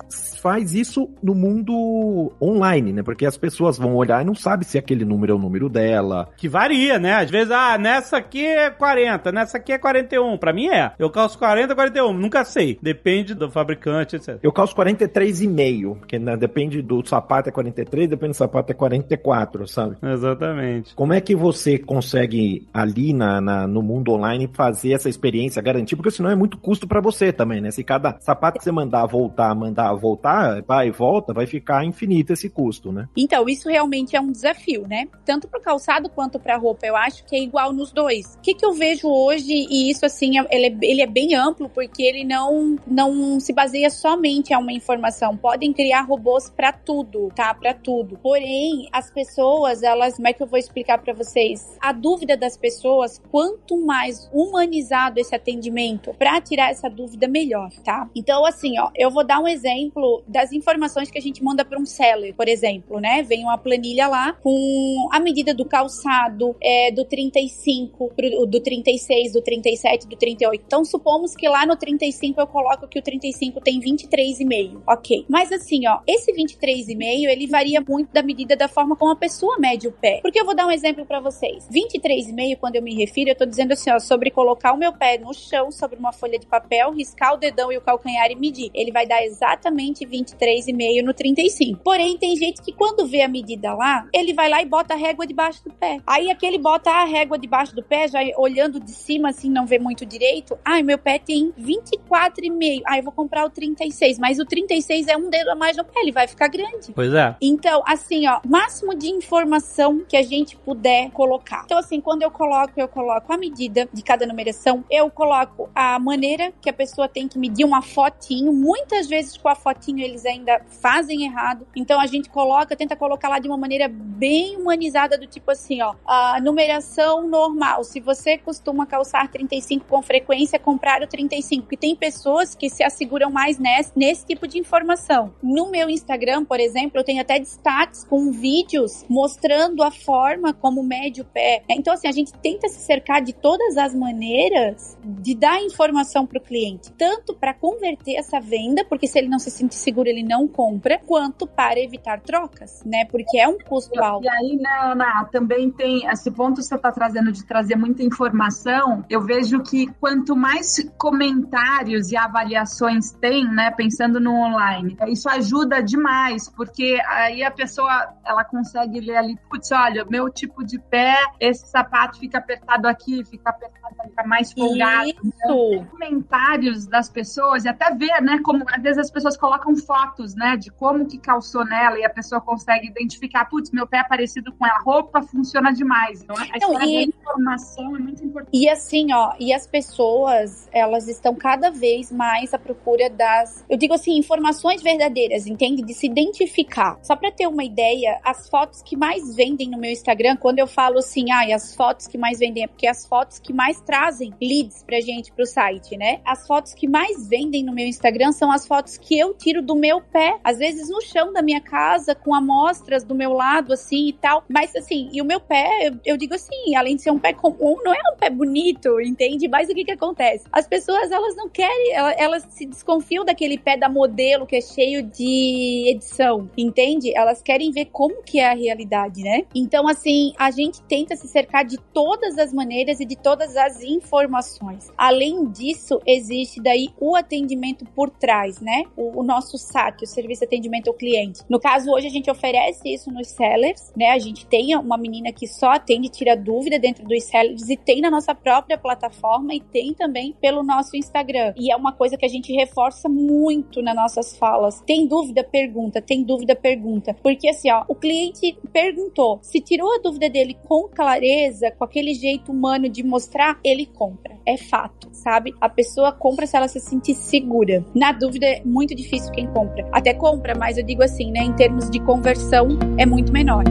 faz 0.42 0.74
isso 0.74 1.10
no 1.22 1.36
mundo 1.36 2.32
online, 2.42 2.94
né? 2.94 3.04
Porque 3.04 3.26
as 3.26 3.38
pessoas 3.38 3.78
vão 3.78 3.96
olhar 3.96 4.22
e 4.22 4.26
não 4.26 4.36
sabem 4.36 4.68
se 4.68 4.78
aquele 4.78 5.06
número 5.06 5.34
é 5.34 5.36
o 5.36 5.40
número 5.40 5.70
dela. 5.70 6.30
Que 6.38 6.48
varia, 6.48 6.98
né? 7.00 7.16
Às 7.16 7.30
vezes, 7.30 7.52
ah, 7.52 7.78
nessa 7.78 8.18
aqui 8.18 8.46
é 8.46 8.70
40, 8.70 9.32
nessa 9.32 9.58
aqui 9.58 9.72
é 9.72 9.78
41. 9.78 10.38
Pra 10.38 10.54
mim 10.54 10.68
é. 10.68 10.92
Eu 10.98 11.10
calço 11.10 11.38
40, 11.38 11.76
41. 11.76 12.14
Nunca 12.14 12.44
sei. 12.44 12.78
Depende 12.82 13.34
do 13.34 13.50
fabricante, 13.50 13.97
etc. 14.02 14.40
Eu 14.42 14.52
calço 14.52 14.76
43,5, 14.76 16.00
porque 16.00 16.20
né, 16.20 16.36
depende 16.36 16.82
do 16.82 17.06
sapato 17.06 17.50
é 17.50 17.52
43, 17.52 18.10
depende 18.10 18.32
do 18.32 18.38
sapato 18.38 18.72
é 18.72 18.76
44, 18.76 19.68
sabe? 19.68 19.98
Exatamente. 20.02 20.96
Como 20.96 21.14
é 21.14 21.22
que 21.22 21.36
você 21.36 21.78
consegue 21.78 22.68
ali 22.74 23.14
na, 23.14 23.42
na 23.42 23.68
no 23.68 23.82
mundo 23.82 24.12
online 24.12 24.50
fazer 24.54 24.94
essa 24.94 25.10
experiência, 25.10 25.62
garantir? 25.62 25.96
Porque 25.96 26.12
senão 26.12 26.30
é 26.30 26.36
muito 26.36 26.58
custo 26.58 26.88
para 26.88 27.02
você 27.02 27.32
também, 27.32 27.62
né? 27.62 27.72
Se 27.72 27.84
cada 27.84 28.18
sapato 28.20 28.58
que 28.58 28.64
você 28.64 28.72
mandar 28.72 29.06
voltar, 29.06 29.54
mandar 29.56 29.94
voltar, 29.94 30.62
vai 30.64 30.88
e 30.88 30.92
volta, 30.92 31.34
vai 31.34 31.46
ficar 31.46 31.86
infinito 31.86 32.34
esse 32.34 32.50
custo, 32.50 32.92
né? 32.92 33.08
Então, 33.16 33.48
isso 33.48 33.70
realmente 33.70 34.16
é 34.16 34.22
um 34.22 34.32
desafio, 34.32 34.88
né? 34.88 35.08
Tanto 35.26 35.48
para 35.48 35.60
calçado 35.60 36.10
quanto 36.10 36.40
para 36.40 36.58
roupa, 36.58 36.86
eu 36.86 36.96
acho 36.96 37.26
que 37.26 37.36
é 37.36 37.40
igual 37.40 37.74
nos 37.74 37.92
dois. 37.92 38.36
O 38.36 38.42
que, 38.42 38.54
que 38.54 38.66
eu 38.66 38.74
vejo 38.74 39.08
hoje, 39.08 39.52
e 39.52 39.90
isso 39.90 40.06
assim, 40.06 40.34
ele 40.50 40.68
é, 40.68 40.78
ele 40.82 41.02
é 41.02 41.08
bem 41.08 41.36
amplo, 41.36 41.70
porque 41.70 42.04
ele 42.04 42.24
não, 42.24 42.78
não 42.86 43.40
se 43.40 43.54
baseia 43.54 43.87
somente 43.90 44.54
a 44.54 44.60
uma 44.60 44.72
informação. 44.72 45.36
Podem 45.36 45.74
criar 45.74 46.02
robôs 46.02 46.50
para 46.50 46.72
tudo, 46.72 47.32
tá? 47.36 47.54
Para 47.54 47.74
tudo. 47.74 48.18
Porém, 48.18 48.88
as 48.92 49.12
pessoas, 49.12 49.84
elas, 49.84 50.16
como 50.16 50.28
é 50.28 50.34
que 50.34 50.42
eu 50.42 50.48
vou 50.48 50.60
explicar 50.60 50.98
para 50.98 51.14
vocês? 51.14 51.78
A 51.80 51.92
dúvida 51.92 52.36
das 52.36 52.58
pessoas, 52.58 53.22
quanto 53.32 53.78
mais 53.78 54.30
humanizado 54.34 55.20
esse 55.20 55.36
atendimento, 55.36 56.14
para 56.14 56.40
tirar 56.42 56.72
essa 56.72 56.90
dúvida 56.90 57.28
melhor, 57.28 57.70
tá? 57.84 58.10
Então, 58.16 58.46
assim, 58.46 58.80
ó, 58.80 58.90
eu 58.96 59.12
vou 59.12 59.26
dar 59.26 59.40
um 59.40 59.48
exemplo 59.48 60.24
das 60.28 60.52
informações 60.52 61.10
que 61.10 61.18
a 61.18 61.22
gente 61.22 61.44
manda 61.44 61.64
para 61.64 61.80
um 61.80 61.86
seller, 61.86 62.34
por 62.36 62.48
exemplo, 62.48 63.00
né? 63.00 63.24
Vem 63.24 63.44
uma 63.44 63.58
planilha 63.58 64.08
lá 64.08 64.34
com 64.34 65.10
a 65.12 65.20
medida 65.20 65.54
do 65.54 65.66
calçado, 65.66 66.56
é, 66.62 66.92
do 66.92 67.06
35, 67.06 68.12
do 68.48 68.60
36, 68.60 69.34
do 69.34 69.42
37, 69.42 70.08
do 70.08 70.16
38. 70.16 70.64
Então, 70.66 70.84
supomos 70.86 71.36
que 71.36 71.48
lá 71.48 71.66
no 71.66 71.76
35 71.76 72.40
eu 72.40 72.48
coloco 72.48 72.88
que 72.88 73.00
o 73.00 73.02
35 73.02 73.62
tem 73.78 73.80
23,5. 73.80 74.82
Ok. 74.88 75.26
Mas 75.30 75.52
assim, 75.52 75.88
ó, 75.88 76.00
esse 76.08 76.32
23,5 76.34 76.98
ele 77.30 77.48
varia 77.48 77.84
muito 77.88 78.12
da 78.12 78.24
medida 78.24 78.56
da 78.56 78.68
forma 78.68 78.96
como 78.96 79.12
a 79.12 79.16
pessoa 79.16 79.58
mede 79.60 79.88
o 79.88 79.92
pé. 79.92 80.20
Porque 80.22 80.40
eu 80.40 80.46
vou 80.46 80.56
dar 80.56 80.66
um 80.66 80.72
exemplo 80.72 81.06
para 81.06 81.20
vocês. 81.20 81.68
23,5, 81.70 82.58
quando 82.58 82.76
eu 82.76 82.82
me 82.82 82.96
refiro, 82.96 83.30
eu 83.30 83.36
tô 83.36 83.46
dizendo 83.46 83.74
assim, 83.74 83.92
ó, 83.92 84.00
sobre 84.00 84.32
colocar 84.32 84.74
o 84.74 84.78
meu 84.78 84.94
pé 84.94 85.18
no 85.18 85.34
chão, 85.34 85.72
sobre 85.72 85.98
uma 85.98 86.12
folha 86.12 86.40
de 86.40 86.46
papel, 86.46 86.92
riscar 86.92 87.34
o 87.34 87.38
dedão 87.38 87.72
e 87.72 87.78
o 87.78 87.82
calcanhar 87.82 88.32
e 88.32 88.36
medir. 88.36 88.72
Ele 88.74 88.92
vai 88.92 89.06
dar 89.06 89.24
exatamente 89.24 90.06
23,5 90.06 91.04
no 91.04 91.14
35. 91.14 91.82
Porém, 91.84 92.18
tem 92.18 92.36
gente 92.36 92.62
que 92.62 92.72
quando 92.72 93.08
vê 93.08 93.22
a 93.22 93.28
medida 93.28 93.74
lá, 93.74 94.08
ele 94.14 94.34
vai 94.34 94.50
lá 94.50 94.62
e 94.62 94.66
bota 94.66 94.94
a 94.94 94.98
régua 94.98 95.28
debaixo 95.28 95.64
do 95.64 95.72
pé. 95.72 96.00
Aí 96.06 96.32
aquele 96.32 96.58
bota 96.58 96.90
a 96.90 97.06
régua 97.06 97.38
debaixo 97.38 97.76
do 97.76 97.84
pé, 97.84 98.08
já 98.08 98.20
olhando 98.38 98.80
de 98.80 98.92
cima 98.92 99.30
assim, 99.30 99.50
não 99.50 99.66
vê 99.66 99.80
muito 99.80 100.06
direito. 100.06 100.58
Ai, 100.64 100.84
meu 100.84 100.98
pé 100.98 101.20
tem 101.20 101.52
24,5. 101.60 102.82
Ai, 102.86 103.00
eu 103.00 103.04
vou 103.04 103.12
comprar 103.12 103.46
o 103.46 103.50
36, 103.74 104.20
mas 104.20 104.40
o 104.40 104.46
36 104.46 105.08
é 105.08 105.18
um 105.18 105.30
dedo 105.30 105.50
a 105.50 105.56
mais 105.56 105.78
no 105.78 105.84
pé, 105.84 106.02
ele 106.02 106.12
vai 106.12 106.28
ficar 106.28 106.48
grande. 106.48 106.92
Pois 106.94 107.14
é. 107.14 107.36
Então, 107.42 107.84
assim, 107.86 108.28
ó, 108.28 108.40
máximo 108.48 108.96
de 108.96 109.10
informação 109.10 110.04
que 110.08 110.18
a 110.18 110.24
gente 110.24 110.56
puder 110.58 111.10
colocar. 111.12 111.64
Então, 111.66 111.78
assim, 111.78 112.00
quando 112.02 112.22
eu 112.22 112.32
coloco, 112.32 112.74
eu 112.78 112.88
coloco 112.88 113.32
a 113.32 113.38
medida 113.38 113.88
de 113.92 114.02
cada 114.02 114.26
numeração, 114.26 114.84
eu 114.90 115.10
coloco 115.10 115.70
a 115.76 116.00
maneira 116.00 116.52
que 116.62 116.70
a 116.70 116.74
pessoa 116.74 117.08
tem 117.08 117.28
que 117.28 117.38
medir 117.38 117.66
uma 117.66 117.82
fotinho. 117.82 118.54
Muitas 118.54 119.08
vezes 119.08 119.38
com 119.38 119.50
a 119.50 119.56
fotinho 119.56 120.00
eles 120.00 120.26
ainda 120.26 120.62
fazem 120.82 121.24
errado. 121.24 121.68
Então 121.76 122.00
a 122.00 122.08
gente 122.08 122.30
coloca, 122.30 122.76
tenta 122.76 122.96
colocar 122.96 123.30
lá 123.30 123.40
de 123.40 123.48
uma 123.48 123.58
maneira 123.58 123.88
bem 123.90 124.58
humanizada, 124.58 125.18
do 125.18 125.28
tipo 125.28 125.52
assim, 125.52 125.82
ó, 125.82 125.96
a 126.06 126.40
numeração 126.42 127.28
normal. 127.28 127.84
Se 127.84 128.00
você 128.00 128.38
costuma 128.38 128.86
calçar 128.86 129.28
35 129.30 129.86
com 129.88 130.02
frequência, 130.02 130.60
comprar 130.60 131.02
o 131.02 131.08
35. 131.08 131.64
Porque 131.64 131.78
tem 131.78 131.96
pessoas 131.96 132.56
que 132.56 132.70
se 132.70 132.84
asseguram 132.84 133.30
mais 133.30 133.57
nesse, 133.60 133.92
nesse 133.96 134.26
tipo 134.26 134.48
de 134.48 134.60
informação. 134.60 135.34
No 135.42 135.70
meu 135.70 135.90
Instagram, 135.90 136.46
por 136.46 136.60
exemplo, 136.60 137.00
eu 137.00 137.04
tenho 137.04 137.22
até 137.22 137.40
destaques 137.40 138.04
com 138.04 138.32
vídeos 138.32 139.06
mostrando 139.10 139.84
a 139.84 139.92
forma 139.92 140.54
como 140.54 140.84
mede 140.84 141.22
o 141.22 141.26
pé. 141.26 141.64
Então, 141.70 141.94
assim, 141.94 142.08
a 142.08 142.12
gente 142.12 142.34
tenta 142.34 142.68
se 142.68 142.80
cercar 142.80 143.22
de 143.22 143.34
todas 143.34 143.78
as 143.78 143.94
maneiras 143.94 144.98
de 145.04 145.36
dar 145.36 145.62
informação 145.62 146.26
para 146.26 146.40
o 146.40 146.42
cliente, 146.42 146.92
tanto 146.94 147.34
para 147.34 147.54
converter 147.54 148.16
essa 148.16 148.40
venda, 148.40 148.86
porque 148.86 149.08
se 149.08 149.18
ele 149.18 149.28
não 149.28 149.40
se 149.40 149.52
sente 149.52 149.76
seguro, 149.76 150.10
ele 150.10 150.24
não 150.24 150.48
compra, 150.48 151.00
quanto 151.06 151.48
para 151.48 151.80
evitar 151.80 152.22
trocas, 152.22 152.84
né? 152.86 153.06
Porque 153.06 153.40
é 153.40 153.48
um 153.48 153.58
custo 153.58 154.02
alto. 154.02 154.26
E 154.26 154.30
aí, 154.30 154.58
né, 154.58 154.70
Ana, 154.82 155.26
também 155.32 155.72
tem 155.72 156.06
esse 156.08 156.32
ponto 156.32 156.56
que 156.56 156.64
você 156.64 156.76
está 156.76 156.92
trazendo 156.92 157.32
de 157.32 157.46
trazer 157.46 157.76
muita 157.76 158.04
informação. 158.04 159.06
Eu 159.10 159.22
vejo 159.22 159.62
que 159.64 159.88
quanto 160.00 160.36
mais 160.36 160.78
comentários 160.98 162.12
e 162.12 162.18
avaliações 162.18 163.12
tem, 163.12 163.47
né? 163.54 163.72
Pensando 163.72 164.20
no 164.20 164.34
online. 164.34 164.98
Isso 165.08 165.30
ajuda 165.30 165.82
demais, 165.82 166.50
porque 166.50 167.00
aí 167.08 167.44
a 167.44 167.52
pessoa 167.52 168.14
ela 168.26 168.44
consegue 168.44 169.00
ler 169.00 169.18
ali, 169.18 169.38
putz, 169.50 169.72
olha, 169.72 170.06
meu 170.06 170.30
tipo 170.30 170.64
de 170.66 170.80
pé, 170.80 171.16
esse 171.40 171.68
sapato 171.68 172.20
fica 172.20 172.38
apertado 172.38 172.88
aqui, 172.88 173.24
fica 173.26 173.50
apertado, 173.50 173.96
fica 174.04 174.24
mais 174.26 174.52
folgado. 174.54 175.08
Isso. 175.10 175.18
Então, 175.24 175.86
comentários 175.92 176.88
das 176.88 177.10
pessoas 177.10 177.66
e 177.66 177.70
até 177.70 177.94
ver, 177.94 178.22
né, 178.22 178.40
como 178.44 178.64
às 178.68 178.82
vezes 178.82 178.98
as 178.98 179.12
pessoas 179.12 179.38
colocam 179.38 179.76
fotos, 179.76 180.36
né, 180.36 180.58
de 180.58 180.70
como 180.72 181.06
que 181.06 181.18
calçou 181.18 181.66
nela 181.66 181.98
e 181.98 182.06
a 182.06 182.10
pessoa 182.10 182.42
consegue 182.42 182.88
identificar, 182.88 183.46
putz, 183.46 183.72
meu 183.72 183.88
pé 183.88 184.00
é 184.00 184.04
parecido 184.04 184.52
com 184.54 184.66
ela, 184.66 184.78
a 184.78 184.82
roupa 184.82 185.22
funciona 185.22 185.72
demais. 185.72 186.22
Então, 186.24 186.36
a 186.38 186.58
história 186.58 186.86
e- 186.86 187.06
da 187.08 187.18
informação 187.18 187.96
é 187.96 188.00
muito 188.00 188.24
importante. 188.24 188.58
E 188.58 188.70
assim, 188.70 189.14
ó, 189.14 189.34
e 189.40 189.54
as 189.54 189.66
pessoas, 189.68 190.68
elas 190.72 191.08
estão 191.08 191.36
cada 191.36 191.70
vez 191.72 192.12
mais 192.12 192.54
à 192.54 192.60
procura 192.60 193.10
das, 193.28 193.66
eu 193.70 193.78
digo 193.78 193.94
assim, 193.94 194.18
informações 194.18 194.82
verdadeiras, 194.82 195.46
entende? 195.48 195.82
De 195.84 195.94
se 195.94 196.06
identificar. 196.06 196.98
Só 197.04 197.14
pra 197.16 197.30
ter 197.30 197.46
uma 197.48 197.64
ideia, 197.64 198.20
as 198.24 198.48
fotos 198.50 198.82
que 198.82 198.96
mais 198.96 199.36
vendem 199.36 199.70
no 199.70 199.78
meu 199.78 199.92
Instagram, 199.92 200.38
quando 200.38 200.60
eu 200.60 200.68
falo 200.68 201.00
assim, 201.00 201.30
ai, 201.32 201.52
as 201.52 201.76
fotos 201.76 202.08
que 202.08 202.18
mais 202.18 202.40
vendem, 202.40 202.64
é 202.64 202.68
porque 202.68 202.88
as 202.88 203.06
fotos 203.06 203.38
que 203.40 203.52
mais 203.52 203.82
trazem 203.82 204.34
leads 204.42 204.82
pra 204.84 205.02
gente 205.02 205.32
pro 205.34 205.46
site, 205.46 205.98
né? 205.98 206.22
As 206.24 206.48
fotos 206.48 206.74
que 206.74 206.88
mais 206.88 207.28
vendem 207.28 207.64
no 207.66 207.74
meu 207.74 207.86
Instagram 207.86 208.32
são 208.32 208.50
as 208.50 208.66
fotos 208.66 208.98
que 208.98 209.18
eu 209.20 209.34
tiro 209.34 209.62
do 209.62 209.76
meu 209.76 210.00
pé, 210.02 210.38
às 210.44 210.58
vezes 210.58 210.90
no 210.90 211.02
chão 211.02 211.34
da 211.34 211.42
minha 211.42 211.60
casa, 211.60 212.16
com 212.16 212.34
amostras 212.34 213.04
do 213.04 213.14
meu 213.14 213.34
lado, 213.34 213.74
assim 213.74 214.08
e 214.08 214.14
tal. 214.14 214.44
Mas 214.48 214.74
assim, 214.76 215.10
e 215.12 215.22
o 215.22 215.26
meu 215.26 215.40
pé, 215.42 215.88
eu, 215.88 216.00
eu 216.14 216.18
digo 216.18 216.34
assim, 216.36 216.76
além 216.76 216.96
de 216.96 217.02
ser 217.02 217.12
um 217.12 217.20
pé 217.20 217.34
comum, 217.34 217.76
não 217.84 217.94
é 217.94 218.00
um 218.14 218.18
pé 218.18 218.30
bonito, 218.30 219.02
entende? 219.02 219.48
Mas 219.50 219.70
o 219.70 219.74
que 219.76 219.84
que 219.84 219.92
acontece? 219.92 220.46
As 220.52 220.66
pessoas, 220.68 221.12
elas 221.12 221.36
não 221.36 221.50
querem, 221.50 221.94
ela- 221.94 222.14
elas, 222.14 222.46
se 222.52 222.66
desconfiam 222.66 223.17
daquele 223.24 223.58
pé 223.58 223.78
da 223.78 223.90
modelo 223.90 224.46
que 224.46 224.56
é 224.56 224.62
cheio 224.62 225.04
de 225.04 225.86
edição, 225.90 226.50
entende? 226.58 227.16
Elas 227.16 227.42
querem 227.42 227.72
ver 227.72 227.86
como 227.86 228.24
que 228.24 228.40
é 228.40 228.50
a 228.50 228.56
realidade, 228.56 229.22
né? 229.22 229.44
Então, 229.54 229.88
assim, 229.88 230.34
a 230.38 230.52
gente 230.52 230.82
tenta 230.84 231.16
se 231.16 231.28
cercar 231.28 231.66
de 231.66 231.78
todas 231.94 232.38
as 232.38 232.54
maneiras 232.54 233.00
e 233.00 233.06
de 233.06 233.16
todas 233.16 233.56
as 233.56 233.82
informações. 233.82 234.92
Além 234.98 235.46
disso, 235.46 236.02
existe 236.06 236.62
daí 236.62 236.90
o 237.00 237.16
atendimento 237.16 237.86
por 237.96 238.10
trás, 238.10 238.60
né? 238.62 238.84
O, 238.96 239.22
o 239.22 239.24
nosso 239.24 239.58
SAT, 239.58 240.04
o 240.04 240.08
Serviço 240.08 240.42
de 240.42 240.46
Atendimento 240.46 240.88
ao 240.90 240.94
Cliente. 240.94 241.42
No 241.50 241.60
caso, 241.60 241.92
hoje 241.92 242.08
a 242.08 242.12
gente 242.12 242.30
oferece 242.30 242.94
isso 242.94 243.12
nos 243.12 243.28
sellers, 243.28 243.92
né? 243.96 244.12
A 244.12 244.20
gente 244.20 244.46
tem 244.46 244.76
uma 244.76 244.98
menina 244.98 245.32
que 245.32 245.48
só 245.48 245.72
atende, 245.72 246.10
tira 246.10 246.36
dúvida 246.36 246.80
dentro 246.80 247.06
dos 247.06 247.24
sellers 247.24 247.70
e 247.70 247.78
tem 247.78 248.02
na 248.02 248.10
nossa 248.10 248.34
própria 248.34 248.78
plataforma 248.78 249.54
e 249.54 249.60
tem 249.60 249.94
também 249.94 250.34
pelo 250.42 250.64
nosso 250.64 250.96
Instagram. 250.96 251.54
E 251.58 251.72
é 251.72 251.76
uma 251.76 251.94
coisa 251.94 252.18
que 252.18 252.26
a 252.26 252.30
gente 252.30 252.54
reforça 252.54 253.07
muito 253.08 253.82
nas 253.82 253.96
nossas 253.96 254.38
falas. 254.38 254.82
Tem 254.86 255.08
dúvida, 255.08 255.44
pergunta. 255.44 256.02
Tem 256.02 256.24
dúvida, 256.24 256.56
pergunta. 256.56 257.16
Porque 257.22 257.50
assim, 257.50 257.72
ó, 257.72 257.84
o 257.88 257.96
cliente 257.96 258.58
perguntou. 258.72 259.40
Se 259.42 259.60
tirou 259.60 259.94
a 259.94 260.00
dúvida 260.00 260.30
dele 260.30 260.58
com 260.68 260.88
clareza, 260.88 261.72
com 261.72 261.84
aquele 261.84 262.14
jeito 262.14 262.52
humano 262.52 262.90
de 262.90 263.04
mostrar, 263.04 263.60
ele 263.64 263.86
compra. 263.86 264.38
É 264.46 264.58
fato, 264.58 265.10
sabe? 265.12 265.54
A 265.60 265.70
pessoa 265.70 266.12
compra 266.12 266.46
se 266.46 266.56
ela 266.56 266.68
se 266.68 266.80
sentir 266.80 267.16
segura. 267.16 267.86
Na 267.96 268.12
dúvida, 268.12 268.46
é 268.46 268.62
muito 268.64 268.96
difícil 268.96 269.32
quem 269.32 269.48
compra. 269.48 269.88
Até 269.92 270.14
compra, 270.14 270.54
mas 270.58 270.78
eu 270.78 270.84
digo 270.84 271.04
assim, 271.04 271.32
né? 271.32 271.42
Em 271.42 271.56
termos 271.56 271.90
de 271.90 272.00
conversão, 272.00 272.68
é 272.98 273.06
muito 273.06 273.32
menor. 273.32 273.64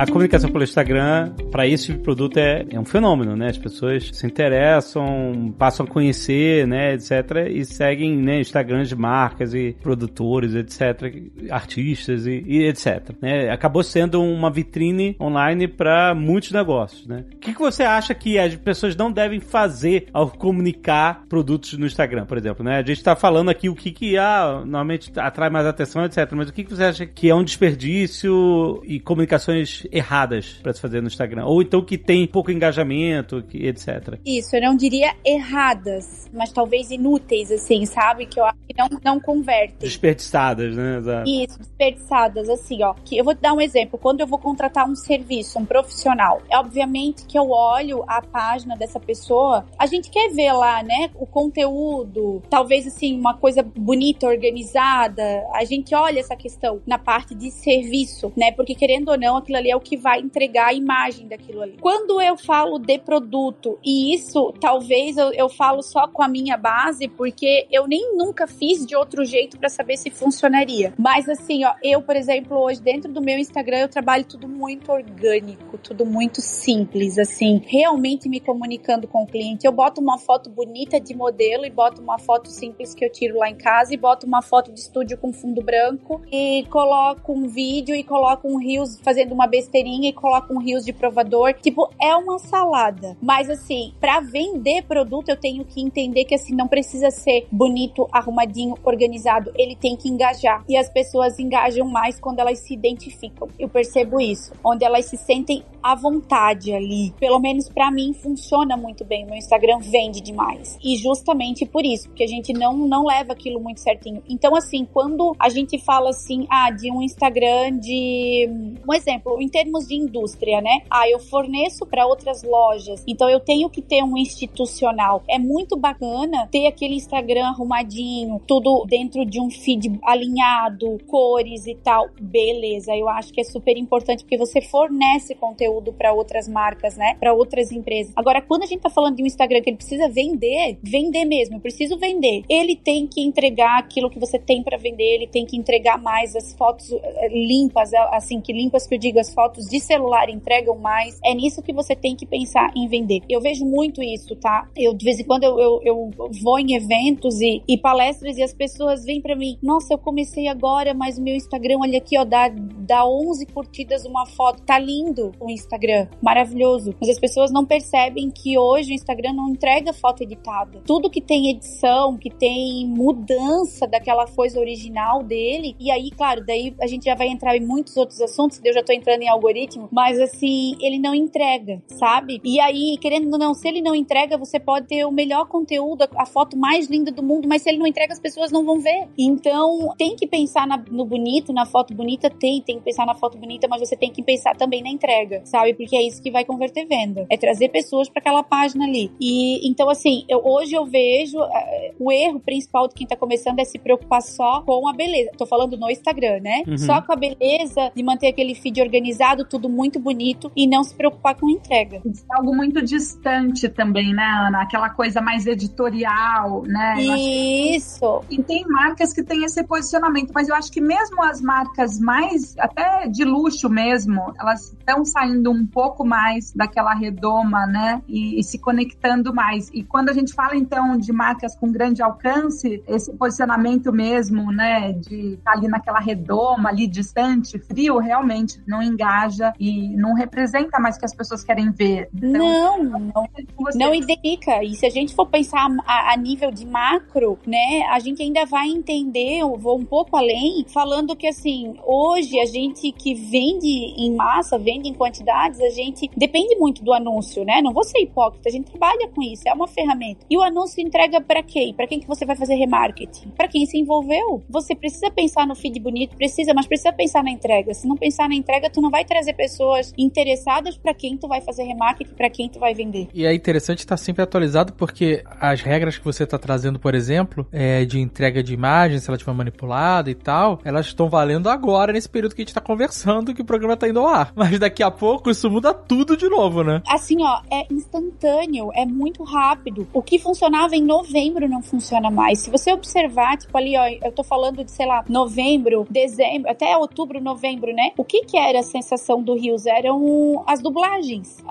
A 0.00 0.06
comunicação 0.06 0.50
pelo 0.50 0.64
Instagram, 0.64 1.30
para 1.50 1.66
esse 1.66 1.84
tipo 1.84 1.98
de 1.98 2.04
produto, 2.04 2.38
é, 2.38 2.64
é 2.70 2.80
um 2.80 2.86
fenômeno, 2.86 3.36
né? 3.36 3.48
As 3.48 3.58
pessoas 3.58 4.08
se 4.10 4.26
interessam, 4.26 5.54
passam 5.58 5.84
a 5.84 5.86
conhecer, 5.86 6.66
né, 6.66 6.94
etc. 6.94 7.50
E 7.50 7.66
seguem, 7.66 8.16
né, 8.16 8.40
Instagrams 8.40 8.88
de 8.88 8.96
marcas 8.96 9.52
e 9.52 9.76
produtores, 9.82 10.54
etc. 10.54 11.22
Artistas 11.50 12.24
e, 12.24 12.42
e 12.46 12.66
etc. 12.66 13.10
Né? 13.20 13.50
Acabou 13.50 13.82
sendo 13.82 14.22
uma 14.22 14.50
vitrine 14.50 15.14
online 15.20 15.68
para 15.68 16.14
muitos 16.14 16.50
negócios, 16.50 17.06
né? 17.06 17.26
O 17.34 17.36
que, 17.36 17.52
que 17.52 17.60
você 17.60 17.82
acha 17.82 18.14
que 18.14 18.38
as 18.38 18.54
pessoas 18.56 18.96
não 18.96 19.12
devem 19.12 19.38
fazer 19.38 20.06
ao 20.14 20.30
comunicar 20.30 21.26
produtos 21.28 21.76
no 21.76 21.84
Instagram, 21.84 22.24
por 22.24 22.38
exemplo, 22.38 22.64
né? 22.64 22.76
A 22.76 22.82
gente 22.82 22.92
está 22.92 23.14
falando 23.14 23.50
aqui 23.50 23.68
o 23.68 23.74
que 23.74 23.92
que 23.92 24.16
ah, 24.16 24.62
normalmente 24.64 25.12
atrai 25.20 25.50
mais 25.50 25.66
atenção, 25.66 26.06
etc. 26.06 26.26
Mas 26.32 26.48
o 26.48 26.54
que, 26.54 26.64
que 26.64 26.74
você 26.74 26.84
acha 26.84 27.04
que 27.04 27.28
é 27.28 27.34
um 27.34 27.44
desperdício 27.44 28.80
e 28.86 28.98
comunicações 28.98 29.89
erradas 29.92 30.58
para 30.62 30.72
se 30.72 30.80
fazer 30.80 31.00
no 31.00 31.06
Instagram? 31.08 31.44
Ou 31.46 31.62
então 31.62 31.82
que 31.84 31.98
tem 31.98 32.26
pouco 32.26 32.50
engajamento, 32.50 33.42
que- 33.42 33.66
etc. 33.66 34.18
Isso, 34.24 34.56
eu 34.56 34.62
não 34.62 34.76
diria 34.76 35.14
erradas, 35.24 36.28
mas 36.32 36.52
talvez 36.52 36.90
inúteis, 36.90 37.50
assim, 37.50 37.84
sabe? 37.86 38.26
Que 38.26 38.40
eu 38.40 38.44
acho 38.44 38.58
que 38.68 38.74
não, 38.76 38.88
não 39.04 39.20
convertem. 39.20 39.76
Desperdiçadas, 39.78 40.76
né? 40.76 40.98
Exato. 40.98 41.30
Isso, 41.30 41.58
desperdiçadas, 41.58 42.48
assim, 42.48 42.82
ó. 42.82 42.94
Que 43.04 43.16
eu 43.18 43.24
vou 43.24 43.34
te 43.34 43.40
dar 43.40 43.52
um 43.52 43.60
exemplo. 43.60 43.98
Quando 43.98 44.20
eu 44.20 44.26
vou 44.26 44.38
contratar 44.38 44.88
um 44.88 44.94
serviço, 44.94 45.58
um 45.58 45.64
profissional, 45.64 46.40
é 46.50 46.56
obviamente 46.58 47.24
que 47.26 47.38
eu 47.38 47.50
olho 47.50 48.04
a 48.06 48.20
página 48.22 48.76
dessa 48.76 49.00
pessoa, 49.00 49.64
a 49.78 49.86
gente 49.86 50.10
quer 50.10 50.30
ver 50.32 50.52
lá, 50.52 50.82
né, 50.82 51.10
o 51.14 51.26
conteúdo, 51.26 52.42
talvez, 52.48 52.86
assim, 52.86 53.18
uma 53.18 53.34
coisa 53.34 53.62
bonita, 53.62 54.26
organizada. 54.26 55.22
A 55.54 55.64
gente 55.64 55.94
olha 55.94 56.20
essa 56.20 56.36
questão 56.36 56.80
na 56.86 56.98
parte 56.98 57.34
de 57.34 57.50
serviço, 57.50 58.32
né, 58.36 58.52
porque 58.52 58.74
querendo 58.74 59.08
ou 59.10 59.18
não, 59.18 59.36
aquilo 59.36 59.58
ali 59.58 59.70
é 59.70 59.76
o 59.80 59.82
que 59.82 59.96
vai 59.96 60.20
entregar 60.20 60.68
a 60.68 60.74
imagem 60.74 61.26
daquilo 61.26 61.62
ali. 61.62 61.78
Quando 61.80 62.20
eu 62.20 62.36
falo 62.36 62.78
de 62.78 62.98
produto, 62.98 63.78
e 63.84 64.14
isso 64.14 64.52
talvez 64.60 65.16
eu, 65.16 65.32
eu 65.32 65.48
falo 65.48 65.82
só 65.82 66.06
com 66.06 66.22
a 66.22 66.28
minha 66.28 66.56
base, 66.56 67.08
porque 67.08 67.66
eu 67.70 67.88
nem 67.88 68.14
nunca 68.14 68.46
fiz 68.46 68.86
de 68.86 68.94
outro 68.94 69.24
jeito 69.24 69.58
para 69.58 69.68
saber 69.68 69.96
se 69.96 70.10
funcionaria. 70.10 70.92
Mas 70.98 71.28
assim, 71.28 71.64
ó, 71.64 71.74
eu, 71.82 72.02
por 72.02 72.14
exemplo, 72.14 72.58
hoje 72.58 72.80
dentro 72.80 73.10
do 73.10 73.22
meu 73.22 73.38
Instagram 73.38 73.78
eu 73.78 73.88
trabalho 73.88 74.24
tudo 74.24 74.46
muito 74.46 74.92
orgânico, 74.92 75.78
tudo 75.78 76.04
muito 76.04 76.40
simples, 76.40 77.18
assim, 77.18 77.62
realmente 77.66 78.28
me 78.28 78.38
comunicando 78.38 79.08
com 79.08 79.22
o 79.22 79.26
cliente. 79.26 79.66
Eu 79.66 79.72
boto 79.72 80.00
uma 80.00 80.18
foto 80.18 80.50
bonita 80.50 81.00
de 81.00 81.14
modelo 81.14 81.64
e 81.64 81.70
boto 81.70 82.02
uma 82.02 82.18
foto 82.18 82.48
simples 82.48 82.94
que 82.94 83.04
eu 83.04 83.10
tiro 83.10 83.38
lá 83.38 83.48
em 83.48 83.56
casa 83.56 83.94
e 83.94 83.96
boto 83.96 84.26
uma 84.26 84.42
foto 84.42 84.70
de 84.70 84.80
estúdio 84.80 85.16
com 85.16 85.32
fundo 85.32 85.62
branco 85.62 86.20
e 86.30 86.64
coloco 86.70 87.32
um 87.32 87.48
vídeo 87.48 87.94
e 87.94 88.04
coloco 88.04 88.48
um 88.48 88.58
rios 88.58 88.98
fazendo 89.02 89.32
uma 89.32 89.46
besteirinha 89.70 90.08
e 90.08 90.12
coloco 90.12 90.52
um 90.52 90.58
rios 90.58 90.84
de 90.84 90.92
provador. 90.92 91.54
Tipo, 91.54 91.88
é 92.00 92.14
uma 92.16 92.38
salada. 92.38 93.16
Mas 93.22 93.48
assim, 93.48 93.94
para 94.00 94.20
vender 94.20 94.82
produto 94.82 95.28
eu 95.28 95.36
tenho 95.36 95.64
que 95.64 95.80
entender 95.80 96.24
que 96.24 96.34
assim 96.34 96.54
não 96.54 96.66
precisa 96.66 97.10
ser 97.10 97.46
bonito, 97.50 98.08
arrumadinho, 98.10 98.74
organizado. 98.82 99.52
Ele 99.54 99.76
tem 99.76 99.96
que 99.96 100.08
engajar. 100.08 100.64
E 100.68 100.76
as 100.76 100.90
pessoas 100.90 101.38
engajam 101.38 101.88
mais 101.88 102.18
quando 102.18 102.40
elas 102.40 102.58
se 102.58 102.74
identificam. 102.74 103.48
Eu 103.58 103.68
percebo 103.68 104.20
isso. 104.20 104.52
Onde 104.64 104.84
elas 104.84 105.06
se 105.06 105.16
sentem 105.16 105.62
à 105.82 105.94
vontade 105.94 106.72
ali. 106.72 107.12
Pelo 107.18 107.38
menos 107.38 107.68
para 107.68 107.90
mim 107.90 108.12
funciona 108.12 108.76
muito 108.76 109.04
bem. 109.04 109.24
Meu 109.24 109.36
Instagram 109.36 109.78
vende 109.78 110.20
demais. 110.20 110.78
E 110.82 110.96
justamente 110.96 111.64
por 111.64 111.84
isso, 111.84 112.08
porque 112.08 112.24
a 112.24 112.26
gente 112.26 112.52
não 112.52 112.76
não 112.76 113.06
leva 113.06 113.32
aquilo 113.32 113.60
muito 113.60 113.80
certinho. 113.80 114.22
Então 114.28 114.56
assim, 114.56 114.86
quando 114.92 115.34
a 115.38 115.48
gente 115.48 115.78
fala 115.78 116.10
assim, 116.10 116.46
ah, 116.50 116.70
de 116.70 116.90
um 116.90 117.02
Instagram 117.02 117.78
de 117.78 118.48
um 118.86 118.94
exemplo, 118.94 119.40
em 119.40 119.48
termos 119.60 119.86
de 119.86 119.94
indústria, 119.94 120.60
né? 120.62 120.80
Ah, 120.90 121.08
eu 121.08 121.18
forneço 121.18 121.84
para 121.84 122.06
outras 122.06 122.42
lojas. 122.42 123.04
Então 123.06 123.28
eu 123.28 123.38
tenho 123.38 123.68
que 123.68 123.82
ter 123.82 124.02
um 124.02 124.16
institucional. 124.16 125.22
É 125.28 125.38
muito 125.38 125.76
bacana 125.76 126.48
ter 126.50 126.66
aquele 126.66 126.94
Instagram 126.94 127.46
arrumadinho, 127.48 128.40
tudo 128.46 128.86
dentro 128.88 129.24
de 129.26 129.38
um 129.38 129.50
feed 129.50 129.98
alinhado, 130.02 130.98
cores 131.06 131.66
e 131.66 131.74
tal. 131.74 132.08
Beleza, 132.18 132.96
eu 132.96 133.08
acho 133.08 133.32
que 133.32 133.40
é 133.40 133.44
super 133.44 133.76
importante 133.76 134.24
porque 134.24 134.38
você 134.38 134.62
fornece 134.62 135.34
conteúdo 135.34 135.92
para 135.92 136.12
outras 136.12 136.48
marcas, 136.48 136.96
né? 136.96 137.16
Para 137.20 137.34
outras 137.34 137.70
empresas. 137.70 138.12
Agora, 138.16 138.40
quando 138.40 138.62
a 138.62 138.66
gente 138.66 138.80
tá 138.80 138.90
falando 138.90 139.16
de 139.16 139.22
um 139.22 139.26
Instagram 139.26 139.60
que 139.60 139.70
ele 139.70 139.76
precisa 139.76 140.08
vender, 140.08 140.78
vender 140.82 141.26
mesmo, 141.26 141.56
eu 141.56 141.60
preciso 141.60 141.98
vender. 141.98 142.44
Ele 142.48 142.76
tem 142.76 143.06
que 143.06 143.20
entregar 143.20 143.78
aquilo 143.78 144.08
que 144.08 144.18
você 144.18 144.38
tem 144.38 144.62
para 144.62 144.78
vender, 144.78 145.16
ele 145.16 145.26
tem 145.26 145.44
que 145.44 145.56
entregar 145.56 145.98
mais 145.98 146.34
as 146.34 146.54
fotos 146.54 146.90
eh, 146.92 147.28
limpas, 147.28 147.92
eh, 147.92 148.08
assim, 148.12 148.40
que 148.40 148.52
limpas 148.52 148.86
que 148.86 148.94
eu 148.94 148.98
digo, 148.98 149.18
as 149.18 149.34
fotos 149.34 149.39
de 149.48 149.80
celular 149.80 150.28
entregam 150.28 150.76
mais. 150.76 151.18
É 151.24 151.34
nisso 151.34 151.62
que 151.62 151.72
você 151.72 151.94
tem 151.94 152.16
que 152.16 152.26
pensar 152.26 152.70
em 152.76 152.88
vender. 152.88 153.20
Eu 153.28 153.40
vejo 153.40 153.64
muito 153.64 154.02
isso, 154.02 154.34
tá? 154.36 154.68
Eu, 154.76 154.94
de 154.94 155.04
vez 155.04 155.18
em 155.18 155.24
quando, 155.24 155.44
eu, 155.44 155.58
eu, 155.58 155.80
eu 155.84 156.30
vou 156.42 156.58
em 156.58 156.74
eventos 156.74 157.40
e, 157.40 157.62
e 157.68 157.78
palestras 157.78 158.36
e 158.36 158.42
as 158.42 158.52
pessoas 158.52 159.04
vêm 159.04 159.20
para 159.20 159.36
mim, 159.36 159.58
nossa, 159.62 159.94
eu 159.94 159.98
comecei 159.98 160.48
agora, 160.48 160.94
mas 160.94 161.18
o 161.18 161.22
meu 161.22 161.34
Instagram, 161.34 161.78
olha 161.80 161.98
aqui, 161.98 162.18
ó, 162.18 162.24
dá, 162.24 162.48
dá 162.48 163.06
11 163.06 163.46
curtidas 163.46 164.04
uma 164.04 164.26
foto. 164.26 164.62
Tá 164.62 164.78
lindo 164.78 165.32
o 165.40 165.50
Instagram, 165.50 166.08
maravilhoso. 166.22 166.94
Mas 167.00 167.10
as 167.10 167.18
pessoas 167.18 167.50
não 167.50 167.64
percebem 167.64 168.30
que 168.30 168.58
hoje 168.58 168.92
o 168.92 168.94
Instagram 168.94 169.32
não 169.32 169.50
entrega 169.50 169.92
foto 169.92 170.22
editada. 170.22 170.80
Tudo 170.84 171.10
que 171.10 171.20
tem 171.20 171.50
edição, 171.50 172.16
que 172.16 172.30
tem 172.30 172.86
mudança 172.86 173.86
daquela 173.86 174.26
coisa 174.26 174.58
original 174.58 175.22
dele, 175.22 175.76
e 175.78 175.90
aí, 175.90 176.10
claro, 176.10 176.44
daí 176.44 176.74
a 176.80 176.86
gente 176.86 177.04
já 177.04 177.14
vai 177.14 177.28
entrar 177.28 177.56
em 177.56 177.60
muitos 177.60 177.96
outros 177.96 178.20
assuntos, 178.20 178.60
eu 178.64 178.72
já 178.72 178.82
tô 178.82 178.92
entrando 178.92 179.22
em 179.22 179.28
algoritmo, 179.30 179.88
mas 179.90 180.18
assim, 180.18 180.76
ele 180.80 180.98
não 180.98 181.14
entrega, 181.14 181.82
sabe? 181.86 182.40
E 182.44 182.60
aí, 182.60 182.96
querendo 183.00 183.32
ou 183.32 183.38
não, 183.38 183.54
se 183.54 183.68
ele 183.68 183.80
não 183.80 183.94
entrega, 183.94 184.36
você 184.36 184.58
pode 184.58 184.86
ter 184.86 185.04
o 185.04 185.12
melhor 185.12 185.46
conteúdo, 185.46 186.08
a 186.16 186.26
foto 186.26 186.56
mais 186.56 186.88
linda 186.88 187.10
do 187.10 187.22
mundo, 187.22 187.48
mas 187.48 187.62
se 187.62 187.70
ele 187.70 187.78
não 187.78 187.86
entrega, 187.86 188.12
as 188.12 188.20
pessoas 188.20 188.50
não 188.50 188.64
vão 188.64 188.80
ver. 188.80 189.08
Então, 189.18 189.94
tem 189.96 190.16
que 190.16 190.26
pensar 190.26 190.66
na, 190.66 190.82
no 190.90 191.04
bonito, 191.04 191.52
na 191.52 191.66
foto 191.66 191.94
bonita, 191.94 192.30
tem, 192.30 192.60
tem 192.62 192.78
que 192.78 192.84
pensar 192.84 193.06
na 193.06 193.14
foto 193.14 193.38
bonita, 193.38 193.66
mas 193.68 193.80
você 193.80 193.96
tem 193.96 194.10
que 194.10 194.22
pensar 194.22 194.56
também 194.56 194.82
na 194.82 194.90
entrega, 194.90 195.42
sabe? 195.44 195.74
Porque 195.74 195.96
é 195.96 196.02
isso 196.02 196.22
que 196.22 196.30
vai 196.30 196.44
converter 196.44 196.86
venda. 196.86 197.26
É 197.30 197.36
trazer 197.36 197.68
pessoas 197.68 198.08
para 198.08 198.20
aquela 198.20 198.42
página 198.42 198.84
ali. 198.84 199.10
E 199.20 199.68
então, 199.68 199.88
assim, 199.88 200.24
eu, 200.28 200.40
hoje 200.44 200.74
eu 200.74 200.84
vejo 200.84 201.38
uh, 201.38 201.50
o 201.98 202.10
erro 202.10 202.40
principal 202.40 202.88
de 202.88 202.94
quem 202.94 203.06
tá 203.06 203.16
começando 203.16 203.58
é 203.58 203.64
se 203.64 203.78
preocupar 203.78 204.22
só 204.22 204.62
com 204.62 204.88
a 204.88 204.92
beleza. 204.92 205.30
Tô 205.36 205.46
falando 205.46 205.76
no 205.76 205.90
Instagram, 205.90 206.40
né? 206.40 206.62
Uhum. 206.66 206.78
Só 206.78 207.00
com 207.02 207.12
a 207.12 207.16
beleza 207.16 207.92
de 207.94 208.02
manter 208.02 208.28
aquele 208.28 208.54
feed 208.54 208.80
organizado, 208.80 209.19
tudo 209.44 209.68
muito 209.68 210.00
bonito 210.00 210.50
e 210.56 210.66
não 210.66 210.82
se 210.82 210.94
preocupar 210.94 211.34
com 211.34 211.50
entrega. 211.50 211.98
É 211.98 212.36
algo 212.36 212.54
muito 212.56 212.82
distante 212.82 213.68
também, 213.68 214.14
né, 214.14 214.24
Ana? 214.24 214.62
Aquela 214.62 214.88
coisa 214.88 215.20
mais 215.20 215.46
editorial, 215.46 216.62
né? 216.62 217.02
Isso. 217.02 218.22
E 218.30 218.42
tem 218.42 218.64
marcas 218.66 219.12
que 219.12 219.22
têm 219.22 219.44
esse 219.44 219.62
posicionamento, 219.64 220.32
mas 220.34 220.48
eu 220.48 220.54
acho 220.54 220.72
que 220.72 220.80
mesmo 220.80 221.22
as 221.22 221.40
marcas 221.40 222.00
mais, 222.00 222.56
até 222.58 223.06
de 223.08 223.24
luxo 223.24 223.68
mesmo, 223.68 224.32
elas 224.40 224.72
estão 224.72 225.04
saindo 225.04 225.50
um 225.50 225.66
pouco 225.66 226.04
mais 226.04 226.52
daquela 226.52 226.94
redoma, 226.94 227.66
né? 227.66 228.02
E, 228.08 228.40
e 228.40 228.42
se 228.42 228.58
conectando 228.58 229.34
mais. 229.34 229.68
E 229.74 229.84
quando 229.84 230.08
a 230.08 230.12
gente 230.14 230.32
fala, 230.32 230.56
então, 230.56 230.96
de 230.96 231.12
marcas 231.12 231.54
com 231.54 231.70
grande 231.70 232.02
alcance, 232.02 232.82
esse 232.88 233.12
posicionamento 233.12 233.92
mesmo, 233.92 234.50
né? 234.50 234.92
De 234.92 235.34
estar 235.34 235.52
tá 235.52 235.58
ali 235.58 235.68
naquela 235.68 236.00
redoma, 236.00 236.70
ali 236.70 236.86
distante, 236.86 237.58
frio, 237.58 237.98
realmente 237.98 238.62
não 238.66 238.82
engaja 238.82 239.09
e 239.58 239.88
não 239.96 240.14
representa 240.14 240.78
mais 240.78 240.96
o 240.96 240.98
que 240.98 241.04
as 241.04 241.14
pessoas 241.14 241.42
querem 241.42 241.70
ver. 241.72 242.08
Então, 242.14 242.82
não, 242.82 243.00
não, 243.00 243.28
não 243.74 243.94
identifica. 243.94 244.62
E 244.62 244.74
se 244.74 244.86
a 244.86 244.90
gente 244.90 245.14
for 245.14 245.26
pensar 245.26 245.68
a, 245.86 246.12
a, 246.12 246.16
nível 246.16 246.50
de 246.50 246.66
macro, 246.66 247.38
né, 247.46 247.82
a 247.90 247.98
gente 247.98 248.22
ainda 248.22 248.44
vai 248.46 248.68
entender, 248.68 249.38
eu 249.38 249.56
vou 249.56 249.78
um 249.78 249.84
pouco 249.84 250.16
além, 250.16 250.64
falando 250.72 251.16
que 251.16 251.26
assim, 251.26 251.74
hoje 251.84 252.38
a 252.40 252.46
gente 252.46 252.92
que 252.92 253.14
vende 253.14 253.68
em 253.68 254.14
massa, 254.14 254.58
vende 254.58 254.88
em 254.88 254.94
quantidades, 254.94 255.60
a 255.60 255.70
gente 255.70 256.10
depende 256.16 256.56
muito 256.56 256.82
do 256.84 256.92
anúncio, 256.92 257.44
né? 257.44 257.60
Não 257.62 257.72
vou 257.72 257.84
ser 257.84 258.00
hipócrita, 258.00 258.48
a 258.48 258.52
gente 258.52 258.70
trabalha 258.70 259.08
com 259.08 259.22
isso, 259.22 259.48
é 259.48 259.52
uma 259.52 259.68
ferramenta. 259.68 260.24
E 260.28 260.36
o 260.36 260.42
anúncio 260.42 260.80
entrega 260.80 261.20
para 261.20 261.42
quem? 261.42 261.74
Para 261.74 261.86
quem 261.86 262.00
que 262.00 262.06
você 262.06 262.24
vai 262.24 262.36
fazer 262.36 262.54
remarketing? 262.54 263.30
Para 263.30 263.48
quem 263.48 263.66
se 263.66 263.78
envolveu. 263.78 264.42
Você 264.48 264.74
precisa 264.74 265.10
pensar 265.10 265.46
no 265.46 265.54
feed 265.54 265.78
bonito, 265.80 266.16
precisa, 266.16 266.54
mas 266.54 266.66
precisa 266.66 266.92
pensar 266.92 267.22
na 267.22 267.30
entrega. 267.30 267.74
Se 267.74 267.86
não 267.86 267.96
pensar 267.96 268.28
na 268.28 268.34
entrega, 268.34 268.70
tu 268.70 268.80
não 268.80 268.90
vai 268.90 268.99
trazer 269.04 269.34
pessoas 269.34 269.92
interessadas 269.96 270.76
para 270.76 270.94
quem 270.94 271.16
tu 271.16 271.28
vai 271.28 271.40
fazer 271.40 271.64
remarketing, 271.64 272.14
para 272.14 272.30
quem 272.30 272.48
tu 272.48 272.58
vai 272.58 272.74
vender. 272.74 273.08
E 273.14 273.24
é 273.24 273.34
interessante 273.34 273.80
estar 273.80 273.96
sempre 273.96 274.22
atualizado 274.22 274.72
porque 274.72 275.22
as 275.40 275.60
regras 275.60 275.98
que 275.98 276.04
você 276.04 276.24
está 276.24 276.38
trazendo, 276.38 276.78
por 276.78 276.94
exemplo, 276.94 277.46
é, 277.52 277.84
de 277.84 277.98
entrega 278.00 278.42
de 278.42 278.54
imagem, 278.54 278.98
se 278.98 279.08
ela 279.08 279.16
estiver 279.16 279.34
manipulada 279.34 280.10
e 280.10 280.14
tal, 280.14 280.60
elas 280.64 280.86
estão 280.86 281.08
valendo 281.08 281.48
agora 281.48 281.92
nesse 281.92 282.08
período 282.08 282.34
que 282.34 282.42
a 282.42 282.44
gente 282.44 282.48
está 282.48 282.60
conversando 282.60 283.34
que 283.34 283.42
o 283.42 283.44
programa 283.44 283.74
está 283.74 283.88
indo 283.88 284.00
ao 284.00 284.06
ar. 284.06 284.32
Mas 284.34 284.58
daqui 284.58 284.82
a 284.82 284.90
pouco 284.90 285.30
isso 285.30 285.50
muda 285.50 285.72
tudo 285.72 286.16
de 286.16 286.28
novo, 286.28 286.62
né? 286.62 286.82
Assim, 286.88 287.16
ó, 287.22 287.40
é 287.50 287.66
instantâneo, 287.72 288.70
é 288.74 288.84
muito 288.84 289.22
rápido. 289.24 289.86
O 289.92 290.02
que 290.02 290.18
funcionava 290.18 290.74
em 290.74 290.82
novembro 290.82 291.48
não 291.48 291.62
funciona 291.62 292.10
mais. 292.10 292.40
Se 292.40 292.50
você 292.50 292.72
observar, 292.72 293.36
tipo 293.36 293.56
ali, 293.56 293.76
ó, 293.76 293.86
eu 294.06 294.12
tô 294.12 294.22
falando 294.22 294.64
de, 294.64 294.70
sei 294.70 294.86
lá, 294.86 295.04
novembro, 295.08 295.86
dezembro, 295.90 296.50
até 296.50 296.76
outubro, 296.76 297.20
novembro, 297.20 297.72
né? 297.72 297.92
O 297.96 298.04
que 298.04 298.22
que 298.24 298.36
era 298.36 298.60
a 298.60 298.62
sensação 298.90 299.22
do 299.22 299.34
Rios? 299.34 299.66
Eram 299.66 300.42
as 300.46 300.60
dublagens. 300.60 301.42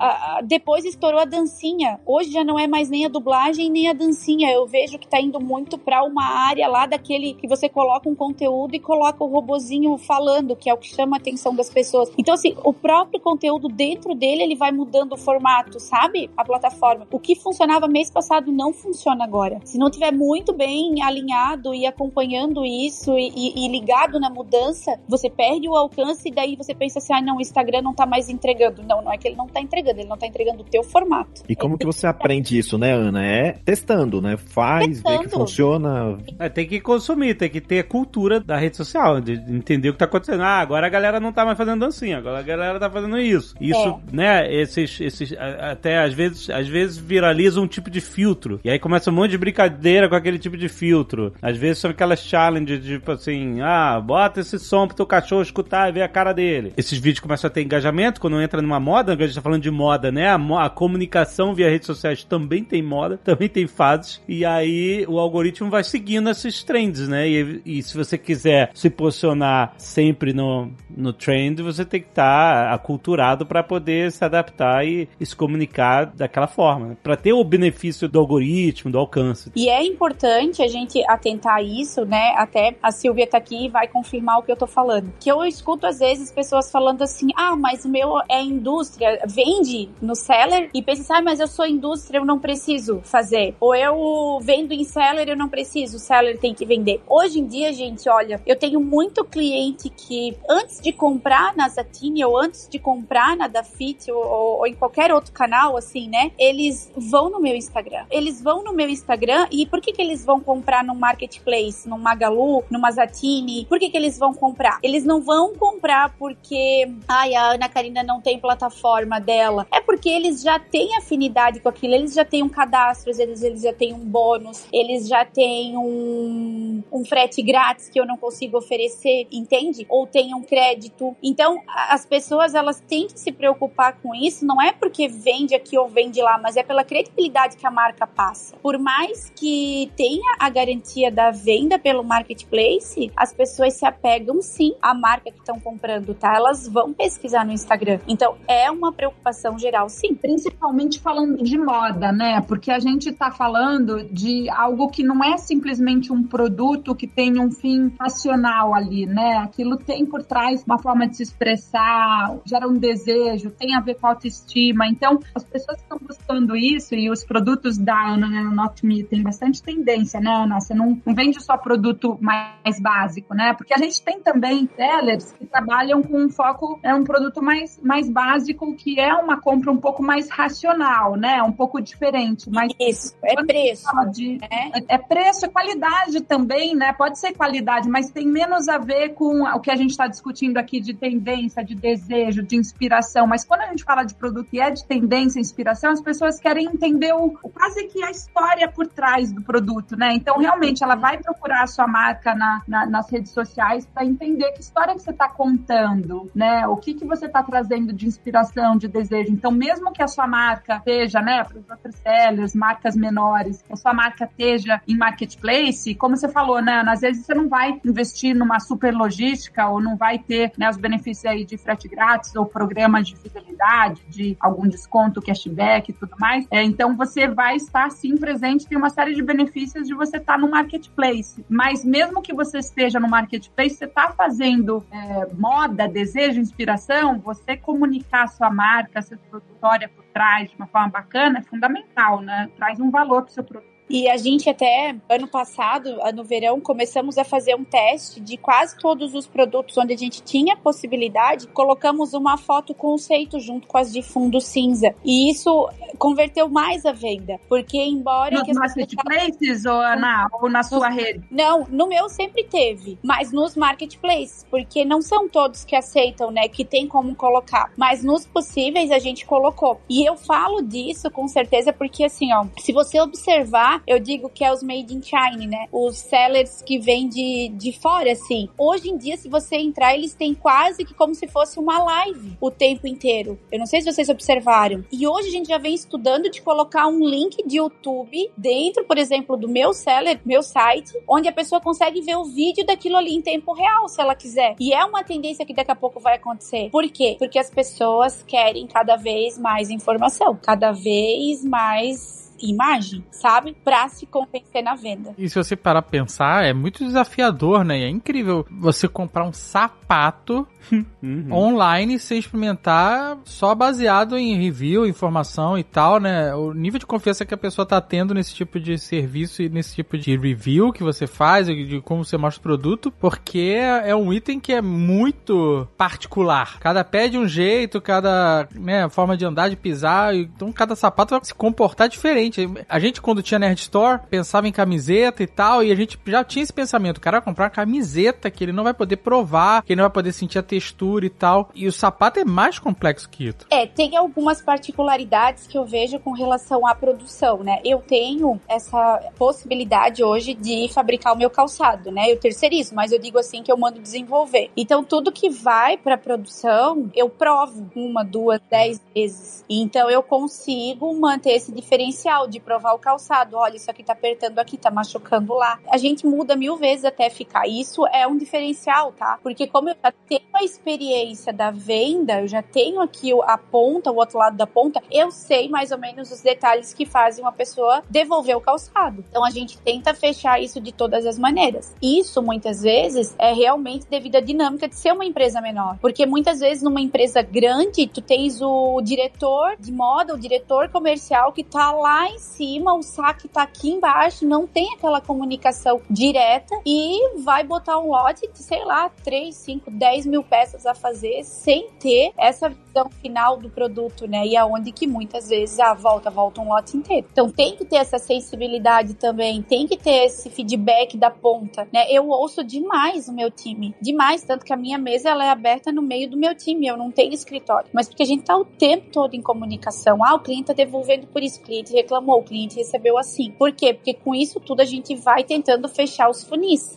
depois 0.44 0.84
estourou 0.84 1.20
a 1.20 1.26
dancinha. 1.26 2.00
Hoje 2.06 2.32
já 2.32 2.44
não 2.44 2.60
é 2.60 2.68
mais 2.68 2.90
nem 2.90 3.06
a 3.06 3.10
dublagem 3.10 3.70
nem 3.70 3.88
a 3.90 3.94
dancinha. 3.94 4.52
Eu 4.52 4.68
vejo 4.68 5.00
que 5.00 5.08
tá 5.08 5.20
indo 5.20 5.40
muito 5.40 5.78
pra 5.78 6.04
uma 6.04 6.24
área 6.24 6.68
lá 6.68 6.86
daquele 6.86 7.34
que 7.34 7.48
você 7.48 7.70
coloca 7.70 8.10
um 8.10 8.16
conteúdo 8.16 8.76
e 8.76 8.80
coloca 8.80 9.24
o 9.24 9.28
robozinho 9.28 9.98
falando, 9.98 10.56
que 10.56 10.70
é 10.70 10.74
o 10.74 10.78
que 10.78 10.94
chama 10.94 11.16
a 11.16 11.20
atenção 11.20 11.56
das 11.56 11.70
pessoas. 11.70 12.12
Então, 12.18 12.34
assim, 12.34 12.56
o 12.64 12.74
próprio 12.74 13.20
conteúdo 13.20 13.68
dentro 13.68 14.14
dele, 14.14 14.44
ele 14.44 14.56
vai 14.56 14.72
mudando 14.72 15.14
o 15.14 15.18
formato, 15.18 15.80
sabe? 15.80 16.30
A 16.36 16.44
plataforma. 16.44 17.08
O 17.12 17.20
que 17.20 17.36
funcionava 17.36 17.88
mês 17.88 18.12
passado 18.12 18.52
não 18.52 18.74
funciona 18.74 19.24
agora. 19.24 19.60
Se 19.64 19.78
não 19.78 19.90
tiver 19.90 20.12
muito 20.12 20.54
bem 20.54 21.02
alinhado 21.02 21.74
e 21.74 21.86
acompanhando 21.86 22.66
isso 22.66 23.18
e, 23.18 23.30
e, 23.36 23.66
e 23.66 23.68
ligado 23.70 24.20
na 24.20 24.30
mudança, 24.30 25.00
você 25.08 25.30
perde 25.30 25.68
o 25.68 25.76
alcance 25.76 26.28
e 26.28 26.32
daí 26.32 26.56
você 26.56 26.74
pensa 26.74 27.00
assim, 27.00 27.14
ah, 27.14 27.22
não, 27.30 27.38
o 27.38 27.42
Instagram 27.42 27.82
não 27.82 27.94
tá 27.94 28.06
mais 28.06 28.28
entregando. 28.28 28.82
Não, 28.84 29.02
não 29.02 29.14
é 29.14 29.18
que 29.18 29.28
ele 29.28 29.36
não 29.36 29.48
tá 29.48 29.62
entregando, 29.62 30.00
ele 30.00 30.10
não 30.10 30.18
tá 30.18 30.26
entregando 30.26 30.62
o 30.62 30.66
teu 30.66 30.84
formato. 30.84 31.44
E 31.48 31.56
como 31.56 31.78
que 31.78 31.86
você 31.86 32.08
aprende 32.08 32.58
isso, 32.58 32.78
né, 32.78 32.92
Ana? 32.92 33.26
É 33.26 33.52
testando, 33.64 34.22
né? 34.22 34.36
Faz, 34.38 34.88
testando. 34.88 35.18
vê 35.18 35.24
que 35.24 35.30
funciona. 35.30 36.18
É, 36.40 36.50
tem 36.50 36.68
que 36.68 36.80
consumir, 36.80 37.36
tem 37.36 37.50
que 37.50 37.62
ter 37.62 37.80
a 37.80 37.84
cultura 37.84 38.40
da 38.40 38.58
rede 38.58 38.78
social, 38.78 39.22
de 39.22 39.34
entender 39.34 39.90
o 39.90 39.94
que 39.94 40.00
tá 40.00 40.06
acontecendo. 40.06 40.42
Ah, 40.42 40.60
agora 40.60 40.88
a 40.88 40.90
galera 40.90 41.20
não 41.20 41.32
tá 41.32 41.46
mais 41.46 41.58
fazendo 41.58 41.80
dancinha, 41.80 42.18
agora 42.18 42.40
a 42.40 42.44
galera 42.44 42.80
tá 42.80 42.90
fazendo 42.90 43.20
isso. 43.20 43.56
Isso, 43.62 44.00
é. 44.12 44.16
né, 44.16 44.54
esses, 44.54 45.00
esses, 45.00 45.34
até 45.34 46.00
às 46.00 46.14
vezes, 46.14 46.50
às 46.50 46.68
vezes 46.68 46.98
viraliza 46.98 47.62
um 47.62 47.68
tipo 47.68 47.90
de 47.90 48.02
filtro. 48.02 48.60
E 48.64 48.70
aí 48.70 48.80
começa 48.80 49.12
um 49.12 49.14
monte 49.14 49.32
de 49.32 49.38
brincadeira 49.38 50.10
com 50.10 50.16
aquele 50.16 50.40
tipo 50.40 50.58
de 50.58 50.68
filtro. 50.68 51.34
Às 51.42 51.58
vezes 51.58 51.80
são 51.80 51.92
aquelas 51.92 52.20
challenges, 52.20 52.84
tipo 52.84 53.12
assim, 53.12 53.62
ah, 53.62 54.00
bota 54.00 54.40
esse 54.40 54.58
som 54.58 54.88
pro 54.88 54.96
teu 54.96 55.06
cachorro 55.06 55.42
escutar 55.42 55.90
e 55.90 55.92
ver 55.92 56.02
a 56.02 56.08
cara 56.08 56.34
dele. 56.34 56.74
Esses 56.78 56.98
vídeos 56.98 57.19
começam 57.22 57.48
a 57.48 57.52
ter 57.52 57.62
engajamento 57.62 58.22
quando 58.22 58.42
entra 58.42 58.62
numa 58.62 58.80
moda, 58.80 59.14
a 59.14 59.16
gente 59.16 59.36
tá 59.36 59.42
falando 59.42 59.62
de 59.62 59.72
moda, 59.72 60.12
né? 60.12 60.30
A, 60.30 60.66
a 60.66 60.70
comunicação 60.70 61.54
via 61.54 61.70
redes 61.70 61.88
sociais 61.88 62.24
também 62.24 62.64
tem 62.64 62.82
moda, 62.82 63.18
também 63.24 63.50
tem 63.50 63.68
fases. 63.68 64.22
E 64.28 64.46
aí 64.46 65.06
o 65.08 65.20
algoritmo 65.20 65.70
vai 65.70 65.84
seguindo 65.84 66.30
esses 66.30 66.64
trends, 66.64 67.08
né? 67.08 67.28
E, 67.28 67.62
e 67.66 67.84
se 67.84 67.96
você 67.96 68.18
quiser 68.18 68.72
se 68.74 68.90
posicionar 68.90 69.74
sempre 69.78 70.34
no, 70.34 70.72
no 70.90 71.14
trend, 71.14 71.62
você 71.62 71.86
tem 71.86 72.02
que 72.02 72.10
estar 72.10 72.68
tá 72.68 72.74
aculturado 72.74 73.46
para 73.46 73.64
poder 73.64 74.12
se 74.12 74.24
adaptar 74.24 74.86
e, 74.86 75.08
e, 75.20 75.26
se 75.26 75.36
comunicar 75.36 76.06
daquela 76.06 76.48
forma, 76.48 76.88
né? 76.88 76.98
para 77.02 77.16
ter 77.16 77.34
o 77.34 77.44
benefício 77.44 78.08
do 78.08 78.20
algoritmo, 78.20 78.92
do 78.92 78.98
alcance. 78.98 79.52
E 79.56 79.70
é 79.70 79.84
importante 79.84 80.62
a 80.62 80.68
gente 80.68 81.04
atentar 81.08 81.56
a 81.56 81.62
isso, 81.62 82.06
né? 82.06 82.34
Até 82.36 82.76
a 82.82 82.92
Silvia 82.92 83.28
tá 83.28 83.38
aqui 83.38 83.66
e 83.66 83.70
vai 83.70 83.88
confirmar 83.88 84.40
o 84.40 84.44
que 84.44 84.52
eu 84.52 84.56
tô 84.56 84.68
falando. 84.68 85.12
Que 85.20 85.32
eu 85.32 85.44
escuto 85.46 85.86
às 85.86 86.00
vezes 86.00 86.32
pessoas 86.32 86.72
falando 86.72 87.02
assim: 87.02 87.09
"Ah, 87.36 87.56
mas 87.56 87.86
o 87.86 87.90
meu 87.90 88.20
é 88.30 88.42
indústria, 88.42 89.22
vende 89.28 89.90
no 90.02 90.16
seller" 90.16 90.70
e 90.74 90.82
pensa 90.82 91.02
assim: 91.02 91.14
"Ah, 91.14 91.22
mas 91.22 91.40
eu 91.40 91.48
sou 91.48 91.66
indústria, 91.66 92.20
eu 92.20 92.26
não 92.26 92.40
preciso 92.40 93.02
fazer". 93.04 93.56
Ou 93.60 93.76
eu 93.76 94.40
vendo 94.42 94.74
em 94.74 94.84
seller, 94.84 95.28
eu 95.28 95.38
não 95.38 95.50
preciso, 95.50 95.98
o 95.98 96.00
seller 96.00 96.40
tem 96.40 96.54
que 96.54 96.66
vender. 96.66 97.02
Hoje 97.08 97.40
em 97.40 97.46
dia, 97.46 97.72
gente, 97.74 98.10
olha, 98.10 98.42
eu 98.46 98.56
tenho 98.56 98.80
muito 98.80 99.24
cliente 99.24 99.90
que 99.90 100.36
antes 100.50 100.80
de 100.80 100.92
comprar 100.92 101.56
na 101.56 101.68
Zatini 101.70 102.24
ou 102.24 102.38
antes 102.38 102.68
de 102.70 102.80
comprar 102.80 103.36
na 103.36 103.48
Dafit 103.48 104.12
ou, 104.12 104.26
ou, 104.26 104.58
ou 104.60 104.68
em 104.68 104.74
qualquer 104.74 105.14
outro 105.14 105.32
canal 105.32 105.78
assim, 105.78 106.08
né? 106.08 106.32
Eles 106.38 106.92
vão 106.96 107.30
no 107.30 107.40
meu 107.40 107.56
Instagram. 107.56 108.06
Eles 108.10 108.42
vão 108.42 108.64
no 108.64 108.74
meu 108.74 108.90
Instagram 108.90 109.48
e 109.52 109.66
por 109.66 109.82
que 109.82 109.92
que 109.92 110.02
eles 110.02 110.26
vão 110.26 110.40
comprar 110.40 110.84
num 110.84 110.96
marketplace, 110.96 111.88
num 111.88 111.98
Magalu, 111.98 112.64
numa 112.70 112.92
Zatini? 112.92 113.66
Por 113.66 113.80
que 113.80 113.90
que 113.90 113.98
eles 113.98 114.18
vão 114.18 114.34
comprar? 114.34 114.80
Eles 114.84 115.04
não 115.06 115.22
vão 115.22 115.56
comprar 115.56 116.16
porque, 116.18 116.89
ai, 117.08 117.36
a 117.36 117.54
Ana 117.54 117.70
Karina 117.70 118.04
não 118.04 118.22
tem 118.22 118.40
plataforma 118.40 119.20
dela. 119.20 119.68
É 119.72 119.82
porque 119.82 120.10
eles 120.10 120.42
já 120.42 120.60
têm 120.60 120.96
afinidade 120.98 121.60
com 121.60 121.70
aquilo, 121.70 121.94
eles 121.94 122.14
já 122.14 122.26
têm 122.26 122.44
um 122.44 122.50
cadastro, 122.50 123.12
eles, 123.12 123.42
eles 123.42 123.62
já 123.62 123.74
têm 123.74 123.94
um 123.94 124.00
bônus, 124.00 124.66
eles 124.72 125.08
já 125.08 125.26
têm 125.26 125.78
um, 125.78 126.84
um 126.92 127.06
frete 127.06 127.42
grátis 127.42 127.90
que 127.90 128.00
eu 128.00 128.06
não 128.06 128.18
consigo 128.18 128.58
oferecer, 128.58 129.28
entende? 129.32 129.86
Ou 129.90 130.08
tem 130.08 130.34
um 130.34 130.44
crédito. 130.44 131.16
Então, 131.22 131.62
as 131.68 132.06
pessoas, 132.06 132.54
elas 132.54 132.80
têm 132.88 133.08
que 133.08 133.20
se 133.20 133.32
preocupar 133.32 133.98
com 134.02 134.14
isso, 134.16 134.46
não 134.46 134.62
é 134.62 134.72
porque 134.72 135.08
vende 135.08 135.56
aqui 135.56 135.78
ou 135.78 135.88
vende 135.88 136.22
lá, 136.22 136.38
mas 136.38 136.56
é 136.56 136.64
pela 136.64 136.84
credibilidade 136.84 137.58
que 137.58 137.66
a 137.66 137.72
marca 137.72 138.08
passa. 138.08 138.56
Por 138.58 138.78
mais 138.78 139.30
que 139.36 139.92
tenha 139.96 140.36
a 140.40 140.50
garantia 140.50 141.12
da 141.12 141.32
venda 141.32 141.78
pelo 141.78 142.04
marketplace, 142.04 143.12
as 143.16 143.34
pessoas 143.34 143.74
se 143.74 143.86
apegam 143.86 144.42
sim 144.42 144.76
à 144.82 144.94
marca 144.94 145.32
que 145.32 145.40
estão 145.40 145.60
comprando, 145.60 146.14
tá? 146.14 146.36
Elas 146.36 146.68
vão 146.68 146.79
pesquisar 146.94 147.46
no 147.46 147.52
Instagram. 147.52 148.00
Então, 148.08 148.36
é 148.48 148.70
uma 148.72 148.92
preocupação 148.92 149.58
geral, 149.58 149.90
sim. 149.90 150.16
Principalmente 150.16 151.00
falando 151.00 151.44
de 151.44 151.58
moda, 151.58 152.12
né? 152.12 152.42
Porque 152.42 152.72
a 152.72 152.80
gente 152.80 153.12
tá 153.12 153.32
falando 153.32 154.04
de 154.04 154.50
algo 154.50 154.90
que 154.90 155.04
não 155.04 155.24
é 155.24 155.38
simplesmente 155.38 156.12
um 156.12 156.24
produto 156.24 156.96
que 156.96 157.08
tem 157.08 157.40
um 157.40 157.52
fim 157.52 157.94
racional 158.00 158.74
ali, 158.74 159.06
né? 159.06 159.38
Aquilo 159.38 159.78
tem 159.78 160.06
por 160.06 160.24
trás 160.24 160.64
uma 160.66 160.78
forma 160.78 161.08
de 161.08 161.18
se 161.18 161.24
expressar, 161.24 162.38
gera 162.46 162.68
um 162.68 162.74
desejo, 162.74 163.52
tem 163.52 163.76
a 163.76 163.80
ver 163.80 163.96
com 163.96 164.08
autoestima. 164.08 164.88
Então, 164.88 165.20
as 165.36 165.44
pessoas 165.44 165.80
estão 165.82 165.98
buscando 165.98 166.56
isso 166.56 166.96
e 166.96 167.10
os 167.10 167.24
produtos 167.24 167.78
da 167.78 168.14
Ana 168.14 168.28
né, 168.28 168.42
Not 168.44 168.86
Me 168.86 169.04
tem 169.04 169.22
bastante 169.22 169.62
tendência, 169.62 170.20
né, 170.20 170.32
Ana? 170.32 170.60
Você 170.60 170.74
não, 170.74 171.00
não 171.06 171.16
vende 171.16 171.42
só 171.44 171.58
produto 171.58 172.18
mais 172.22 172.80
básico, 172.80 173.34
né? 173.34 173.54
Porque 173.54 173.74
a 173.74 173.78
gente 173.78 174.02
tem 174.02 174.20
também 174.20 174.70
sellers 174.76 175.32
que 175.34 175.46
trabalham 175.46 176.02
com 176.02 176.18
um 176.18 176.30
foco 176.30 176.69
produto 176.70 176.80
é 176.84 176.94
um 176.94 177.04
produto 177.04 177.42
mais, 177.42 177.80
mais 177.82 178.10
básico, 178.10 178.76
que 178.76 179.00
é 179.00 179.14
uma 179.14 179.40
compra 179.40 179.72
um 179.72 179.78
pouco 179.78 180.04
mais 180.04 180.30
racional, 180.30 181.16
né? 181.16 181.42
Um 181.42 181.52
pouco 181.52 181.82
diferente. 181.82 182.50
Mas 182.50 182.72
Isso, 182.80 183.16
é 183.24 183.36
preço. 183.36 183.88
de, 184.12 184.38
né? 184.40 184.72
é, 184.74 184.96
é 184.96 184.98
preço, 184.98 185.46
é 185.46 185.50
qualidade 185.50 186.22
também, 186.22 186.76
né? 186.76 186.94
Pode 186.94 187.20
ser 187.20 187.34
qualidade, 187.34 187.90
mas 187.90 188.12
tem 188.12 188.28
menos 188.28 188.68
a 188.68 188.78
ver 188.78 189.14
com 189.14 189.44
o 189.44 189.60
que 189.60 189.72
a 189.72 189.76
gente 189.76 189.92
está 189.92 190.08
discutindo 190.08 190.58
aqui 190.58 190.80
de 190.80 190.94
tendência, 190.94 191.64
de 191.64 191.76
desejo, 191.76 192.44
de 192.44 192.56
inspiração. 192.56 193.26
Mas 193.26 193.46
quando 193.46 193.62
a 193.62 193.68
gente 193.68 193.84
fala 193.84 194.04
de 194.04 194.14
produto 194.14 194.50
que 194.50 194.60
é 194.60 194.70
de 194.70 194.86
tendência, 194.86 195.40
inspiração, 195.40 195.92
as 195.92 196.02
pessoas 196.02 196.40
querem 196.40 196.66
entender 196.66 197.14
o, 197.14 197.38
o 197.42 197.50
quase 197.50 197.88
que 197.88 198.04
a 198.04 198.12
história 198.12 198.70
por 198.70 198.88
trás 198.88 199.32
do 199.32 199.42
produto, 199.42 199.96
né? 199.96 200.10
Então, 200.14 200.38
realmente, 200.38 200.84
ela 200.84 200.96
vai 200.96 201.18
procurar 201.18 201.64
a 201.64 201.68
sua 201.68 201.88
marca 201.88 202.34
na, 202.36 202.62
na, 202.68 202.86
nas 202.86 203.10
redes 203.10 203.32
sociais 203.32 203.86
para 203.86 204.06
entender 204.06 204.52
que 204.52 204.62
história 204.62 204.94
que 204.94 205.02
você 205.02 205.12
está 205.12 205.30
contando, 205.30 206.30
né? 206.34 206.59
O 206.68 206.78
que, 206.78 206.94
que 206.94 207.06
você 207.06 207.26
está 207.26 207.44
trazendo 207.44 207.94
de 207.94 208.08
inspiração, 208.08 208.78
de 208.78 208.88
desejo. 208.88 209.32
Então, 209.32 209.52
mesmo 209.52 209.92
que 209.92 210.02
a 210.02 210.08
sua 210.08 210.28
marca 210.28 210.78
esteja, 210.78 211.22
né, 211.22 211.44
para 211.44 211.58
os 211.58 211.70
outros 211.70 211.96
sellers, 211.96 212.56
marcas 212.56 212.96
menores, 212.96 213.62
que 213.62 213.74
a 213.74 213.76
sua 213.76 213.94
marca 213.94 214.26
esteja 214.26 214.82
em 214.88 214.98
marketplace, 214.98 215.96
como 215.96 216.16
você 216.16 216.28
falou, 216.30 216.62
né, 216.62 216.84
às 216.88 217.02
vezes 217.02 217.26
você 217.26 217.34
não 217.34 217.50
vai 217.50 217.80
investir 217.86 218.36
numa 218.36 218.60
super 218.60 218.94
logística 218.94 219.68
ou 219.68 219.82
não 219.82 219.96
vai 219.96 220.20
ter 220.20 220.52
né, 220.58 220.70
os 220.70 220.78
benefícios 220.78 221.26
aí 221.26 221.46
de 221.46 221.58
frete 221.58 221.88
grátis 221.88 222.36
ou 222.36 222.46
programas 222.46 223.08
de 223.08 223.16
fidelidade, 223.16 224.02
de 224.08 224.38
algum 224.40 224.68
desconto, 224.68 225.22
cashback 225.22 225.92
e 225.92 225.94
tudo 225.94 226.16
mais. 226.20 226.48
É, 226.52 226.64
então, 226.64 226.96
você 226.96 227.28
vai 227.28 227.56
estar, 227.56 227.90
sim, 227.92 228.18
presente, 228.18 228.68
tem 228.68 228.78
uma 228.78 228.90
série 228.90 229.14
de 229.14 229.22
benefícios 229.22 229.88
de 229.88 229.94
você 229.94 230.18
estar 230.18 230.38
no 230.38 230.50
marketplace. 230.50 231.46
Mas 231.50 231.84
mesmo 231.84 232.22
que 232.22 232.34
você 232.34 232.60
esteja 232.60 233.00
no 233.00 233.10
marketplace, 233.10 233.76
você 233.76 233.86
está 233.86 234.12
fazendo 234.12 234.84
é, 234.92 235.28
moda, 235.38 235.88
desejo, 235.88 236.40
inspiração, 236.50 237.20
você 237.20 237.56
comunicar 237.56 238.24
a 238.24 238.28
sua 238.28 238.50
marca, 238.50 239.00
a 239.00 239.02
sua 239.02 239.18
história 239.18 239.88
por 239.88 240.04
trás 240.06 240.50
de 240.50 240.56
uma 240.56 240.68
forma 240.68 240.90
bacana 240.90 241.40
é 241.40 241.44
fundamental, 241.44 242.22
né? 242.22 242.50
Traz 242.58 242.80
um 242.80 242.90
valor 242.90 243.24
para 243.24 243.32
o 243.32 243.34
seu 243.34 243.44
produto. 243.44 243.79
E 243.90 244.08
a 244.08 244.18
gente 244.18 244.50
até, 244.50 244.96
ano 245.10 245.28
passado, 245.28 245.98
no 246.14 246.24
verão, 246.24 246.62
começamos 246.62 247.18
a 247.18 247.24
fazer 247.24 247.56
um 247.56 247.64
teste 247.64 248.20
de 248.20 248.38
quase 248.38 248.78
todos 248.78 249.16
os 249.16 249.26
produtos 249.26 249.78
onde 249.78 249.94
a 249.94 249.98
gente 249.98 250.22
tinha 250.22 250.56
possibilidade, 250.56 251.48
colocamos 251.48 252.14
uma 252.14 252.38
foto 252.38 252.74
conceito 252.74 253.40
junto 253.40 253.68
com 253.68 253.78
as 253.78 253.92
de 253.92 254.04
fundo 254.04 254.40
cinza. 254.40 254.94
E 255.04 255.32
isso 255.32 255.68
converteu 255.98 256.48
mais 256.48 256.86
a 256.86 256.92
venda, 256.92 257.40
porque 257.50 257.78
embora... 257.78 258.40
Nos 258.40 258.58
marketplaces 258.58 259.66
ou 259.66 259.74
na, 259.74 260.30
ou 260.34 260.50
na 260.50 260.64
sua 260.64 260.90
rede? 260.90 261.26
Não, 261.32 261.66
no 261.70 261.88
meu 261.88 262.08
sempre 262.10 262.44
teve, 262.44 262.98
mas 263.04 263.32
nos 263.32 263.56
marketplaces, 263.56 264.46
porque 264.50 264.86
não 264.86 265.02
são 265.02 265.28
todos 265.28 265.66
que 265.66 265.76
aceitam, 265.76 266.32
né, 266.32 266.48
que 266.48 266.64
tem 266.64 266.88
como 266.88 267.16
colocar, 267.16 267.72
mas 267.76 268.04
nos 268.04 268.26
possíveis 268.26 268.92
a 268.92 269.00
gente 269.00 269.26
colocou. 269.26 269.82
E 269.90 270.08
eu 270.08 270.16
falo 270.16 270.62
disso 270.62 271.10
com 271.10 271.28
certeza 271.28 271.74
porque 271.74 272.04
assim, 272.04 272.32
ó, 272.34 272.46
se 272.60 272.72
você 272.72 273.00
observar, 273.02 273.79
eu 273.88 274.00
digo 274.00 274.30
que 274.30 274.44
é 274.44 274.52
os 274.52 274.64
made 274.64 274.94
in 274.94 275.02
China, 275.02 275.46
né, 275.46 275.68
os 275.72 275.98
sellers 275.98 276.62
que 276.62 276.80
vêm 276.80 277.08
de, 277.08 277.50
de 277.50 277.72
fora, 277.72 278.12
assim. 278.12 278.50
Hoje 278.58 278.90
em 278.90 278.98
dia, 278.98 279.18
se 279.18 279.30
você 279.30 279.58
entrar, 279.58 279.96
eles 279.96 280.14
têm 280.14 280.34
quase 280.34 280.86
que 280.86 280.94
como 280.94 281.14
se 281.16 281.28
fosse 281.28 281.60
uma 281.60 281.84
live 281.84 282.38
o 282.40 282.52
tempo 282.52 282.88
inteiro. 282.88 283.40
Eu 283.52 283.60
não 283.60 283.66
sei 283.66 283.82
se 283.82 283.92
vocês 283.92 284.10
observaram. 284.10 284.84
E 284.92 285.08
hoje 285.08 285.30
a 285.30 285.32
gente 285.32 285.50
já 285.50 285.58
vem 285.58 285.74
estudando 285.74 286.30
de 286.30 286.42
colocar 286.42 286.88
um 286.88 287.00
link 287.08 287.46
de 287.48 287.58
YouTube 287.58 288.32
dentro, 288.38 288.84
por 288.86 288.98
exemplo, 288.98 289.38
do 289.38 289.48
meu 289.48 289.74
seller, 289.74 290.20
meu 290.26 290.42
site, 290.42 290.92
onde 291.08 291.28
a 291.28 291.32
pessoa 291.32 291.62
consegue 291.62 292.02
ver 292.02 292.18
o 292.18 292.24
vídeo 292.26 292.66
daquilo 292.66 292.98
ali 292.98 293.14
em 293.14 293.22
tempo 293.22 293.54
real, 293.54 293.88
se 293.88 294.02
ela 294.02 294.16
quiser. 294.16 294.56
E 294.60 294.74
é 294.74 294.84
uma 294.84 295.04
tendência 295.04 295.46
que 295.46 295.54
daqui 295.54 295.72
a 295.72 295.76
pouco 295.76 296.00
vai 296.00 296.16
acontecer. 296.16 296.70
Por 296.70 296.88
quê? 296.90 297.16
Porque 297.18 297.40
as 297.40 297.50
pessoas 297.50 298.24
querem 298.24 298.68
cada 298.68 298.96
vez 298.96 299.38
mais 299.38 299.70
informação, 299.70 300.38
cada 300.42 300.72
vez 300.72 301.44
mais 301.44 302.29
imagem, 302.42 303.04
sabe? 303.12 303.56
Pra 303.64 303.88
se 303.90 304.06
convencer 304.06 304.64
na 304.64 304.76
venda. 304.76 305.14
E 305.18 305.30
se 305.30 305.36
você 305.36 305.56
parar 305.56 305.82
pra 305.82 305.92
pensar, 305.92 306.46
é 306.46 306.54
muito 306.54 306.84
desafiador, 306.84 307.64
né? 307.64 307.80
E 307.80 307.84
é 307.84 307.90
incrível 307.90 308.46
você 308.50 308.88
comprar 308.88 309.26
um 309.26 309.34
sapato 309.34 310.48
online 311.32 312.00
sem 312.00 312.20
experimentar, 312.20 313.18
só 313.26 313.56
baseado 313.56 314.18
em 314.18 314.42
review, 314.42 314.86
informação 314.86 315.58
e 315.58 315.64
tal, 315.64 316.00
né? 316.00 316.34
O 316.36 316.54
nível 316.54 316.80
de 316.80 316.86
confiança 316.86 317.26
que 317.26 317.34
a 317.34 317.38
pessoa 317.38 317.66
tá 317.66 317.82
tendo 317.82 318.14
nesse 318.14 318.34
tipo 318.34 318.60
de 318.60 318.78
serviço 318.78 319.42
e 319.42 319.50
nesse 319.50 319.76
tipo 319.76 319.98
de 319.98 320.16
review 320.16 320.72
que 320.72 320.84
você 320.84 321.08
faz, 321.08 321.48
de 321.48 321.82
como 321.82 322.04
você 322.04 322.18
mostra 322.18 322.40
o 322.40 322.44
produto, 322.44 322.92
porque 322.92 323.56
é 323.60 323.96
um 323.96 324.14
item 324.14 324.40
que 324.40 324.54
é 324.54 324.62
muito 324.62 325.68
particular. 325.78 326.60
Cada 326.60 326.84
pé 326.84 327.08
de 327.08 327.18
um 327.18 327.28
jeito, 327.28 327.82
cada 327.82 328.48
né, 328.54 328.88
forma 328.90 329.18
de 329.18 329.26
andar, 329.26 329.50
de 329.50 329.56
pisar, 329.56 330.16
então 330.16 330.52
cada 330.52 330.76
sapato 330.76 331.16
vai 331.16 331.24
se 331.24 331.34
comportar 331.34 331.90
diferente. 331.90 332.29
A 332.68 332.80
gente, 332.80 333.02
quando 333.02 333.24
tinha 333.24 333.40
Nerd 333.40 333.60
Store, 333.62 334.02
pensava 334.10 334.48
em 334.48 334.52
camiseta 334.52 335.24
e 335.24 335.28
tal, 335.28 335.64
e 335.64 335.72
a 335.72 335.76
gente 335.76 336.00
já 336.06 336.24
tinha 336.24 336.44
esse 336.44 336.54
pensamento: 336.54 336.98
o 336.98 337.02
cara 337.02 337.20
vai 337.20 337.26
comprar 337.26 337.46
uma 337.46 337.50
camiseta 337.50 338.30
que 338.30 338.44
ele 338.44 338.52
não 338.52 338.64
vai 338.64 338.74
poder 338.74 338.98
provar, 338.98 339.64
que 339.64 339.74
ele 339.74 339.78
não 339.82 339.88
vai 339.88 339.94
poder 339.94 340.12
sentir 340.12 340.40
a 340.40 340.44
textura 340.44 341.06
e 341.06 341.10
tal. 341.10 341.50
E 341.54 341.68
o 341.68 341.72
sapato 341.72 342.20
é 342.20 342.26
mais 342.26 342.60
complexo 342.60 343.10
que 343.10 343.28
isso. 343.28 343.38
É, 343.50 343.66
tem 343.66 343.96
algumas 343.96 344.42
particularidades 344.42 345.48
que 345.48 345.58
eu 345.58 345.66
vejo 345.66 346.00
com 346.00 346.12
relação 346.12 346.66
à 346.68 346.76
produção, 346.76 347.44
né? 347.44 347.60
Eu 347.64 347.80
tenho 347.80 348.40
essa 348.48 349.12
possibilidade 349.18 350.04
hoje 350.04 350.34
de 350.34 350.68
fabricar 350.74 351.14
o 351.14 351.18
meu 351.18 351.30
calçado, 351.30 351.92
né? 351.92 352.12
Eu 352.12 352.20
terceirizo, 352.20 352.76
mas 352.76 352.92
eu 352.92 353.00
digo 353.00 353.18
assim 353.18 353.44
que 353.44 353.52
eu 353.52 353.58
mando 353.58 353.80
desenvolver. 353.80 354.52
Então, 354.56 354.84
tudo 354.84 355.12
que 355.12 355.30
vai 355.30 355.78
para 355.78 355.98
produção, 355.98 356.90
eu 356.96 357.10
provo 357.10 357.70
uma, 357.76 358.04
duas, 358.04 358.40
dez 358.50 358.82
vezes. 358.94 359.44
Então, 359.50 359.90
eu 359.90 360.04
consigo 360.04 360.94
manter 361.00 361.32
esse 361.32 361.52
diferencial 361.52 362.19
de 362.28 362.40
provar 362.40 362.74
o 362.74 362.80
calçado. 362.80 363.38
Olha, 363.38 363.56
isso 363.56 363.70
aqui 363.70 363.84
tá 363.84 363.94
apertando 363.94 364.40
aqui, 364.40 364.58
tá 364.58 364.72
machucando 364.72 365.34
lá. 365.34 365.60
A 365.70 365.78
gente 365.78 366.06
muda 366.06 366.36
mil 366.36 366.56
vezes 366.58 366.86
até 366.86 367.10
ficar. 367.10 367.48
Isso 367.48 367.86
é 367.88 368.08
um 368.08 368.18
diferencial, 368.18 368.92
tá? 368.92 369.20
Porque 369.22 369.48
como 369.48 369.70
eu 369.70 369.76
já 369.84 369.92
tenho 370.08 370.22
a 370.34 370.44
experiência 370.44 371.34
da 371.34 371.52
venda, 371.52 372.22
eu 372.22 372.28
já 372.28 372.42
tenho 372.42 372.82
aqui 372.82 373.12
a 373.24 373.38
ponta, 373.38 373.92
o 373.92 373.96
outro 373.96 374.18
lado 374.18 374.38
da 374.38 374.48
ponta, 374.48 374.82
eu 374.92 375.12
sei 375.12 375.50
mais 375.50 375.72
ou 375.72 375.78
menos 375.78 376.12
os 376.12 376.22
detalhes 376.22 376.74
que 376.74 376.86
fazem 376.86 377.24
uma 377.24 377.32
pessoa 377.32 377.84
devolver 377.90 378.36
o 378.36 378.42
calçado. 378.42 379.04
Então 379.10 379.24
a 379.24 379.30
gente 379.30 379.58
tenta 379.60 379.94
fechar 379.94 380.42
isso 380.42 380.60
de 380.60 380.72
todas 380.72 381.06
as 381.06 381.18
maneiras. 381.18 381.76
Isso 381.82 382.22
muitas 382.22 382.62
vezes 382.62 383.16
é 383.18 383.34
realmente 383.34 383.88
devido 383.88 384.16
à 384.16 384.22
dinâmica 384.22 384.68
de 384.68 384.76
ser 384.76 384.94
uma 384.94 385.06
empresa 385.06 385.42
menor, 385.42 385.78
porque 385.80 386.06
muitas 386.06 386.40
vezes 386.40 386.64
numa 386.64 386.82
empresa 386.82 387.22
grande 387.22 387.88
tu 387.88 388.02
tens 388.02 388.42
o 388.42 388.82
diretor 388.82 389.56
de 389.60 389.72
moda, 389.72 390.14
o 390.14 390.20
diretor 390.20 390.70
comercial 390.70 391.32
que 391.32 391.44
tá 391.44 391.72
lá 391.72 392.09
em 392.10 392.20
cima, 392.20 392.74
o 392.74 392.82
saque 392.82 393.28
tá 393.28 393.44
aqui 393.44 393.70
embaixo, 393.70 394.26
não 394.26 394.48
tem 394.48 394.74
aquela 394.74 395.02
comunicação 395.02 395.82
direta 395.90 396.60
e 396.66 397.20
vai 397.20 397.44
botar 397.44 397.80
um 397.80 397.90
lote 397.90 398.28
de, 398.32 398.40
sei 398.40 398.64
lá, 398.66 398.90
3, 399.04 399.36
5, 399.36 399.72
10 399.72 400.06
mil 400.06 400.24
peças 400.24 400.66
a 400.66 400.74
fazer 400.74 401.24
sem 401.24 401.70
ter 401.80 402.12
essa 402.18 402.52
visão 402.80 402.90
final 403.02 403.38
do 403.38 403.50
produto, 403.50 404.08
né? 404.08 404.26
E 404.26 404.38
aonde 404.38 404.72
que 404.72 404.88
muitas 404.88 405.30
vezes 405.30 405.60
a 405.60 405.74
volta 405.74 406.10
volta 406.10 406.42
um 406.42 406.50
lote 406.50 406.78
inteiro. 406.78 407.08
Então 407.12 407.30
tem 407.30 407.56
que 407.56 407.66
ter 407.66 407.78
essa 407.78 407.98
sensibilidade 407.98 408.94
também, 408.94 409.42
tem 409.42 409.68
que 409.68 409.78
ter 409.78 410.06
esse 410.06 410.30
feedback 410.30 410.98
da 410.98 411.12
ponta, 411.12 411.68
né? 411.74 411.86
Eu 411.90 412.08
ouço 412.10 412.44
demais 412.44 413.08
o 413.08 413.14
meu 413.14 413.30
time, 413.30 413.76
demais, 413.82 414.24
tanto 414.24 414.46
que 414.46 414.54
a 414.54 414.58
minha 414.58 414.78
mesa 414.78 415.10
ela 415.10 415.26
é 415.26 415.30
aberta 415.30 415.72
no 415.72 415.82
meio 415.82 416.10
do 416.10 416.18
meu 416.18 416.36
time, 416.36 416.68
eu 416.68 416.78
não 416.78 416.92
tenho 416.92 417.14
escritório, 417.14 417.70
mas 417.74 417.88
porque 417.88 418.04
a 418.04 418.06
gente 418.06 418.24
tá 418.24 418.38
o 418.38 418.46
tempo 418.46 418.92
todo 418.92 419.14
em 419.14 419.22
comunicação. 419.22 420.04
Ah, 420.04 420.16
o 420.16 420.20
cliente 420.20 420.46
tá 420.46 420.54
devolvendo 420.54 421.08
por 421.08 421.22
isso, 421.22 421.40
o 421.40 421.44
cliente 421.44 421.74
reclamou, 421.74 422.20
o 422.20 422.24
cliente 422.24 422.56
recebeu 422.56 422.98
assim. 422.98 423.32
Por 423.32 423.52
quê? 423.52 423.74
Porque 423.74 423.94
com 423.94 424.16
isso 424.16 424.40
tudo 424.40 424.62
a 424.62 424.66
gente 424.66 424.96
vai 424.96 425.24
tentando 425.24 425.68
fechar 425.68 426.10
os 426.10 426.24
funis. 426.24 426.76